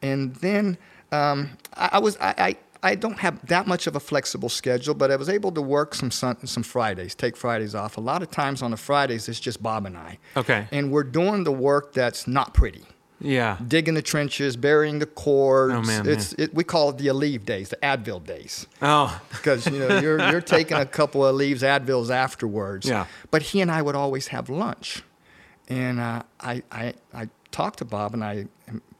And 0.00 0.34
then 0.36 0.78
um, 1.12 1.50
I, 1.74 1.90
I 1.92 1.98
was, 1.98 2.16
I, 2.18 2.34
I, 2.38 2.56
I 2.82 2.94
don't 2.94 3.18
have 3.18 3.44
that 3.48 3.66
much 3.66 3.86
of 3.86 3.96
a 3.96 4.00
flexible 4.00 4.48
schedule, 4.48 4.94
but 4.94 5.10
I 5.10 5.16
was 5.16 5.28
able 5.28 5.52
to 5.52 5.62
work 5.62 5.94
some, 5.94 6.10
sun, 6.10 6.46
some 6.46 6.62
Fridays, 6.62 7.14
take 7.14 7.36
Fridays 7.36 7.74
off. 7.74 7.96
A 7.96 8.00
lot 8.00 8.22
of 8.22 8.30
times 8.30 8.62
on 8.62 8.70
the 8.70 8.76
Fridays, 8.76 9.28
it's 9.28 9.40
just 9.40 9.62
Bob 9.62 9.84
and 9.84 9.96
I. 9.96 10.18
Okay. 10.36 10.68
And 10.70 10.90
we're 10.90 11.04
doing 11.04 11.44
the 11.44 11.52
work 11.52 11.92
that's 11.92 12.26
not 12.26 12.54
pretty 12.54 12.84
Yeah. 13.20 13.56
digging 13.66 13.94
the 13.94 14.02
trenches, 14.02 14.56
burying 14.56 14.98
the 15.00 15.06
cords. 15.06 15.74
Oh, 15.74 15.82
man, 15.82 16.06
it's 16.08 16.32
It, 16.34 16.54
we 16.54 16.62
call 16.64 16.90
it 16.90 16.98
the 16.98 17.08
Aleve 17.08 17.44
days, 17.44 17.68
the 17.70 17.76
Advil 17.76 18.24
days, 18.24 18.66
Oh, 18.80 19.20
because 19.30 19.66
you 19.66 19.78
know 19.78 19.98
you're 20.00 20.20
you're 20.30 20.40
taking 20.40 20.76
a 20.76 20.86
couple 20.98 21.24
of 21.26 21.34
Aleves 21.34 21.60
Advils 21.62 22.10
afterwards. 22.10 22.88
Yeah. 22.88 23.06
But 23.30 23.42
he 23.42 23.60
and 23.60 23.70
I 23.70 23.82
would 23.82 23.96
always 23.96 24.28
have 24.28 24.48
lunch, 24.48 25.02
and 25.68 25.98
uh, 26.00 26.22
I, 26.40 26.62
I 26.70 26.94
I 27.12 27.28
talked 27.50 27.78
to 27.78 27.84
Bob 27.84 28.14
and 28.14 28.22
I 28.22 28.46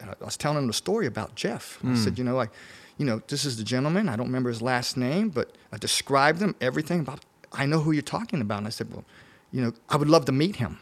I 0.01 0.25
was 0.25 0.37
telling 0.37 0.59
him 0.59 0.67
the 0.67 0.73
story 0.73 1.07
about 1.07 1.35
Jeff. 1.35 1.79
I 1.85 1.89
Hmm. 1.89 1.95
said, 1.97 2.19
you 2.19 2.25
know, 2.25 2.41
I, 2.41 2.49
you 2.97 3.05
know, 3.07 3.21
this 3.29 3.45
is 3.45 3.57
the 3.57 3.65
gentleman. 3.65 4.09
I 4.09 4.17
don't 4.17 4.27
remember 4.27 4.49
his 4.51 4.63
last 4.63 4.97
name, 4.97 5.29
but 5.29 5.53
I 5.73 5.77
described 5.77 6.41
him 6.41 6.55
everything 6.61 7.01
about. 7.01 7.21
I 7.53 7.67
know 7.67 7.81
who 7.81 7.93
you're 7.93 8.03
talking 8.03 8.41
about. 8.41 8.59
And 8.59 8.67
I 8.67 8.71
said, 8.71 8.93
well, 8.93 9.05
you 9.53 9.61
know, 9.63 9.73
I 9.89 9.97
would 9.97 10.09
love 10.09 10.25
to 10.27 10.33
meet 10.33 10.57
him. 10.57 10.79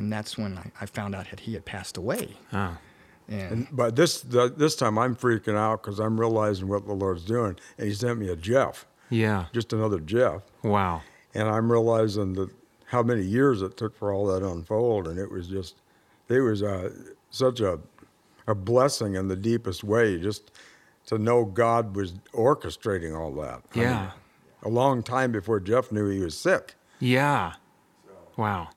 And 0.00 0.10
that's 0.12 0.38
when 0.38 0.56
I, 0.58 0.70
I 0.80 0.86
found 0.86 1.14
out 1.14 1.28
that 1.30 1.40
he 1.40 1.52
had 1.54 1.64
passed 1.64 1.96
away. 1.96 2.36
oh. 2.52 2.76
And 3.28 3.68
But 3.70 3.94
this 3.94 4.22
the, 4.22 4.48
this 4.48 4.74
time 4.74 4.98
I'm 4.98 5.14
freaking 5.14 5.56
out 5.56 5.82
because 5.82 6.00
I'm 6.00 6.18
realizing 6.18 6.66
what 6.66 6.84
the 6.86 6.94
Lord's 6.94 7.24
doing, 7.24 7.56
and 7.78 7.86
He 7.86 7.94
sent 7.94 8.18
me 8.18 8.28
a 8.28 8.34
Jeff, 8.34 8.86
Yeah. 9.08 9.44
just 9.52 9.72
another 9.72 10.00
Jeff, 10.00 10.42
Wow. 10.64 11.02
and 11.34 11.48
I'm 11.48 11.70
realizing 11.70 12.32
that 12.32 12.50
how 12.86 13.02
many 13.04 13.22
years 13.22 13.62
it 13.62 13.76
took 13.76 13.94
for 13.96 14.12
all 14.12 14.26
that 14.26 14.40
to 14.40 14.48
unfold, 14.50 15.06
and 15.06 15.16
it 15.18 15.30
was 15.30 15.46
just, 15.46 15.76
it 16.28 16.40
was 16.40 16.62
uh, 16.62 16.90
such 17.30 17.60
a 17.60 17.78
a 18.48 18.54
blessing 18.54 19.14
in 19.14 19.28
the 19.28 19.36
deepest 19.36 19.84
way, 19.84 20.18
just 20.18 20.50
to 21.06 21.16
know 21.18 21.44
God 21.44 21.94
was 21.94 22.14
orchestrating 22.32 23.16
all 23.16 23.32
that. 23.34 23.62
I 23.74 23.78
mean, 23.78 23.84
Yeah. 23.86 24.10
a 24.64 24.68
long 24.68 25.04
time 25.04 25.30
before 25.30 25.60
Jeff 25.60 25.92
knew 25.92 26.08
he 26.08 26.18
was 26.18 26.36
sick. 26.36 26.74
Yeah. 26.98 27.52
Wow. 28.36 28.70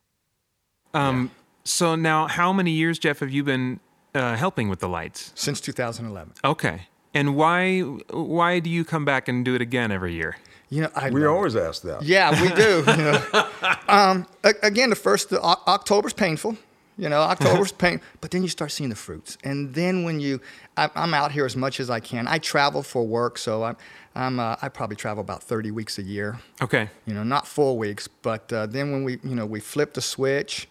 Um, 0.93 1.31
So 1.65 1.95
now, 1.95 2.27
how 2.27 2.51
many 2.51 2.71
years, 2.71 2.99
Jeff, 2.99 3.19
have 3.19 3.31
you 3.31 3.43
been 3.43 3.79
uh, 4.13 4.35
helping 4.35 4.67
with 4.69 4.79
the 4.79 4.89
lights? 4.89 5.31
since 5.35 5.61
2011. 5.61 6.33
Okay. 6.43 6.87
And 7.13 7.35
why 7.35 7.79
why 8.09 8.59
do 8.59 8.69
you 8.69 8.83
come 8.83 9.05
back 9.05 9.27
and 9.27 9.45
do 9.45 9.53
it 9.55 9.61
again 9.61 9.91
every 9.91 10.13
year? 10.13 10.35
You 10.69 10.81
know, 10.81 10.89
I 10.95 11.09
We 11.11 11.21
love 11.21 11.29
it. 11.29 11.35
always 11.35 11.55
ask 11.55 11.83
that. 11.83 12.01
Yeah, 12.03 12.31
we 12.41 12.49
do. 12.49 12.83
You 12.87 12.97
know. 12.97 13.47
um, 13.87 14.25
a- 14.43 14.55
again, 14.63 14.89
the 14.89 14.95
first 14.95 15.29
the, 15.29 15.39
O- 15.39 15.61
October's 15.67 16.13
painful. 16.13 16.57
You 16.97 17.09
know, 17.09 17.21
October's 17.21 17.71
pain, 17.85 18.01
but 18.21 18.29
then 18.31 18.41
you 18.43 18.49
start 18.49 18.71
seeing 18.71 18.89
the 18.91 18.95
fruits, 18.95 19.37
and 19.43 19.73
then 19.73 20.03
when 20.03 20.19
you, 20.19 20.39
I, 20.77 20.89
I'm 20.95 21.13
out 21.15 21.31
here 21.31 21.43
as 21.45 21.55
much 21.55 21.79
as 21.79 21.89
I 21.89 21.99
can. 21.99 22.27
I 22.27 22.37
travel 22.37 22.83
for 22.83 23.01
work, 23.07 23.39
so 23.39 23.63
I'm, 23.63 23.77
I'm 24.15 24.39
uh, 24.39 24.57
I 24.61 24.69
probably 24.69 24.95
travel 24.95 25.21
about 25.21 25.41
30 25.41 25.71
weeks 25.71 25.97
a 25.97 26.03
year. 26.03 26.37
Okay. 26.61 26.89
You 27.07 27.15
know, 27.15 27.23
not 27.23 27.47
full 27.47 27.77
weeks, 27.79 28.07
but 28.07 28.51
uh, 28.53 28.67
then 28.67 28.91
when 28.91 29.03
we, 29.03 29.13
you 29.23 29.33
know, 29.35 29.45
we 29.47 29.59
flip 29.59 29.93
the 29.93 30.01
switch, 30.01 30.67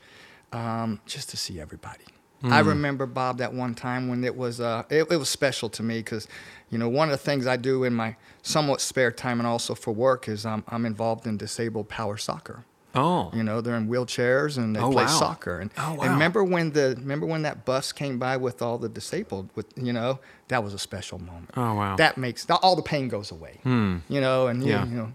um, 0.52 1.00
just 1.06 1.30
to 1.30 1.36
see 1.36 1.60
everybody. 1.60 2.04
I 2.44 2.58
remember 2.58 3.06
Bob 3.06 3.38
that 3.38 3.54
one 3.54 3.72
time 3.72 4.08
when 4.08 4.24
it 4.24 4.34
was 4.36 4.60
uh, 4.60 4.82
it, 4.90 5.06
it 5.12 5.16
was 5.16 5.28
special 5.28 5.68
to 5.70 5.82
me 5.84 5.98
because, 5.98 6.26
you 6.70 6.78
know, 6.78 6.88
one 6.88 7.06
of 7.08 7.12
the 7.12 7.24
things 7.24 7.46
I 7.46 7.56
do 7.56 7.84
in 7.84 7.94
my 7.94 8.16
somewhat 8.42 8.80
spare 8.80 9.12
time 9.12 9.38
and 9.38 9.46
also 9.46 9.76
for 9.76 9.92
work 9.92 10.28
is 10.28 10.44
I'm 10.44 10.64
I'm 10.66 10.84
involved 10.84 11.24
in 11.28 11.36
disabled 11.36 11.88
power 11.88 12.16
soccer. 12.16 12.64
Oh. 12.96 13.30
You 13.32 13.44
know, 13.44 13.60
they're 13.60 13.76
in 13.76 13.86
wheelchairs 13.88 14.58
and 14.58 14.74
they 14.74 14.80
Oh, 14.80 14.90
play 14.90 15.04
wow. 15.04 15.18
soccer. 15.20 15.60
And, 15.60 15.70
Oh, 15.78 15.90
and 15.92 15.98
wow. 15.98 16.12
remember 16.12 16.42
when 16.42 16.72
the 16.72 16.96
remember 16.98 17.26
when 17.26 17.42
that 17.42 17.64
bus 17.64 17.92
came 17.92 18.18
by 18.18 18.36
with 18.36 18.60
all 18.60 18.76
the 18.76 18.88
disabled 18.88 19.48
with 19.54 19.66
you 19.76 19.92
know, 19.92 20.18
that 20.48 20.64
was 20.64 20.74
a 20.74 20.78
special 20.80 21.20
moment. 21.20 21.50
Oh, 21.56 21.74
wow. 21.74 21.94
That 21.94 22.18
makes 22.18 22.44
all 22.50 22.74
the 22.74 22.82
pain 22.82 23.06
goes 23.06 23.30
away. 23.30 23.60
Hmm. 23.62 23.98
You 24.08 24.20
know, 24.20 24.48
and 24.48 24.64
you- 24.64 24.70
Yeah. 24.72 24.84
you 24.84 24.96
know, 24.96 25.12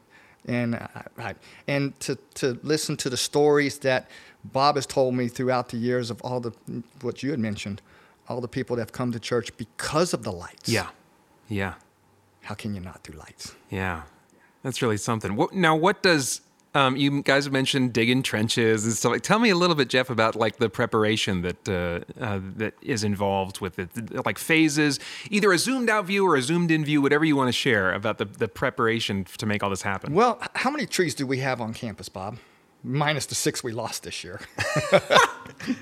and 0.47 0.75
uh, 0.75 0.87
I, 1.17 1.29
I, 1.29 1.35
and 1.67 1.99
to 2.01 2.17
to 2.35 2.59
listen 2.63 2.97
to 2.97 3.09
the 3.09 3.17
stories 3.17 3.79
that 3.79 4.09
Bob 4.43 4.75
has 4.75 4.85
told 4.85 5.13
me 5.15 5.27
throughout 5.27 5.69
the 5.69 5.77
years 5.77 6.09
of 6.09 6.21
all 6.21 6.39
the 6.39 6.51
what 7.01 7.23
you 7.23 7.31
had 7.31 7.39
mentioned, 7.39 7.81
all 8.27 8.41
the 8.41 8.47
people 8.47 8.75
that 8.75 8.81
have 8.81 8.91
come 8.91 9.11
to 9.11 9.19
church 9.19 9.55
because 9.57 10.13
of 10.13 10.23
the 10.23 10.31
lights. 10.31 10.69
Yeah. 10.69 10.87
Yeah. 11.49 11.75
How 12.47 12.55
can 12.55 12.73
you 12.73 12.79
not 12.79 13.03
do 13.03 13.11
lights? 13.11 13.55
Yeah, 13.69 14.03
that's 14.63 14.81
really 14.81 14.95
something. 14.95 15.35
What, 15.35 15.53
now, 15.53 15.75
what 15.75 16.01
does 16.01 16.39
um, 16.75 16.95
you 16.95 17.23
guys 17.23 17.45
have 17.45 17.53
mentioned 17.53 17.93
digging 17.93 18.21
trenches 18.23 18.85
and 18.85 18.93
stuff? 18.93 19.11
Like, 19.13 19.21
tell 19.23 19.39
me 19.39 19.49
a 19.49 19.55
little 19.55 19.75
bit, 19.75 19.87
Jeff, 19.89 20.09
about 20.09 20.35
like 20.35 20.57
the 20.57 20.69
preparation 20.69 21.41
that 21.41 21.67
uh, 21.69 22.23
uh, 22.23 22.39
that 22.57 22.73
is 22.81 23.03
involved 23.03 23.59
with 23.61 23.79
it, 23.79 23.89
like 24.25 24.37
phases, 24.37 24.99
either 25.29 25.51
a 25.51 25.57
zoomed 25.57 25.89
out 25.89 26.05
view 26.05 26.25
or 26.27 26.35
a 26.35 26.41
zoomed 26.41 26.69
in 26.71 26.85
view, 26.85 27.01
whatever 27.01 27.25
you 27.25 27.35
want 27.35 27.47
to 27.47 27.51
share 27.53 27.91
about 27.93 28.17
the 28.17 28.25
the 28.25 28.47
preparation 28.47 29.25
to 29.37 29.45
make 29.45 29.63
all 29.63 29.69
this 29.69 29.81
happen. 29.81 30.13
Well, 30.13 30.39
how 30.55 30.69
many 30.69 30.85
trees 30.85 31.15
do 31.15 31.25
we 31.25 31.39
have 31.39 31.61
on 31.61 31.73
campus, 31.73 32.09
Bob? 32.09 32.37
Minus 32.83 33.25
the 33.25 33.35
six 33.35 33.63
we 33.63 33.71
lost 33.73 34.03
this 34.03 34.23
year. 34.23 34.39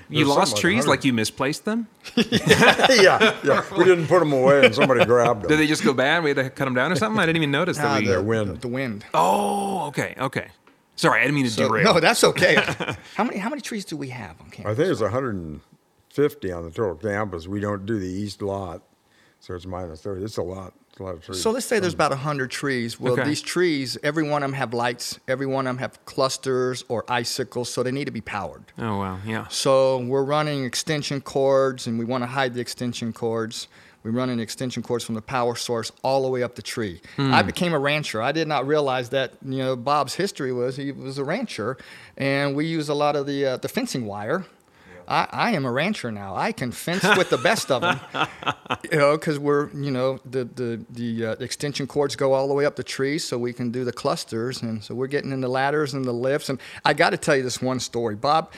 you 0.08 0.24
There's 0.24 0.28
lost 0.28 0.52
something 0.52 0.54
like 0.54 0.60
trees, 0.60 0.76
100. 0.86 0.88
like 0.88 1.04
you 1.04 1.12
misplaced 1.12 1.64
them? 1.66 1.88
yeah, 2.16 3.36
yeah. 3.44 3.62
We 3.76 3.84
didn't 3.84 4.06
put 4.06 4.20
them 4.20 4.32
away, 4.32 4.64
and 4.64 4.74
somebody 4.74 5.04
grabbed 5.04 5.42
them. 5.42 5.48
Did 5.50 5.58
they 5.60 5.66
just 5.66 5.84
go 5.84 5.92
bad? 5.92 6.24
We 6.24 6.30
had 6.30 6.36
to 6.36 6.50
cut 6.50 6.64
them 6.64 6.74
down 6.74 6.90
or 6.90 6.96
something? 6.96 7.20
I 7.20 7.26
didn't 7.26 7.36
even 7.36 7.50
notice 7.50 7.76
that 7.76 7.86
Ah, 7.86 7.98
we. 7.98 8.06
the, 8.06 8.22
wind. 8.22 8.60
The 8.62 8.68
wind. 8.68 9.04
Oh, 9.12 9.86
okay, 9.88 10.14
okay. 10.18 10.48
Sorry, 10.96 11.20
I 11.20 11.24
didn't 11.24 11.36
mean 11.36 11.44
to 11.44 11.50
So- 11.50 11.68
derail. 11.68 11.94
no, 11.94 12.00
that's 12.00 12.24
okay. 12.24 12.56
how 13.14 13.24
many 13.24 13.38
how 13.38 13.50
many 13.50 13.62
trees 13.62 13.84
do 13.84 13.96
we 13.96 14.08
have 14.08 14.40
on 14.40 14.50
campus? 14.50 14.72
I 14.72 14.74
think 14.74 14.90
it's 14.90 15.00
150 15.00 16.52
on 16.52 16.64
the 16.64 16.70
total 16.70 16.96
campus. 16.96 17.46
We 17.46 17.60
don't 17.60 17.86
do 17.86 17.98
the 17.98 18.08
east 18.08 18.42
lot, 18.42 18.82
so 19.40 19.54
it's 19.54 19.66
minus 19.66 20.00
30. 20.00 20.24
It's 20.24 20.38
a 20.38 20.42
lot. 20.42 20.72
It's 20.90 21.00
a 21.00 21.02
lot 21.02 21.14
of 21.16 21.22
trees. 21.22 21.42
So 21.42 21.50
let's 21.50 21.66
say 21.66 21.78
there's 21.78 21.92
mm. 21.92 21.96
about 21.96 22.12
100 22.12 22.50
trees. 22.50 22.98
Well, 22.98 23.12
Okay. 23.12 23.24
these 23.24 23.42
trees, 23.42 23.98
every 24.02 24.22
one 24.26 24.42
of 24.42 24.48
them 24.50 24.54
have 24.54 24.72
lights. 24.72 25.20
Every 25.28 25.44
one 25.44 25.66
of 25.66 25.70
them 25.70 25.78
have 25.78 26.02
clusters 26.06 26.84
or 26.88 27.04
icicles, 27.06 27.70
so 27.70 27.82
they 27.82 27.92
need 27.92 28.06
to 28.06 28.10
be 28.10 28.22
powered. 28.22 28.64
Oh 28.78 28.98
wow, 28.98 29.18
yeah. 29.26 29.46
So 29.48 29.98
we're 29.98 30.24
running 30.24 30.64
extension 30.64 31.20
cords, 31.20 31.86
and 31.86 31.98
we 31.98 32.06
want 32.06 32.22
to 32.22 32.28
hide 32.28 32.54
the 32.54 32.62
extension 32.62 33.12
cords. 33.12 33.68
We 34.06 34.12
run 34.12 34.30
an 34.30 34.38
extension 34.38 34.84
cords 34.84 35.02
from 35.02 35.16
the 35.16 35.20
power 35.20 35.56
source 35.56 35.90
all 36.04 36.22
the 36.22 36.28
way 36.28 36.44
up 36.44 36.54
the 36.54 36.62
tree. 36.62 37.00
I 37.18 37.42
became 37.42 37.72
a 37.72 37.78
rancher. 37.80 38.22
I 38.22 38.30
did 38.30 38.46
not 38.46 38.64
realize 38.64 39.08
that 39.08 39.32
you 39.44 39.58
know 39.58 39.74
Bob's 39.74 40.14
history 40.14 40.52
was 40.52 40.76
he 40.76 40.92
was 40.92 41.18
a 41.18 41.24
rancher, 41.24 41.76
and 42.16 42.54
we 42.54 42.66
use 42.66 42.88
a 42.88 42.94
lot 42.94 43.16
of 43.16 43.26
the 43.26 43.44
uh, 43.44 43.56
the 43.56 43.68
fencing 43.68 44.06
wire. 44.06 44.46
I, 45.08 45.26
I 45.32 45.50
am 45.52 45.64
a 45.64 45.72
rancher 45.72 46.12
now. 46.12 46.36
I 46.36 46.52
can 46.52 46.70
fence 46.70 47.02
with 47.16 47.30
the 47.30 47.38
best 47.38 47.72
of 47.72 47.82
them, 47.82 47.98
you 48.92 48.96
know, 48.96 49.16
because 49.18 49.40
we're 49.40 49.70
you 49.72 49.90
know 49.90 50.20
the 50.24 50.44
the 50.44 50.84
the 50.88 51.26
uh, 51.26 51.32
extension 51.40 51.88
cords 51.88 52.14
go 52.14 52.32
all 52.32 52.46
the 52.46 52.54
way 52.54 52.64
up 52.64 52.76
the 52.76 52.84
tree, 52.84 53.18
so 53.18 53.36
we 53.36 53.52
can 53.52 53.72
do 53.72 53.84
the 53.84 53.92
clusters, 53.92 54.62
and 54.62 54.84
so 54.84 54.94
we're 54.94 55.08
getting 55.08 55.32
in 55.32 55.40
the 55.40 55.48
ladders 55.48 55.94
and 55.94 56.04
the 56.04 56.12
lifts. 56.12 56.48
And 56.48 56.60
I 56.84 56.94
got 56.94 57.10
to 57.10 57.16
tell 57.16 57.34
you 57.34 57.42
this 57.42 57.60
one 57.60 57.80
story, 57.80 58.14
Bob. 58.14 58.52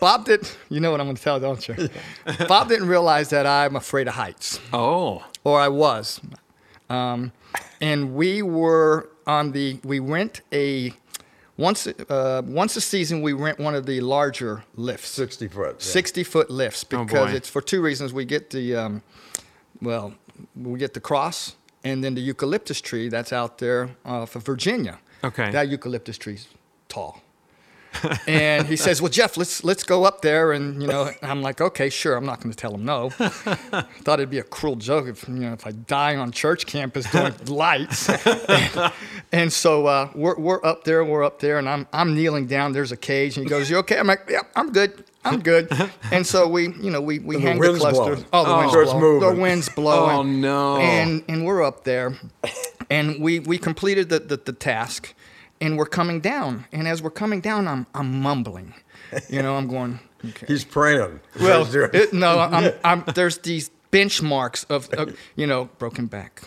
Bob 0.00 0.24
didn't. 0.24 0.56
You 0.68 0.80
know 0.80 0.90
what 0.90 1.00
I'm 1.00 1.06
going 1.06 1.16
to 1.16 1.22
tell, 1.22 1.38
don't 1.40 1.66
you? 1.68 1.88
Bob 2.48 2.68
didn't 2.68 2.88
realize 2.88 3.30
that 3.30 3.46
I'm 3.46 3.76
afraid 3.76 4.08
of 4.08 4.14
heights, 4.14 4.60
Oh, 4.72 5.24
or 5.44 5.60
I 5.60 5.68
was. 5.68 6.20
Um, 6.90 7.32
and 7.80 8.14
we 8.14 8.42
were 8.42 9.08
on 9.26 9.52
the. 9.52 9.78
We 9.84 9.98
rent 9.98 10.40
a 10.52 10.92
once 11.56 11.86
uh, 11.86 12.42
once 12.44 12.76
a 12.76 12.80
season. 12.80 13.22
We 13.22 13.32
rent 13.32 13.58
one 13.58 13.74
of 13.74 13.86
the 13.86 14.00
larger 14.00 14.64
lifts, 14.76 15.08
60 15.10 15.48
foot. 15.48 15.76
yeah. 15.78 15.92
60 15.92 16.24
foot 16.24 16.50
lifts, 16.50 16.84
Oh, 16.92 17.04
because 17.04 17.30
boy. 17.30 17.36
it's 17.36 17.48
for 17.48 17.60
two 17.60 17.80
reasons. 17.82 18.12
We 18.12 18.24
get 18.24 18.50
the 18.50 18.76
um, 18.76 19.02
well, 19.82 20.14
we 20.54 20.78
get 20.78 20.94
the 20.94 21.00
cross, 21.00 21.54
and 21.84 22.02
then 22.04 22.14
the 22.14 22.20
eucalyptus 22.20 22.80
tree 22.80 23.08
that's 23.08 23.32
out 23.32 23.58
there 23.58 23.90
uh, 24.04 24.26
for 24.26 24.38
Virginia. 24.40 24.98
Okay. 25.24 25.50
That 25.50 25.68
eucalyptus 25.68 26.18
tree's 26.18 26.46
tall. 26.88 27.20
And 28.26 28.66
he 28.66 28.76
says, 28.76 29.00
"Well, 29.02 29.10
Jeff, 29.10 29.36
let's 29.36 29.64
let's 29.64 29.82
go 29.84 30.04
up 30.04 30.22
there." 30.22 30.52
And 30.52 30.80
you 30.82 30.88
know, 30.88 31.10
I'm 31.22 31.42
like, 31.42 31.60
"Okay, 31.60 31.88
sure." 31.88 32.16
I'm 32.16 32.26
not 32.26 32.40
going 32.40 32.50
to 32.52 32.56
tell 32.56 32.74
him 32.74 32.84
no. 32.84 33.10
Thought 33.10 34.20
it'd 34.20 34.30
be 34.30 34.38
a 34.38 34.42
cruel 34.42 34.76
joke 34.76 35.06
if 35.06 35.26
you 35.28 35.34
know 35.34 35.52
if 35.52 35.66
I 35.66 35.72
die 35.72 36.16
on 36.16 36.32
church 36.32 36.66
campus 36.66 37.10
doing 37.10 37.34
lights. 37.46 38.08
and, 38.08 38.92
and 39.32 39.52
so 39.52 39.86
uh, 39.86 40.10
we're 40.14 40.36
we're 40.38 40.64
up 40.64 40.84
there, 40.84 41.04
we're 41.04 41.24
up 41.24 41.40
there, 41.40 41.58
and 41.58 41.68
I'm 41.68 41.86
I'm 41.92 42.14
kneeling 42.14 42.46
down. 42.46 42.72
There's 42.72 42.92
a 42.92 42.96
cage, 42.96 43.36
and 43.36 43.44
he 43.46 43.50
goes, 43.50 43.68
"You 43.70 43.78
okay?" 43.78 43.98
I'm 43.98 44.06
like, 44.06 44.22
"Yeah, 44.28 44.40
I'm 44.54 44.72
good." 44.72 45.04
I'm 45.24 45.40
good, 45.42 45.68
and 46.12 46.24
so 46.24 46.46
we, 46.46 46.68
you 46.74 46.88
know, 46.88 47.00
we, 47.00 47.18
we 47.18 47.34
the 47.34 47.40
hang 47.42 47.56
the, 47.58 47.66
wind's 47.66 47.80
clusters. 47.80 48.22
blowing. 48.22 48.24
Oh, 48.32 48.44
the 48.44 48.52
Oh. 48.52 48.58
wind's 48.60 48.72
blowing. 48.92 49.00
moving. 49.00 49.28
The 49.34 49.42
wind's 49.42 49.68
blowing. 49.70 50.16
Oh, 50.16 50.22
no. 50.22 50.76
And 50.76 51.24
and 51.28 51.44
we're 51.44 51.64
up 51.64 51.82
there, 51.82 52.14
and 52.90 53.20
we 53.20 53.40
we 53.40 53.58
completed 53.58 54.08
the, 54.08 54.20
the, 54.20 54.36
the 54.36 54.52
task, 54.52 55.14
and 55.60 55.78
we're 55.78 55.86
coming 55.86 56.20
down. 56.20 56.66
And 56.72 56.86
as 56.88 57.02
we're 57.02 57.10
coming 57.10 57.40
down, 57.40 57.68
I'm 57.68 57.86
I'm 57.94 58.20
mumbling, 58.20 58.74
you 59.28 59.42
know, 59.42 59.56
I'm 59.56 59.68
going. 59.68 60.00
Okay. 60.24 60.46
He's 60.46 60.64
praying. 60.64 61.20
Well, 61.40 61.66
it, 61.94 62.12
no, 62.12 62.38
I'm, 62.38 62.72
I'm, 62.82 63.04
there's 63.14 63.38
these 63.38 63.70
benchmarks 63.92 64.68
of, 64.70 64.88
of, 64.94 65.16
you 65.36 65.46
know, 65.46 65.66
broken 65.78 66.06
back, 66.06 66.42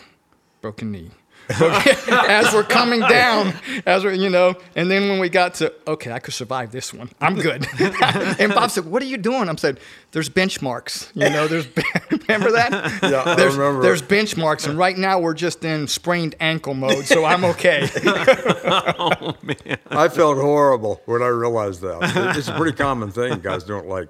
broken 0.60 0.90
knee. 0.90 1.10
as 1.50 2.52
we're 2.52 2.64
coming 2.64 3.00
down, 3.00 3.54
as 3.86 4.04
we're, 4.04 4.12
you 4.12 4.30
know, 4.30 4.54
and 4.76 4.90
then 4.90 5.08
when 5.08 5.18
we 5.18 5.28
got 5.28 5.54
to, 5.54 5.72
okay, 5.86 6.12
I 6.12 6.18
could 6.18 6.34
survive 6.34 6.70
this 6.70 6.94
one. 6.94 7.10
I'm 7.20 7.34
good. 7.34 7.66
and 7.80 8.54
Bob 8.54 8.70
said, 8.70 8.84
"What 8.84 9.02
are 9.02 9.06
you 9.06 9.16
doing?" 9.16 9.48
I'm 9.48 9.58
said, 9.58 9.80
"There's 10.12 10.28
benchmarks. 10.28 11.10
You 11.14 11.30
know, 11.30 11.48
there's 11.48 11.66
remember 12.28 12.52
that? 12.52 13.00
Yeah, 13.02 13.22
I 13.24 13.34
there's, 13.34 13.56
remember. 13.56 13.82
There's 13.82 14.02
benchmarks, 14.02 14.68
and 14.68 14.78
right 14.78 14.96
now 14.96 15.18
we're 15.18 15.34
just 15.34 15.64
in 15.64 15.88
sprained 15.88 16.34
ankle 16.40 16.74
mode, 16.74 17.06
so 17.06 17.24
I'm 17.24 17.44
okay. 17.44 17.88
oh, 18.04 19.36
man. 19.42 19.78
I 19.90 20.08
felt 20.08 20.38
horrible 20.38 21.02
when 21.06 21.22
I 21.22 21.28
realized 21.28 21.80
that. 21.82 22.36
It's 22.36 22.48
a 22.48 22.54
pretty 22.54 22.76
common 22.76 23.10
thing. 23.10 23.40
Guys 23.40 23.64
don't 23.64 23.88
like 23.88 24.08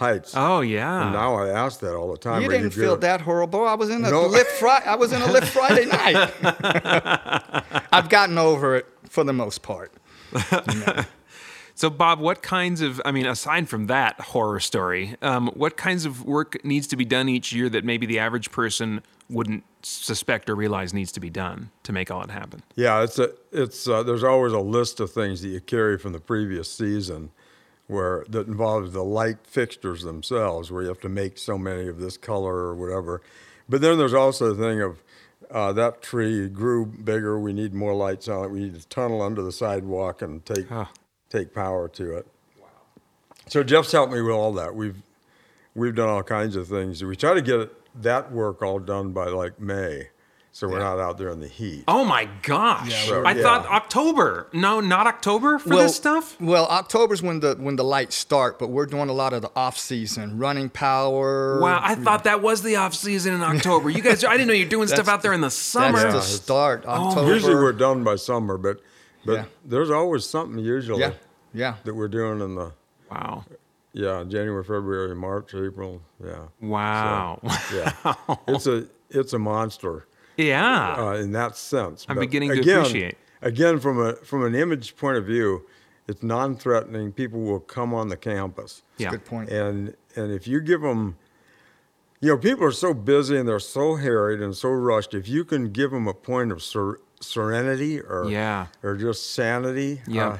heights. 0.00 0.32
oh 0.34 0.60
yeah. 0.62 1.02
And 1.04 1.12
now 1.12 1.34
I 1.36 1.48
ask 1.50 1.78
that 1.80 1.94
all 1.94 2.10
the 2.10 2.18
time. 2.18 2.42
you 2.42 2.48
Are 2.48 2.52
didn't 2.52 2.70
feel 2.72 2.96
that 2.96 3.20
horrible. 3.20 3.64
I 3.66 3.74
was 3.74 3.88
in 3.90 4.04
a 4.04 4.10
No. 4.10 4.26
lift 4.26 4.50
Friday. 4.52 4.86
I 4.86 4.96
was 4.96 5.12
in 5.12 5.22
a 5.22 5.30
lift 5.30 5.48
Friday 5.48 5.84
night. 5.98 6.32
I've 7.92 8.08
gotten 8.08 8.36
over 8.38 8.74
it 8.76 8.86
for 9.08 9.22
the 9.24 9.32
most 9.32 9.62
part. 9.62 9.92
So, 11.74 11.88
Bob, 11.88 12.20
what 12.20 12.42
kinds 12.42 12.82
of, 12.82 13.00
I 13.06 13.10
mean, 13.10 13.24
aside 13.24 13.66
from 13.66 13.86
that 13.86 14.20
horror 14.20 14.60
story, 14.60 15.16
um, 15.22 15.48
what 15.54 15.78
kinds 15.78 16.04
of 16.04 16.26
work 16.26 16.62
needs 16.62 16.86
to 16.88 16.96
be 16.96 17.06
done 17.06 17.26
each 17.26 17.54
year 17.54 17.70
that 17.70 17.86
maybe 17.86 18.04
the 18.04 18.18
average 18.18 18.50
person 18.52 19.02
wouldn't 19.30 19.64
suspect 19.82 20.50
or 20.50 20.54
realize 20.54 20.92
needs 20.92 21.10
to 21.12 21.20
be 21.20 21.30
done 21.30 21.70
to 21.84 21.92
make 21.94 22.10
all 22.10 22.22
it 22.22 22.28
happen? 22.30 22.62
Yeah, 22.74 23.02
it's 23.02 23.18
a 23.18 23.30
it's 23.50 23.88
uh, 23.88 24.02
there's 24.02 24.24
always 24.24 24.52
a 24.52 24.60
list 24.60 25.00
of 25.00 25.10
things 25.10 25.40
that 25.40 25.48
you 25.48 25.60
carry 25.62 25.96
from 25.96 26.12
the 26.12 26.20
previous 26.20 26.70
season, 26.70 27.30
where 27.90 28.24
that 28.28 28.46
involves 28.46 28.92
the 28.92 29.02
light 29.04 29.38
fixtures 29.44 30.02
themselves, 30.02 30.70
where 30.70 30.82
you 30.82 30.88
have 30.88 31.00
to 31.00 31.08
make 31.08 31.36
so 31.38 31.58
many 31.58 31.88
of 31.88 31.98
this 31.98 32.16
color 32.16 32.54
or 32.54 32.74
whatever. 32.74 33.20
But 33.68 33.80
then 33.80 33.98
there's 33.98 34.14
also 34.14 34.54
the 34.54 34.62
thing 34.62 34.80
of 34.80 35.02
uh, 35.50 35.72
that 35.72 36.00
tree 36.00 36.48
grew 36.48 36.86
bigger. 36.86 37.38
We 37.38 37.52
need 37.52 37.74
more 37.74 37.94
lights 37.94 38.28
on 38.28 38.44
it. 38.44 38.50
We 38.50 38.60
need 38.60 38.80
to 38.80 38.86
tunnel 38.88 39.20
under 39.22 39.42
the 39.42 39.52
sidewalk 39.52 40.22
and 40.22 40.44
take 40.44 40.68
Huh. 40.68 40.86
take 41.28 41.52
power 41.54 41.88
to 41.88 42.16
it. 42.16 42.26
So 43.48 43.62
Jeff's 43.64 43.90
helped 43.92 44.12
me 44.12 44.20
with 44.22 44.32
all 44.34 44.52
that. 44.54 44.74
We've 44.74 45.02
we've 45.74 45.94
done 45.94 46.08
all 46.08 46.22
kinds 46.22 46.54
of 46.56 46.68
things. 46.68 47.02
We 47.02 47.16
try 47.16 47.34
to 47.34 47.42
get 47.42 47.70
that 48.02 48.30
work 48.30 48.62
all 48.62 48.78
done 48.78 49.10
by 49.12 49.26
like 49.26 49.58
May, 49.58 50.08
so 50.52 50.68
we're 50.68 50.80
not 50.80 50.98
out 50.98 51.16
there 51.16 51.28
in 51.30 51.40
the 51.40 51.46
heat. 51.48 51.84
Oh 51.86 52.04
my 52.04 52.28
gosh! 52.42 52.90
Yeah, 53.08 53.10
we're- 53.18 53.26
I 53.26 53.34
thought. 53.40 53.66
October. 53.66 54.48
No, 54.52 54.80
not 54.80 55.06
October 55.06 55.58
for 55.58 55.70
this 55.70 55.94
stuff. 55.96 56.40
Well, 56.40 56.66
October's 56.66 57.22
when 57.22 57.40
the 57.40 57.54
when 57.58 57.76
the 57.76 57.84
lights 57.84 58.16
start, 58.16 58.58
but 58.58 58.68
we're 58.68 58.86
doing 58.86 59.08
a 59.08 59.12
lot 59.12 59.32
of 59.32 59.42
the 59.42 59.50
off 59.54 59.78
season, 59.78 60.38
running 60.38 60.68
power. 60.68 61.60
Wow, 61.60 61.80
I 61.82 61.94
thought 61.94 62.24
that 62.24 62.42
was 62.42 62.62
the 62.62 62.76
off 62.76 62.94
season 62.94 63.34
in 63.34 63.42
October. 63.42 63.90
You 63.90 64.02
guys, 64.02 64.24
I 64.24 64.32
didn't 64.32 64.48
know 64.48 64.54
you're 64.54 64.68
doing 64.68 64.88
stuff 64.96 65.08
out 65.08 65.22
there 65.22 65.32
in 65.32 65.40
the 65.40 65.50
summer. 65.50 65.92
That's 65.98 66.02
summer. 66.02 66.12
the 66.12 66.22
start. 66.22 66.84
Oh. 66.86 67.08
October. 67.08 67.32
Usually 67.32 67.54
we're 67.54 67.72
done 67.72 68.02
by 68.04 68.16
summer, 68.16 68.58
but 68.58 68.80
but 69.24 69.32
Yeah. 69.34 69.44
there's 69.64 69.90
always 69.90 70.24
something 70.24 70.58
usually 70.58 71.00
yeah, 71.00 71.12
yeah. 71.54 71.76
that 71.84 71.94
we're 71.94 72.08
doing 72.08 72.40
in 72.40 72.54
the 72.56 72.72
Wow, 73.10 73.44
yeah 73.92 74.24
January, 74.26 74.62
February, 74.64 75.14
March, 75.14 75.54
April. 75.54 76.00
Yeah, 76.24 76.46
wow, 76.60 77.40
yeah. 77.74 78.14
it's 78.48 78.66
a 78.66 78.86
it's 79.10 79.32
a 79.32 79.38
monster 79.38 80.06
yeah. 80.40 80.94
uh, 80.98 81.12
in 81.14 81.32
that 81.32 81.56
sense. 81.56 82.06
I'm 82.08 82.16
But 82.16 82.20
beginning 82.22 82.50
to 82.54 82.60
again, 82.60 82.78
appreciate. 82.80 83.18
Again, 83.42 83.78
from 83.80 83.98
a 84.00 84.14
from 84.16 84.44
an 84.44 84.54
image 84.54 84.96
point 84.96 85.16
of 85.16 85.24
view, 85.26 85.66
it's 86.08 86.22
non-threatening. 86.22 87.12
People 87.12 87.40
will 87.40 87.60
come 87.60 87.94
on 87.94 88.08
the 88.08 88.16
campus. 88.16 88.82
yeah. 88.98 89.10
Good 89.10 89.24
point. 89.24 89.48
And 89.50 89.94
and 90.16 90.30
if 90.32 90.46
you 90.46 90.60
give 90.60 90.80
them, 90.82 91.16
you 92.20 92.28
know, 92.30 92.36
people 92.38 92.64
are 92.64 92.72
so 92.72 92.92
busy 92.92 93.36
and 93.38 93.48
they're 93.48 93.58
so 93.60 93.96
harried 93.96 94.40
and 94.40 94.54
so 94.56 94.68
rushed. 94.70 95.14
If 95.14 95.28
you 95.28 95.44
can 95.44 95.70
give 95.72 95.90
them 95.90 96.06
a 96.06 96.12
point 96.14 96.52
of 96.52 96.62
ser- 96.62 97.00
serenity 97.20 98.00
or 98.00 98.26
Yeah. 98.28 98.66
or 98.82 98.96
just 98.96 99.32
sanity, 99.32 100.02
Yeah. 100.06 100.28
uh, 100.28 100.38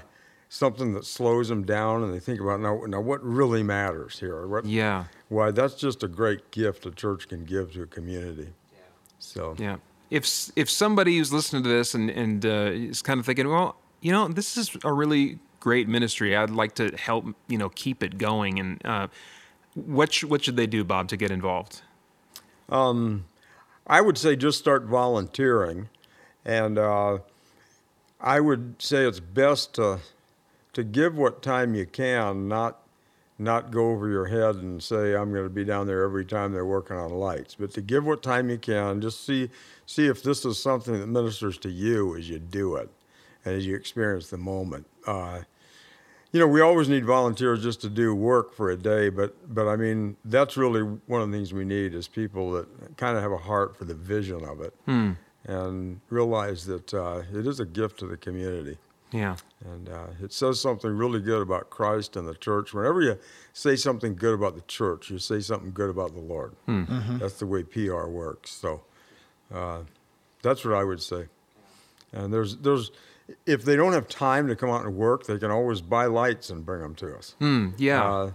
something 0.50 0.92
that 0.94 1.04
slows 1.06 1.48
them 1.48 1.62
down 1.64 2.02
and 2.02 2.12
they 2.12 2.18
think 2.18 2.40
about 2.40 2.60
now 2.60 2.82
now 2.86 3.00
what 3.00 3.24
really 3.24 3.62
matters 3.62 4.18
here. 4.20 4.46
What, 4.46 4.66
Yeah, 4.66 5.04
Why 5.28 5.52
that's 5.52 5.74
just 5.74 6.02
a 6.02 6.08
great 6.08 6.50
gift 6.50 6.84
a 6.84 6.90
church 6.90 7.28
can 7.28 7.44
give 7.44 7.72
to 7.74 7.82
a 7.82 7.86
community. 7.86 8.52
So 9.18 9.54
yeah. 9.58 9.76
If 10.10 10.50
if 10.56 10.70
somebody 10.70 11.18
who's 11.18 11.32
listening 11.32 11.62
to 11.64 11.68
this 11.68 11.94
and 11.94 12.10
and 12.10 12.44
uh, 12.44 12.70
is 12.72 13.02
kind 13.02 13.20
of 13.20 13.26
thinking, 13.26 13.48
well, 13.48 13.76
you 14.00 14.12
know, 14.12 14.28
this 14.28 14.56
is 14.56 14.76
a 14.84 14.92
really 14.92 15.38
great 15.60 15.88
ministry. 15.88 16.36
I'd 16.36 16.50
like 16.50 16.74
to 16.76 16.96
help, 16.96 17.26
you 17.48 17.58
know, 17.58 17.68
keep 17.70 18.02
it 18.02 18.18
going. 18.18 18.58
And 18.58 18.86
uh, 18.86 19.08
what 19.74 20.12
sh- 20.12 20.24
what 20.24 20.44
should 20.44 20.56
they 20.56 20.66
do, 20.66 20.84
Bob, 20.84 21.08
to 21.08 21.16
get 21.16 21.30
involved? 21.30 21.82
I 23.86 24.00
would 24.00 24.18
say 24.18 24.36
just 24.36 24.58
start 24.58 24.84
volunteering, 24.84 25.88
and 26.44 26.78
uh, 26.78 27.18
I 28.20 28.40
would 28.40 28.80
say 28.80 29.06
it's 29.06 29.20
best 29.20 29.74
to 29.74 30.00
to 30.72 30.84
give 30.84 31.16
what 31.16 31.42
time 31.42 31.74
you 31.74 31.86
can, 31.86 32.48
not 32.48 32.80
not 33.40 33.70
go 33.70 33.90
over 33.90 34.08
your 34.08 34.26
head 34.26 34.56
and 34.56 34.82
say 34.82 35.14
I'm 35.14 35.32
going 35.32 35.44
to 35.44 35.50
be 35.50 35.64
down 35.64 35.86
there 35.86 36.02
every 36.02 36.24
time 36.24 36.52
they're 36.52 36.66
working 36.66 36.96
on 36.96 37.10
lights, 37.10 37.56
but 37.58 37.72
to 37.72 37.80
give 37.80 38.04
what 38.04 38.22
time 38.22 38.50
you 38.50 38.58
can. 38.58 39.00
Just 39.00 39.24
see 39.24 39.50
see 39.86 40.06
if 40.06 40.22
this 40.22 40.44
is 40.44 40.62
something 40.62 40.98
that 41.00 41.06
ministers 41.06 41.58
to 41.58 41.70
you 41.70 42.16
as 42.16 42.28
you 42.28 42.38
do 42.38 42.76
it, 42.76 42.90
and 43.44 43.54
as 43.54 43.66
you 43.66 43.74
experience 43.74 44.28
the 44.30 44.38
moment. 44.38 44.86
Uh, 45.06 45.40
you 46.32 46.38
know, 46.38 46.46
we 46.46 46.60
always 46.60 46.88
need 46.88 47.04
volunteers 47.04 47.60
just 47.62 47.80
to 47.80 47.88
do 47.88 48.14
work 48.14 48.54
for 48.54 48.70
a 48.70 48.76
day, 48.76 49.08
but 49.08 49.34
but 49.52 49.66
I 49.66 49.76
mean, 49.76 50.16
that's 50.24 50.56
really 50.56 50.82
one 51.06 51.22
of 51.22 51.30
the 51.30 51.36
things 51.36 51.52
we 51.52 51.64
need 51.64 51.94
is 51.94 52.06
people 52.06 52.52
that 52.52 52.96
kind 52.96 53.16
of 53.16 53.22
have 53.22 53.32
a 53.32 53.38
heart 53.38 53.76
for 53.76 53.84
the 53.84 53.94
vision 53.94 54.44
of 54.44 54.60
it 54.60 54.74
and 55.46 56.00
realize 56.10 56.66
that 56.66 56.92
uh, 56.94 57.22
it 57.32 57.46
is 57.46 57.58
a 57.58 57.64
gift 57.64 57.98
to 58.00 58.06
the 58.06 58.16
community. 58.16 58.76
Yeah, 59.12 59.36
And 59.64 59.88
uh, 59.90 60.06
it 60.22 60.32
says 60.32 60.58
something 60.58 60.90
really 60.90 61.20
good 61.20 61.42
about 61.42 61.68
Christ 61.68 62.16
and 62.16 62.26
the 62.26 62.34
church. 62.34 62.72
Whenever 62.72 63.02
you 63.02 63.18
say 63.52 63.76
something 63.76 64.14
good 64.16 64.32
about 64.34 64.54
the 64.54 64.62
church, 64.62 65.10
you 65.10 65.18
say 65.18 65.40
something 65.40 65.70
good 65.72 65.90
about 65.90 66.14
the 66.14 66.20
Lord. 66.20 66.54
That's 66.66 67.38
the 67.38 67.46
way 67.46 67.62
PR 67.62 68.06
works. 68.06 68.50
So 68.52 68.80
uh, 69.54 69.80
that's 70.42 70.64
what 70.64 70.74
I 70.74 70.84
would 70.84 71.02
say. 71.02 71.26
And 72.12 72.32
there's 72.32 72.56
there's 72.56 72.90
if 73.46 73.62
they 73.62 73.76
don't 73.76 73.92
have 73.92 74.08
time 74.08 74.48
to 74.48 74.56
come 74.56 74.70
out 74.70 74.84
and 74.84 74.96
work, 74.96 75.26
they 75.26 75.38
can 75.38 75.50
always 75.50 75.80
buy 75.82 76.06
lights 76.06 76.48
and 76.50 76.64
bring 76.64 76.80
them 76.80 76.94
to 76.96 77.14
us. 77.16 77.36
Hmm, 77.38 77.68
yeah. 77.76 78.02
Uh, 78.02 78.32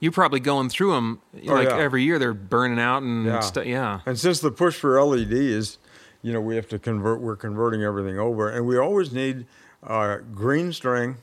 You're 0.00 0.12
probably 0.12 0.40
going 0.40 0.68
through 0.68 0.90
them 0.92 1.20
Oh, 1.46 1.54
like 1.54 1.68
yeah. 1.68 1.78
every 1.78 2.02
year. 2.02 2.18
They're 2.18 2.34
burning 2.34 2.78
out 2.80 3.02
and 3.02 3.24
Yeah. 3.26 3.40
stuff. 3.40 3.64
Yeah. 3.64 4.00
And 4.06 4.18
since 4.18 4.40
the 4.40 4.50
push 4.50 4.76
for 4.76 5.00
LEDs, 5.02 5.78
you 6.20 6.32
know, 6.32 6.40
we 6.40 6.56
have 6.56 6.68
to 6.68 6.78
convert. 6.80 7.20
We're 7.20 7.36
converting 7.36 7.82
everything 7.84 8.18
over, 8.18 8.50
and 8.50 8.66
we 8.66 8.76
always 8.76 9.12
need 9.12 9.46
uh, 9.82 10.18
green 10.34 10.72
string 10.72 11.16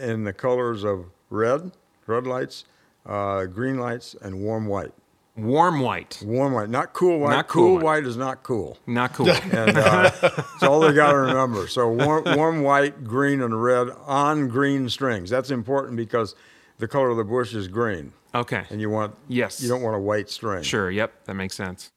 in 0.00 0.24
the 0.24 0.32
colors 0.32 0.84
of 0.84 1.06
red, 1.30 1.72
red 2.06 2.26
lights, 2.26 2.64
uh, 3.06 3.44
green 3.46 3.78
lights, 3.78 4.14
and 4.22 4.40
warm 4.42 4.66
white. 4.66 4.92
Warm 5.36 5.80
white. 5.80 6.20
Warm 6.24 6.52
white, 6.52 6.68
not 6.68 6.92
cool 6.92 7.18
white. 7.20 7.30
Not 7.30 7.48
cool 7.48 7.62
cool 7.62 7.74
white. 7.76 7.84
white 7.84 8.04
is 8.06 8.16
not 8.16 8.42
cool. 8.42 8.78
Not 8.86 9.12
cool. 9.14 9.28
And 9.52 9.76
uh, 9.78 10.10
it's 10.22 10.62
all 10.62 10.80
they 10.80 10.92
got 10.92 11.12
to 11.12 11.18
remember. 11.18 11.66
So 11.66 11.88
warm, 11.88 12.24
warm 12.36 12.62
white, 12.62 13.04
green, 13.04 13.40
and 13.40 13.62
red 13.62 13.88
on 14.06 14.48
green 14.48 14.88
strings. 14.90 15.30
That's 15.30 15.50
important 15.50 15.96
because 15.96 16.34
the 16.78 16.88
color 16.88 17.10
of 17.10 17.16
the 17.16 17.24
bush 17.24 17.54
is 17.54 17.68
green, 17.68 18.12
okay. 18.34 18.64
and 18.70 18.80
you 18.80 18.90
want 18.90 19.14
Yes. 19.28 19.62
you 19.62 19.68
don't 19.68 19.82
want 19.82 19.96
a 19.96 20.00
white 20.00 20.28
string. 20.30 20.62
Sure. 20.62 20.90
Yep. 20.90 21.24
That 21.24 21.34
makes 21.34 21.54
sense. 21.54 21.90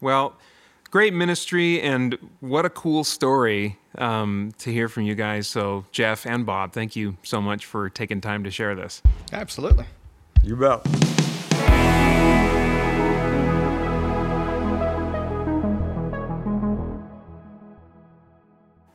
Well, 0.00 0.36
great 0.90 1.12
ministry 1.12 1.80
and 1.80 2.16
what 2.40 2.64
a 2.64 2.70
cool 2.70 3.04
story 3.04 3.76
um, 3.98 4.52
to 4.58 4.72
hear 4.72 4.88
from 4.88 5.04
you 5.04 5.14
guys. 5.14 5.46
So, 5.46 5.84
Jeff 5.92 6.26
and 6.26 6.46
Bob, 6.46 6.72
thank 6.72 6.96
you 6.96 7.16
so 7.22 7.40
much 7.40 7.66
for 7.66 7.88
taking 7.88 8.20
time 8.20 8.44
to 8.44 8.50
share 8.50 8.74
this. 8.74 9.02
Absolutely. 9.32 9.86
You 10.42 10.56
bet. 10.56 10.86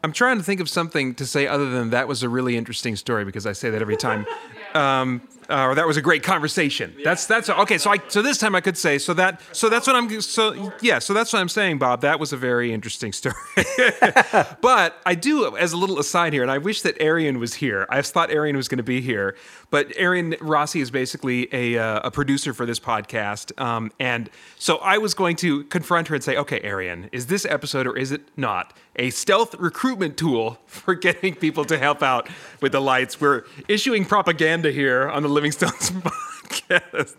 I'm 0.03 0.12
trying 0.12 0.38
to 0.38 0.43
think 0.43 0.62
of 0.62 0.69
something 0.69 1.15
to 1.15 1.25
say 1.25 1.47
other 1.47 1.67
than 1.67 1.89
that 1.89 2.08
was 2.08 2.21
a 2.21 2.29
really 2.29 2.55
interesting 2.58 2.95
story 2.95 3.25
because 3.25 3.47
I 3.47 3.53
say 3.53 3.71
that 3.71 3.81
every 3.81 3.97
time. 3.97 4.25
Um, 4.75 5.21
uh, 5.49 5.65
or 5.65 5.75
that 5.75 5.88
was 5.88 5.97
a 5.97 6.01
great 6.01 6.23
conversation. 6.23 6.95
That's 7.03 7.25
that's 7.25 7.49
okay. 7.49 7.77
So 7.77 7.91
I 7.91 7.97
so 8.08 8.21
this 8.21 8.38
time 8.38 8.55
I 8.55 8.62
could 8.62 8.77
say 8.77 8.97
so 8.97 9.13
that 9.13 9.41
so 9.51 9.69
that's 9.69 9.88
what 9.88 9.95
I'm 9.95 10.21
so 10.21 10.73
yeah 10.81 10.99
so 10.99 11.13
that's 11.13 11.34
what 11.34 11.39
I'm 11.39 11.49
saying, 11.49 11.77
Bob. 11.77 12.01
That 12.01 12.19
was 12.19 12.34
a 12.34 12.38
very 12.38 12.73
interesting 12.73 13.13
story. 13.13 13.36
but 14.62 15.01
I 15.05 15.15
do 15.15 15.55
as 15.58 15.73
a 15.73 15.77
little 15.77 15.99
aside 15.99 16.34
here, 16.34 16.41
and 16.41 16.51
I 16.51 16.58
wish 16.58 16.81
that 16.81 16.99
Arian 17.01 17.39
was 17.39 17.55
here. 17.55 17.86
I 17.89 18.01
thought 18.01 18.31
Arian 18.31 18.58
was 18.58 18.67
going 18.67 18.77
to 18.77 18.84
be 18.84 19.01
here, 19.01 19.36
but 19.69 19.95
Arian 19.97 20.36
Rossi 20.41 20.81
is 20.81 20.91
basically 20.91 21.47
a 21.53 21.77
uh, 21.77 22.01
a 22.03 22.12
producer 22.12 22.53
for 22.53 22.65
this 22.65 22.79
podcast, 22.79 23.60
um, 23.62 23.91
and 23.99 24.29
so 24.58 24.77
I 24.77 24.97
was 24.97 25.13
going 25.13 25.36
to 25.38 25.63
confront 25.65 26.08
her 26.08 26.15
and 26.15 26.23
say, 26.23 26.38
okay, 26.38 26.60
Arian, 26.62 27.10
is 27.12 27.27
this 27.27 27.45
episode 27.45 27.88
or 27.88 27.97
is 27.97 28.12
it 28.12 28.21
not 28.36 28.75
a 28.95 29.10
stealth 29.10 29.53
recruitment 29.55 30.17
tool 30.17 30.58
for 30.65 30.95
getting 30.95 31.36
people 31.36 31.65
to 31.65 31.77
help 31.77 32.01
out 32.01 32.29
with 32.62 32.71
the 32.71 32.81
lights? 32.81 33.19
We're 33.19 33.43
issuing 33.67 34.05
propaganda 34.05 34.71
here 34.71 35.10
on 35.10 35.23
the 35.23 35.29
Living 35.35 35.51
Stones 35.51 35.91
podcast. 35.91 37.13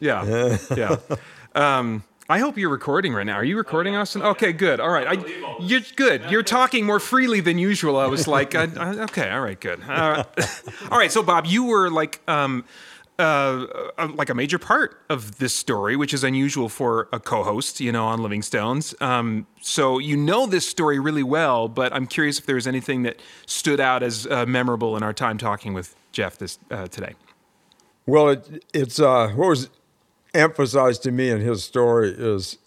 Yeah, 0.00 0.56
yeah. 0.76 0.96
Um, 1.54 2.02
I 2.28 2.38
hope 2.38 2.56
you're 2.56 2.70
recording 2.70 3.12
right 3.12 3.26
now. 3.26 3.34
Are 3.34 3.44
you 3.44 3.56
recording, 3.58 3.94
Austin? 3.94 4.22
Okay, 4.22 4.52
good. 4.52 4.80
All 4.80 4.88
right, 4.88 5.06
I, 5.06 5.56
you're 5.60 5.82
good. 5.94 6.22
You're 6.30 6.42
talking 6.42 6.86
more 6.86 6.98
freely 6.98 7.40
than 7.40 7.58
usual. 7.58 7.98
I 7.98 8.06
was 8.06 8.26
like, 8.26 8.54
I, 8.56 8.68
I, 8.76 8.88
okay, 9.04 9.30
all 9.30 9.42
right, 9.42 9.60
good. 9.60 9.82
Uh, 9.86 10.24
all 10.90 10.98
right, 10.98 11.12
so 11.12 11.22
Bob, 11.22 11.46
you 11.46 11.64
were 11.64 11.90
like. 11.90 12.20
Um, 12.26 12.64
uh, 13.18 13.66
uh, 13.96 14.08
like 14.14 14.28
a 14.28 14.34
major 14.34 14.58
part 14.58 15.00
of 15.08 15.38
this 15.38 15.54
story, 15.54 15.96
which 15.96 16.12
is 16.12 16.22
unusual 16.22 16.68
for 16.68 17.08
a 17.12 17.20
co-host, 17.20 17.80
you 17.80 17.90
know, 17.90 18.06
on 18.06 18.22
Living 18.22 18.42
Stones. 18.42 18.94
Um, 19.00 19.46
so 19.62 19.98
you 19.98 20.16
know 20.16 20.46
this 20.46 20.68
story 20.68 20.98
really 20.98 21.22
well, 21.22 21.68
but 21.68 21.92
I'm 21.92 22.06
curious 22.06 22.38
if 22.38 22.46
there 22.46 22.56
was 22.56 22.66
anything 22.66 23.04
that 23.04 23.20
stood 23.46 23.80
out 23.80 24.02
as 24.02 24.26
uh, 24.26 24.44
memorable 24.46 24.96
in 24.96 25.02
our 25.02 25.12
time 25.12 25.38
talking 25.38 25.72
with 25.72 25.96
Jeff 26.12 26.36
this 26.36 26.58
uh, 26.70 26.88
today. 26.88 27.14
Well, 28.06 28.28
it, 28.28 28.64
it's 28.72 29.00
uh, 29.00 29.28
what 29.28 29.48
was 29.48 29.70
emphasized 30.34 31.02
to 31.04 31.10
me 31.10 31.30
in 31.30 31.40
his 31.40 31.64
story 31.64 32.14
is 32.16 32.58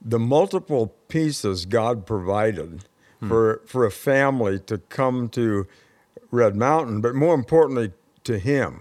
the 0.00 0.18
multiple 0.18 0.94
pieces 1.08 1.64
God 1.64 2.06
provided 2.06 2.84
for 3.28 3.62
for 3.66 3.86
a 3.86 3.90
family 3.92 4.58
to 4.58 4.78
come 4.78 5.28
to 5.28 5.68
Red 6.32 6.56
Mountain, 6.56 7.00
but 7.00 7.14
more 7.14 7.34
importantly 7.34 7.92
to 8.24 8.38
him. 8.38 8.80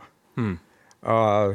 Uh, 1.04 1.54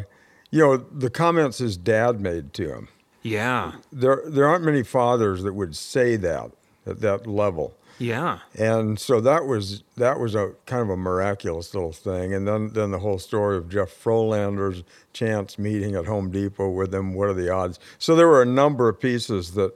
you 0.51 0.61
know, 0.61 0.77
the 0.77 1.11
comments 1.11 1.59
his 1.59 1.77
dad 1.77 2.21
made 2.21 2.53
to 2.55 2.69
him. 2.73 2.89
Yeah, 3.23 3.73
There, 3.91 4.23
there 4.25 4.47
aren't 4.47 4.65
many 4.65 4.85
fathers 4.85 5.43
that 5.43 5.53
would 5.55 5.75
say 5.75 6.15
that 6.17 6.53
at 6.87 7.01
that 7.01 7.27
level. 7.27 7.77
yeah, 7.99 8.39
And 8.55 9.01
so 9.01 9.21
that 9.21 9.47
was 9.47 9.83
that 9.97 10.21
was 10.21 10.37
a 10.37 10.53
kind 10.67 10.83
of 10.83 10.91
a 10.91 10.97
miraculous 10.97 11.75
little 11.75 11.93
thing. 11.93 12.33
And 12.33 12.47
then 12.47 12.73
then 12.73 12.93
the 12.93 13.01
whole 13.01 13.19
story 13.19 13.57
of 13.57 13.69
Jeff 13.69 13.89
Frolander's 13.91 14.85
chance 15.13 15.59
meeting 15.59 15.97
at 15.97 16.07
Home 16.07 16.31
Depot 16.31 16.69
with 16.71 16.95
him. 16.95 17.15
What 17.15 17.29
are 17.29 17.35
the 17.35 17.51
odds? 17.53 17.81
So 17.99 18.15
there 18.15 18.29
were 18.29 18.43
a 18.43 18.47
number 18.47 18.89
of 18.89 19.01
pieces 19.01 19.53
that 19.53 19.73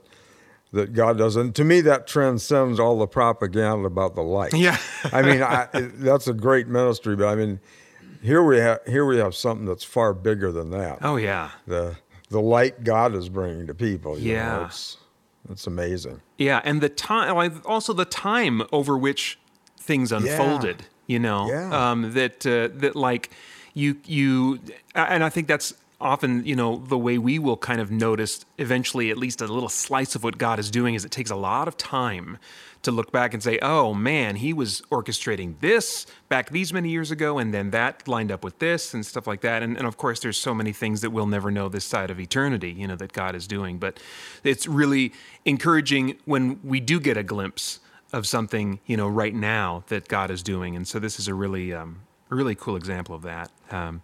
that 0.71 0.93
God 0.93 1.17
does, 1.17 1.35
and 1.35 1.53
to 1.55 1.65
me 1.65 1.81
that 1.81 2.07
transcends 2.07 2.79
all 2.79 2.97
the 2.97 3.07
propaganda 3.07 3.85
about 3.87 4.15
the 4.15 4.21
light. 4.21 4.53
Yeah. 4.53 4.77
I 5.11 5.21
mean 5.23 5.41
I, 5.43 5.67
that's 5.73 6.27
a 6.27 6.33
great 6.33 6.67
ministry, 6.69 7.17
but 7.17 7.27
I 7.27 7.35
mean 7.35 7.59
here 8.21 8.43
we 8.43 8.57
have 8.57 8.79
here 8.87 9.05
we 9.05 9.17
have 9.17 9.35
something 9.35 9.65
that's 9.65 9.83
far 9.83 10.13
bigger 10.13 10.51
than 10.51 10.71
that. 10.71 10.99
oh 11.01 11.15
yeah. 11.17 11.51
The 11.67 11.97
the 12.29 12.41
light 12.41 12.83
God 12.83 13.13
is 13.15 13.27
bringing 13.29 13.67
to 13.67 13.73
people. 13.73 14.17
you 14.17 14.35
know, 14.35 14.39
Yeah. 14.39 14.65
it's 14.65 14.97
It's 15.49 15.67
amazing. 15.67 16.21
Yeah, 16.37 16.61
and 16.63 16.79
the 16.81 16.89
time, 16.89 17.61
also 17.65 17.93
the 17.93 18.05
time 18.05 18.61
over 18.71 18.97
which 18.97 19.37
things 19.77 20.11
unfolded. 20.11 20.81
Yeah. 20.81 20.85
You 21.07 21.19
know, 21.19 21.49
Yeah. 21.49 21.91
um, 21.91 22.13
that 22.13 22.45
uh, 22.45 22.69
that 22.79 22.95
like 22.95 23.31
you 23.73 23.97
you, 24.05 24.59
and 24.95 25.23
I 25.23 25.29
think 25.29 25.47
that's 25.47 25.73
often 26.01 26.45
you 26.45 26.55
know 26.55 26.77
the 26.87 26.97
way 26.97 27.17
we 27.17 27.39
will 27.39 27.57
kind 27.57 27.79
of 27.79 27.91
notice 27.91 28.45
eventually 28.57 29.09
at 29.11 29.17
least 29.17 29.41
a 29.41 29.47
little 29.47 29.69
slice 29.69 30.15
of 30.15 30.23
what 30.23 30.37
God 30.37 30.59
is 30.59 30.71
doing 30.71 30.95
is 30.95 31.05
it 31.05 31.11
takes 31.11 31.31
a 31.31 31.35
lot 31.35 31.67
of 31.67 31.77
time 31.77 32.37
to 32.83 32.91
look 32.91 33.11
back 33.11 33.33
and 33.33 33.43
say, 33.43 33.59
oh 33.61 33.93
man, 33.93 34.35
he 34.35 34.53
was 34.53 34.81
orchestrating 34.91 35.59
this 35.59 36.07
back 36.29 36.49
these 36.49 36.73
many 36.73 36.89
years 36.89 37.11
ago, 37.11 37.37
and 37.37 37.53
then 37.53 37.69
that 37.71 38.07
lined 38.07 38.31
up 38.31 38.43
with 38.43 38.57
this 38.59 38.93
and 38.93 39.05
stuff 39.05 39.27
like 39.27 39.41
that. 39.41 39.61
And, 39.61 39.77
and 39.77 39.85
of 39.85 39.97
course, 39.97 40.19
there's 40.19 40.37
so 40.37 40.53
many 40.53 40.73
things 40.73 41.01
that 41.01 41.11
we'll 41.11 41.27
never 41.27 41.51
know 41.51 41.69
this 41.69 41.85
side 41.85 42.09
of 42.09 42.19
eternity, 42.19 42.71
you 42.71 42.87
know, 42.87 42.95
that 42.95 43.13
God 43.13 43.35
is 43.35 43.47
doing. 43.47 43.77
But 43.77 43.99
it's 44.43 44.67
really 44.67 45.13
encouraging 45.45 46.17
when 46.25 46.59
we 46.63 46.79
do 46.79 46.99
get 46.99 47.17
a 47.17 47.23
glimpse 47.23 47.79
of 48.13 48.27
something, 48.27 48.79
you 48.85 48.97
know, 48.97 49.07
right 49.07 49.33
now 49.33 49.83
that 49.87 50.07
God 50.07 50.31
is 50.31 50.43
doing. 50.43 50.75
And 50.75 50.87
so 50.87 50.99
this 50.99 51.19
is 51.19 51.27
a 51.27 51.33
really, 51.33 51.73
um, 51.73 52.01
really 52.29 52.55
cool 52.55 52.75
example 52.75 53.15
of 53.15 53.21
that. 53.21 53.51
Um, 53.69 54.01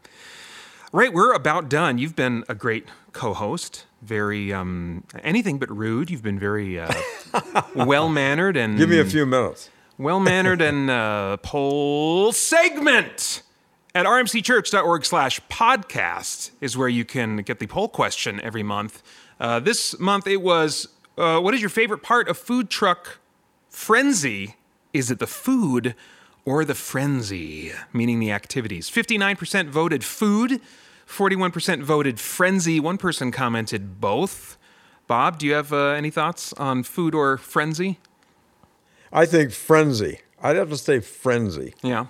Right, 0.93 1.11
we're 1.13 1.33
about 1.33 1.69
done. 1.69 1.97
You've 1.97 2.15
been 2.15 2.43
a 2.47 2.55
great 2.55 2.87
co-host, 3.11 3.85
very 4.01 4.53
um, 4.53 5.03
anything 5.21 5.59
but 5.59 5.69
rude. 5.69 6.09
You've 6.09 6.23
been 6.23 6.39
very 6.39 6.79
uh, 6.79 6.91
well 7.75 8.07
mannered 8.09 8.55
and 8.55 8.77
Give 8.77 8.89
me 8.89 8.99
a 8.99 9.05
few 9.05 9.25
minutes. 9.25 9.69
well 9.97 10.19
mannered 10.19 10.61
and 10.61 10.89
uh, 10.89 11.37
poll 11.37 12.31
segment 12.31 13.43
at 13.93 14.05
rmcchurch.org 14.05 15.03
slash 15.05 15.41
podcast 15.49 16.51
is 16.61 16.77
where 16.77 16.87
you 16.89 17.03
can 17.03 17.37
get 17.37 17.59
the 17.59 17.67
poll 17.67 17.89
question 17.89 18.39
every 18.41 18.63
month. 18.63 19.03
Uh, 19.39 19.59
this 19.59 19.99
month 19.99 20.25
it 20.25 20.41
was 20.41 20.87
uh, 21.17 21.39
what 21.39 21.53
is 21.53 21.59
your 21.61 21.69
favorite 21.69 22.01
part 22.01 22.29
of 22.29 22.37
food 22.37 22.69
truck 22.69 23.17
frenzy? 23.69 24.55
Is 24.93 25.11
it 25.11 25.19
the 25.19 25.27
food 25.27 25.95
or 26.47 26.63
the 26.63 26.73
frenzy? 26.73 27.73
Meaning 27.91 28.21
the 28.21 28.31
activities. 28.31 28.89
59% 28.89 29.67
voted 29.67 30.01
food, 30.01 30.61
41% 31.05 31.83
voted 31.83 32.21
frenzy. 32.21 32.79
One 32.79 32.97
person 32.97 33.31
commented 33.31 33.99
both. 33.99 34.57
Bob, 35.07 35.39
do 35.39 35.45
you 35.45 35.53
have 35.53 35.73
uh, 35.73 35.89
any 35.89 36.09
thoughts 36.09 36.53
on 36.53 36.83
food 36.83 37.13
or 37.13 37.37
frenzy? 37.37 37.99
I 39.11 39.25
think 39.25 39.51
frenzy. 39.51 40.19
I'd 40.41 40.55
have 40.55 40.69
to 40.69 40.77
say 40.77 41.01
frenzy. 41.01 41.73
Yeah. 41.83 42.07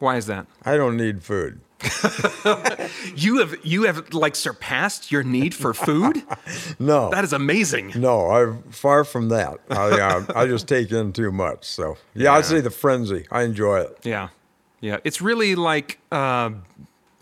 Why 0.00 0.16
is 0.16 0.26
that? 0.26 0.46
I 0.64 0.76
don't 0.76 0.96
need 0.96 1.22
food. 1.22 1.60
You 3.14 3.38
have 3.38 3.54
you 3.64 3.84
have 3.84 4.12
like 4.14 4.34
surpassed 4.36 5.10
your 5.10 5.22
need 5.22 5.54
for 5.54 5.74
food? 5.74 6.22
No. 6.78 7.10
that 7.10 7.24
is 7.24 7.32
amazing. 7.32 7.92
No, 7.96 8.30
I'm 8.30 8.62
far 8.70 9.04
from 9.04 9.28
that. 9.28 9.58
I, 9.70 9.90
uh, 10.00 10.24
I 10.34 10.46
just 10.46 10.66
take 10.66 10.90
in 10.90 11.12
too 11.12 11.30
much. 11.30 11.64
So, 11.64 11.96
yeah, 12.14 12.32
I'd 12.32 12.44
say 12.46 12.60
the 12.60 12.70
frenzy. 12.70 13.26
I 13.30 13.42
enjoy 13.42 13.80
it. 13.80 13.98
Yeah. 14.02 14.28
Yeah. 14.80 14.98
It's 15.04 15.20
really 15.20 15.54
like 15.54 15.98
uh, 16.10 16.50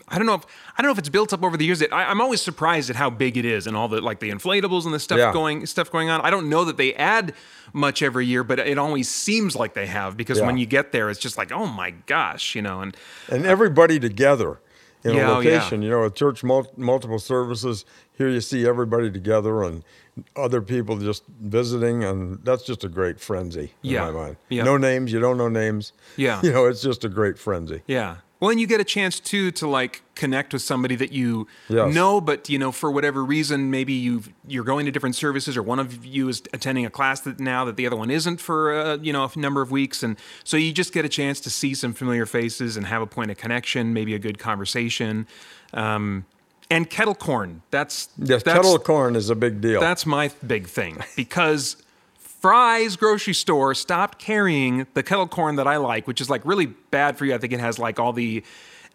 I 0.09 0.17
don't 0.17 0.25
know 0.25 0.33
if 0.35 0.45
I 0.77 0.81
don't 0.81 0.87
know 0.89 0.93
if 0.93 0.99
it's 0.99 1.09
built 1.09 1.31
up 1.33 1.43
over 1.43 1.55
the 1.57 1.65
years. 1.65 1.81
It, 1.81 1.93
I, 1.93 2.05
I'm 2.05 2.19
always 2.21 2.41
surprised 2.41 2.89
at 2.89 2.95
how 2.95 3.09
big 3.09 3.37
it 3.37 3.45
is 3.45 3.67
and 3.67 3.77
all 3.77 3.87
the 3.87 4.01
like 4.01 4.19
the 4.19 4.29
inflatables 4.29 4.85
and 4.85 4.93
the 4.93 4.99
stuff 4.99 5.17
Yeah. 5.19 5.31
going 5.33 5.65
stuff 5.65 5.91
going 5.91 6.09
on. 6.09 6.21
I 6.21 6.29
don't 6.29 6.49
know 6.49 6.65
that 6.65 6.77
they 6.77 6.93
add 6.95 7.33
much 7.73 8.01
every 8.01 8.25
year, 8.25 8.43
but 8.43 8.59
it 8.59 8.77
always 8.77 9.07
seems 9.09 9.55
like 9.55 9.73
they 9.73 9.85
have 9.87 10.17
because 10.17 10.39
Yeah. 10.39 10.45
when 10.47 10.57
you 10.57 10.65
get 10.65 10.91
there, 10.91 11.09
it's 11.09 11.19
just 11.19 11.37
like, 11.37 11.51
oh 11.51 11.67
my 11.67 11.91
gosh, 12.07 12.55
you 12.55 12.61
know. 12.61 12.81
And 12.81 12.95
And 13.29 13.45
everybody 13.45 13.99
together 13.99 14.59
in 15.03 15.13
Yeah, 15.13 15.21
a 15.29 15.35
oh, 15.35 15.39
yeah. 15.39 15.51
location. 15.53 15.81
You 15.81 15.89
know, 15.91 16.03
a 16.03 16.09
church, 16.11 16.43
mul- 16.43 16.71
multiple 16.75 17.19
services. 17.19 17.85
Here 18.17 18.27
you 18.29 18.41
see 18.41 18.67
everybody 18.67 19.09
together 19.11 19.63
and 19.63 19.83
other 20.35 20.61
people 20.61 20.97
just 20.97 21.23
visiting. 21.39 22.03
And 22.03 22.39
that's 22.43 22.63
just 22.63 22.83
a 22.83 22.89
great 22.89 23.19
frenzy 23.21 23.71
in 23.83 23.91
Yeah. 23.91 24.05
my 24.05 24.11
mind. 24.11 24.35
Yeah. 24.49 24.63
No 24.63 24.75
names. 24.75 25.13
You 25.13 25.19
don't 25.21 25.37
know 25.37 25.47
names. 25.47 25.93
Yeah. 26.17 26.41
You 26.43 26.51
know, 26.51 26.65
it's 26.65 26.81
just 26.81 27.05
a 27.05 27.09
great 27.09 27.37
frenzy. 27.39 27.81
Yeah. 27.87 28.17
Well, 28.39 28.51
and 28.51 28.59
you 28.59 28.67
get 28.67 28.79
a 28.79 28.85
chance 28.85 29.19
too 29.19 29.51
to 29.51 29.67
like 29.67 30.01
connect 30.15 30.53
with 30.53 30.61
somebody 30.61 30.95
that 30.95 31.11
you 31.11 31.45
Yes. 31.67 31.93
know, 31.93 32.21
but 32.21 32.47
you 32.49 32.57
know 32.57 32.71
for 32.71 32.89
whatever 32.89 33.23
reason, 33.25 33.69
maybe 33.69 33.91
you 33.93 34.23
you're 34.47 34.63
going 34.63 34.85
to 34.85 34.91
different 34.91 35.15
services, 35.15 35.57
or 35.57 35.63
one 35.63 35.77
of 35.79 36.05
you 36.05 36.29
is 36.29 36.41
attending 36.53 36.85
a 36.85 36.89
class 36.89 37.19
that 37.21 37.39
now 37.39 37.65
that 37.65 37.75
the 37.75 37.85
other 37.85 37.97
one 37.97 38.09
isn't 38.09 38.39
for 38.39 38.73
uh, 38.73 38.97
you 39.01 39.11
know 39.11 39.29
a 39.33 39.39
number 39.39 39.61
of 39.61 39.71
weeks, 39.71 40.03
and 40.03 40.15
so 40.45 40.55
you 40.55 40.71
just 40.71 40.93
get 40.93 41.03
a 41.03 41.09
chance 41.09 41.41
to 41.41 41.49
see 41.49 41.73
some 41.73 41.93
familiar 41.93 42.25
faces 42.25 42.77
and 42.77 42.85
have 42.85 43.01
a 43.01 43.07
point 43.07 43.29
of 43.29 43.37
connection, 43.37 43.93
maybe 43.93 44.13
a 44.15 44.19
good 44.19 44.39
conversation. 44.39 45.27
Um, 45.73 46.25
and 46.71 46.89
kettle 46.89 47.15
corn, 47.15 47.61
that's 47.71 48.09
Yes, 48.17 48.43
that's, 48.43 48.57
kettle 48.57 48.79
corn 48.79 49.15
is 49.15 49.29
a 49.29 49.35
big 49.35 49.59
deal. 49.59 49.81
that's 49.81 50.05
my 50.05 50.31
big 50.45 50.67
thing 50.67 50.97
because 51.15 51.75
Fry's 52.39 52.95
grocery 52.95 53.33
store 53.33 53.73
stopped 53.75 54.17
carrying 54.17 54.87
the 54.93 55.03
kettle 55.03 55.27
corn 55.27 55.57
that 55.57 55.67
I 55.67 55.77
like, 55.77 56.07
which 56.07 56.21
is 56.21 56.29
like 56.29 56.41
really 56.45 56.67
bad 56.67 57.17
for 57.17 57.25
you. 57.25 57.35
I 57.35 57.37
think 57.37 57.51
it 57.51 57.59
has 57.59 57.77
like 57.77 57.99
all 57.99 58.13
the 58.13 58.43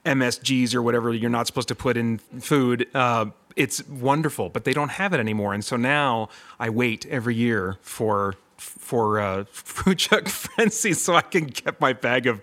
MSGs 0.06 0.74
or 0.74 0.82
whatever 0.82 1.12
you're 1.12 1.30
not 1.30 1.46
supposed 1.46 1.68
to 1.68 1.74
put 1.74 1.96
in 1.96 2.18
food. 2.18 2.88
Uh, 2.94 3.26
it's 3.56 3.86
wonderful, 3.88 4.48
but 4.48 4.64
they 4.64 4.72
don't 4.72 4.90
have 4.90 5.12
it 5.12 5.20
anymore, 5.20 5.54
and 5.54 5.64
so 5.64 5.76
now 5.76 6.28
I 6.58 6.70
wait 6.70 7.06
every 7.06 7.34
year 7.34 7.76
for 7.82 8.34
for 8.56 9.20
uh, 9.20 9.44
food 9.50 9.98
truck 9.98 10.28
frenzy 10.28 10.92
so 10.92 11.14
I 11.14 11.22
can 11.22 11.46
get 11.46 11.80
my 11.80 11.92
bag 11.92 12.26
of 12.26 12.40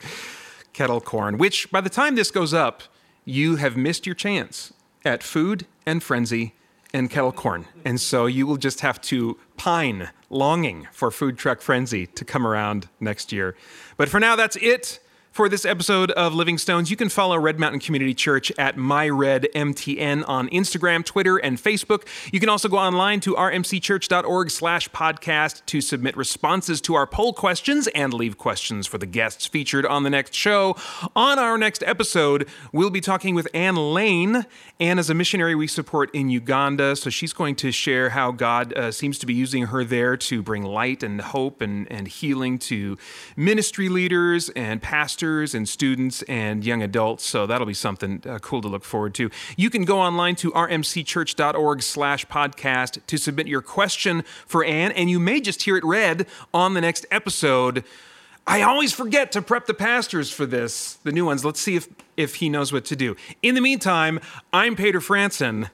kettle 0.74 1.02
corn. 1.02 1.38
Which 1.38 1.72
by 1.72 1.82
the 1.82 1.90
time 1.90 2.16
this 2.16 2.32
goes 2.32 2.54
up, 2.54 2.84
you 3.26 3.58
have 3.58 3.76
missed 3.76 4.06
your 4.06 4.16
chance 4.16 4.74
at 5.04 5.24
food 5.24 5.66
and 5.86 6.02
frenzy 6.02 6.54
and 6.94 7.10
kettle 7.10 7.32
corn. 7.32 7.66
And 7.86 8.00
so 8.00 8.26
you 8.26 8.46
will 8.46 8.58
just 8.58 8.82
have 8.82 9.02
to 9.02 9.38
pine, 9.58 10.10
longing 10.32 10.88
for 10.92 11.12
Food 11.12 11.38
Truck 11.38 11.62
Frenzy 11.62 12.08
to 12.08 12.26
come 12.26 12.48
around 12.48 12.88
next 13.00 13.32
year. 13.32 13.56
But 13.98 14.10
for 14.10 14.20
now, 14.20 14.36
that's 14.36 14.56
it 14.56 15.00
for 15.32 15.48
this 15.48 15.64
episode 15.64 16.12
of 16.12 16.34
Living 16.34 16.58
Stones. 16.58 16.92
You 16.92 16.98
can 16.98 17.08
follow 17.08 17.38
Red 17.38 17.58
Mountain 17.58 17.80
Community 17.80 18.14
Church 18.14 18.52
at 18.58 18.76
MyRedMTN 18.76 20.28
on 20.28 20.50
Instagram, 20.50 21.06
Twitter, 21.06 21.38
and 21.38 21.58
Facebook. 21.58 22.06
You 22.34 22.42
can 22.42 22.50
also 22.50 22.68
go 22.68 22.78
online 22.78 23.22
to 23.22 23.36
rmcchurch.org 23.36 24.52
slash 24.52 24.90
podcast 24.90 25.66
to 25.68 25.80
submit 25.80 26.18
responses 26.18 26.82
to 26.82 26.96
our 26.96 27.08
poll 27.08 27.32
questions 27.32 27.88
and 27.96 28.14
leave 28.14 28.38
questions 28.38 28.88
for 28.88 28.98
the 28.98 29.06
guests 29.06 29.46
featured 29.48 29.86
on 29.86 30.04
the 30.04 30.10
next 30.10 30.34
show. 30.34 30.76
On 31.16 31.40
our 31.40 31.58
next 31.58 31.82
episode, 31.84 32.48
we'll 32.74 32.90
be 32.90 33.02
talking 33.02 33.34
with 33.34 33.48
Anne 33.54 33.78
Lane. 33.78 34.46
Anne 34.82 35.00
is 35.00 35.10
a 35.10 35.14
missionary 35.14 35.56
we 35.56 35.68
support 35.68 36.14
in 36.14 36.30
Uganda, 36.30 36.98
so 36.98 37.10
she's 37.10 37.32
going 37.32 37.56
to 37.56 37.72
share 37.72 38.10
how 38.10 38.32
God 38.32 38.74
uh, 38.74 38.92
seems 38.92 39.18
to 39.20 39.26
be 39.26 39.34
using 39.34 39.68
her 39.68 39.86
there 39.86 40.18
to 40.18 40.44
bring 40.44 40.64
light 40.64 41.04
and 41.04 41.22
hope 41.22 41.62
and, 41.62 41.90
and 41.90 42.10
healing 42.10 42.60
to 42.60 42.98
ministry 43.38 43.88
leaders 43.88 44.50
and 44.50 44.82
pastors 44.82 45.21
and 45.22 45.70
students 45.70 46.24
and 46.24 46.66
young 46.66 46.82
adults. 46.82 47.26
So 47.26 47.46
that'll 47.46 47.68
be 47.68 47.74
something 47.74 48.24
uh, 48.28 48.40
cool 48.40 48.62
to 48.62 48.68
look 48.68 48.84
forward 48.84 49.14
to. 49.16 49.30
You 49.56 49.70
can 49.70 49.86
go 49.86 50.00
online 50.00 50.36
to 50.38 50.52
rmcchurch.org 50.52 51.84
slash 51.84 52.26
podcast 52.26 53.06
to 53.06 53.18
submit 53.18 53.48
your 53.48 53.62
question 53.62 54.24
for 54.48 54.64
Anne, 54.66 54.92
and 54.94 55.10
you 55.10 55.20
may 55.20 55.40
just 55.42 55.64
hear 55.64 55.78
it 55.78 55.84
read 55.84 56.26
on 56.54 56.74
the 56.74 56.82
next 56.82 57.06
episode. 57.12 57.84
I 58.48 58.64
always 58.64 58.92
forget 58.92 59.32
to 59.34 59.42
prep 59.42 59.68
the 59.68 59.74
pastors 59.74 60.32
for 60.32 60.46
this, 60.46 60.96
the 61.04 61.12
new 61.12 61.26
ones. 61.26 61.46
Let's 61.46 61.60
see 61.60 61.76
if, 61.76 61.88
if 62.18 62.36
he 62.36 62.50
knows 62.50 62.74
what 62.74 62.86
to 62.86 62.96
do. 62.96 63.16
In 63.44 63.54
the 63.56 63.62
meantime, 63.62 64.20
I'm 64.52 64.76
Peter 64.76 65.00
Franson. 65.00 65.70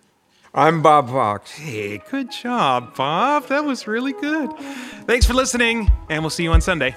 I'm 0.53 0.81
Bob 0.81 1.09
Fox. 1.09 1.51
Hey, 1.51 1.99
good 2.09 2.31
job, 2.31 2.95
Bob. 2.95 3.47
That 3.47 3.63
was 3.63 3.87
really 3.87 4.13
good. 4.13 4.51
Thanks 5.05 5.25
for 5.25 5.33
listening, 5.33 5.91
and 6.09 6.23
we'll 6.23 6.29
see 6.29 6.43
you 6.43 6.51
on 6.51 6.61
Sunday. 6.61 6.95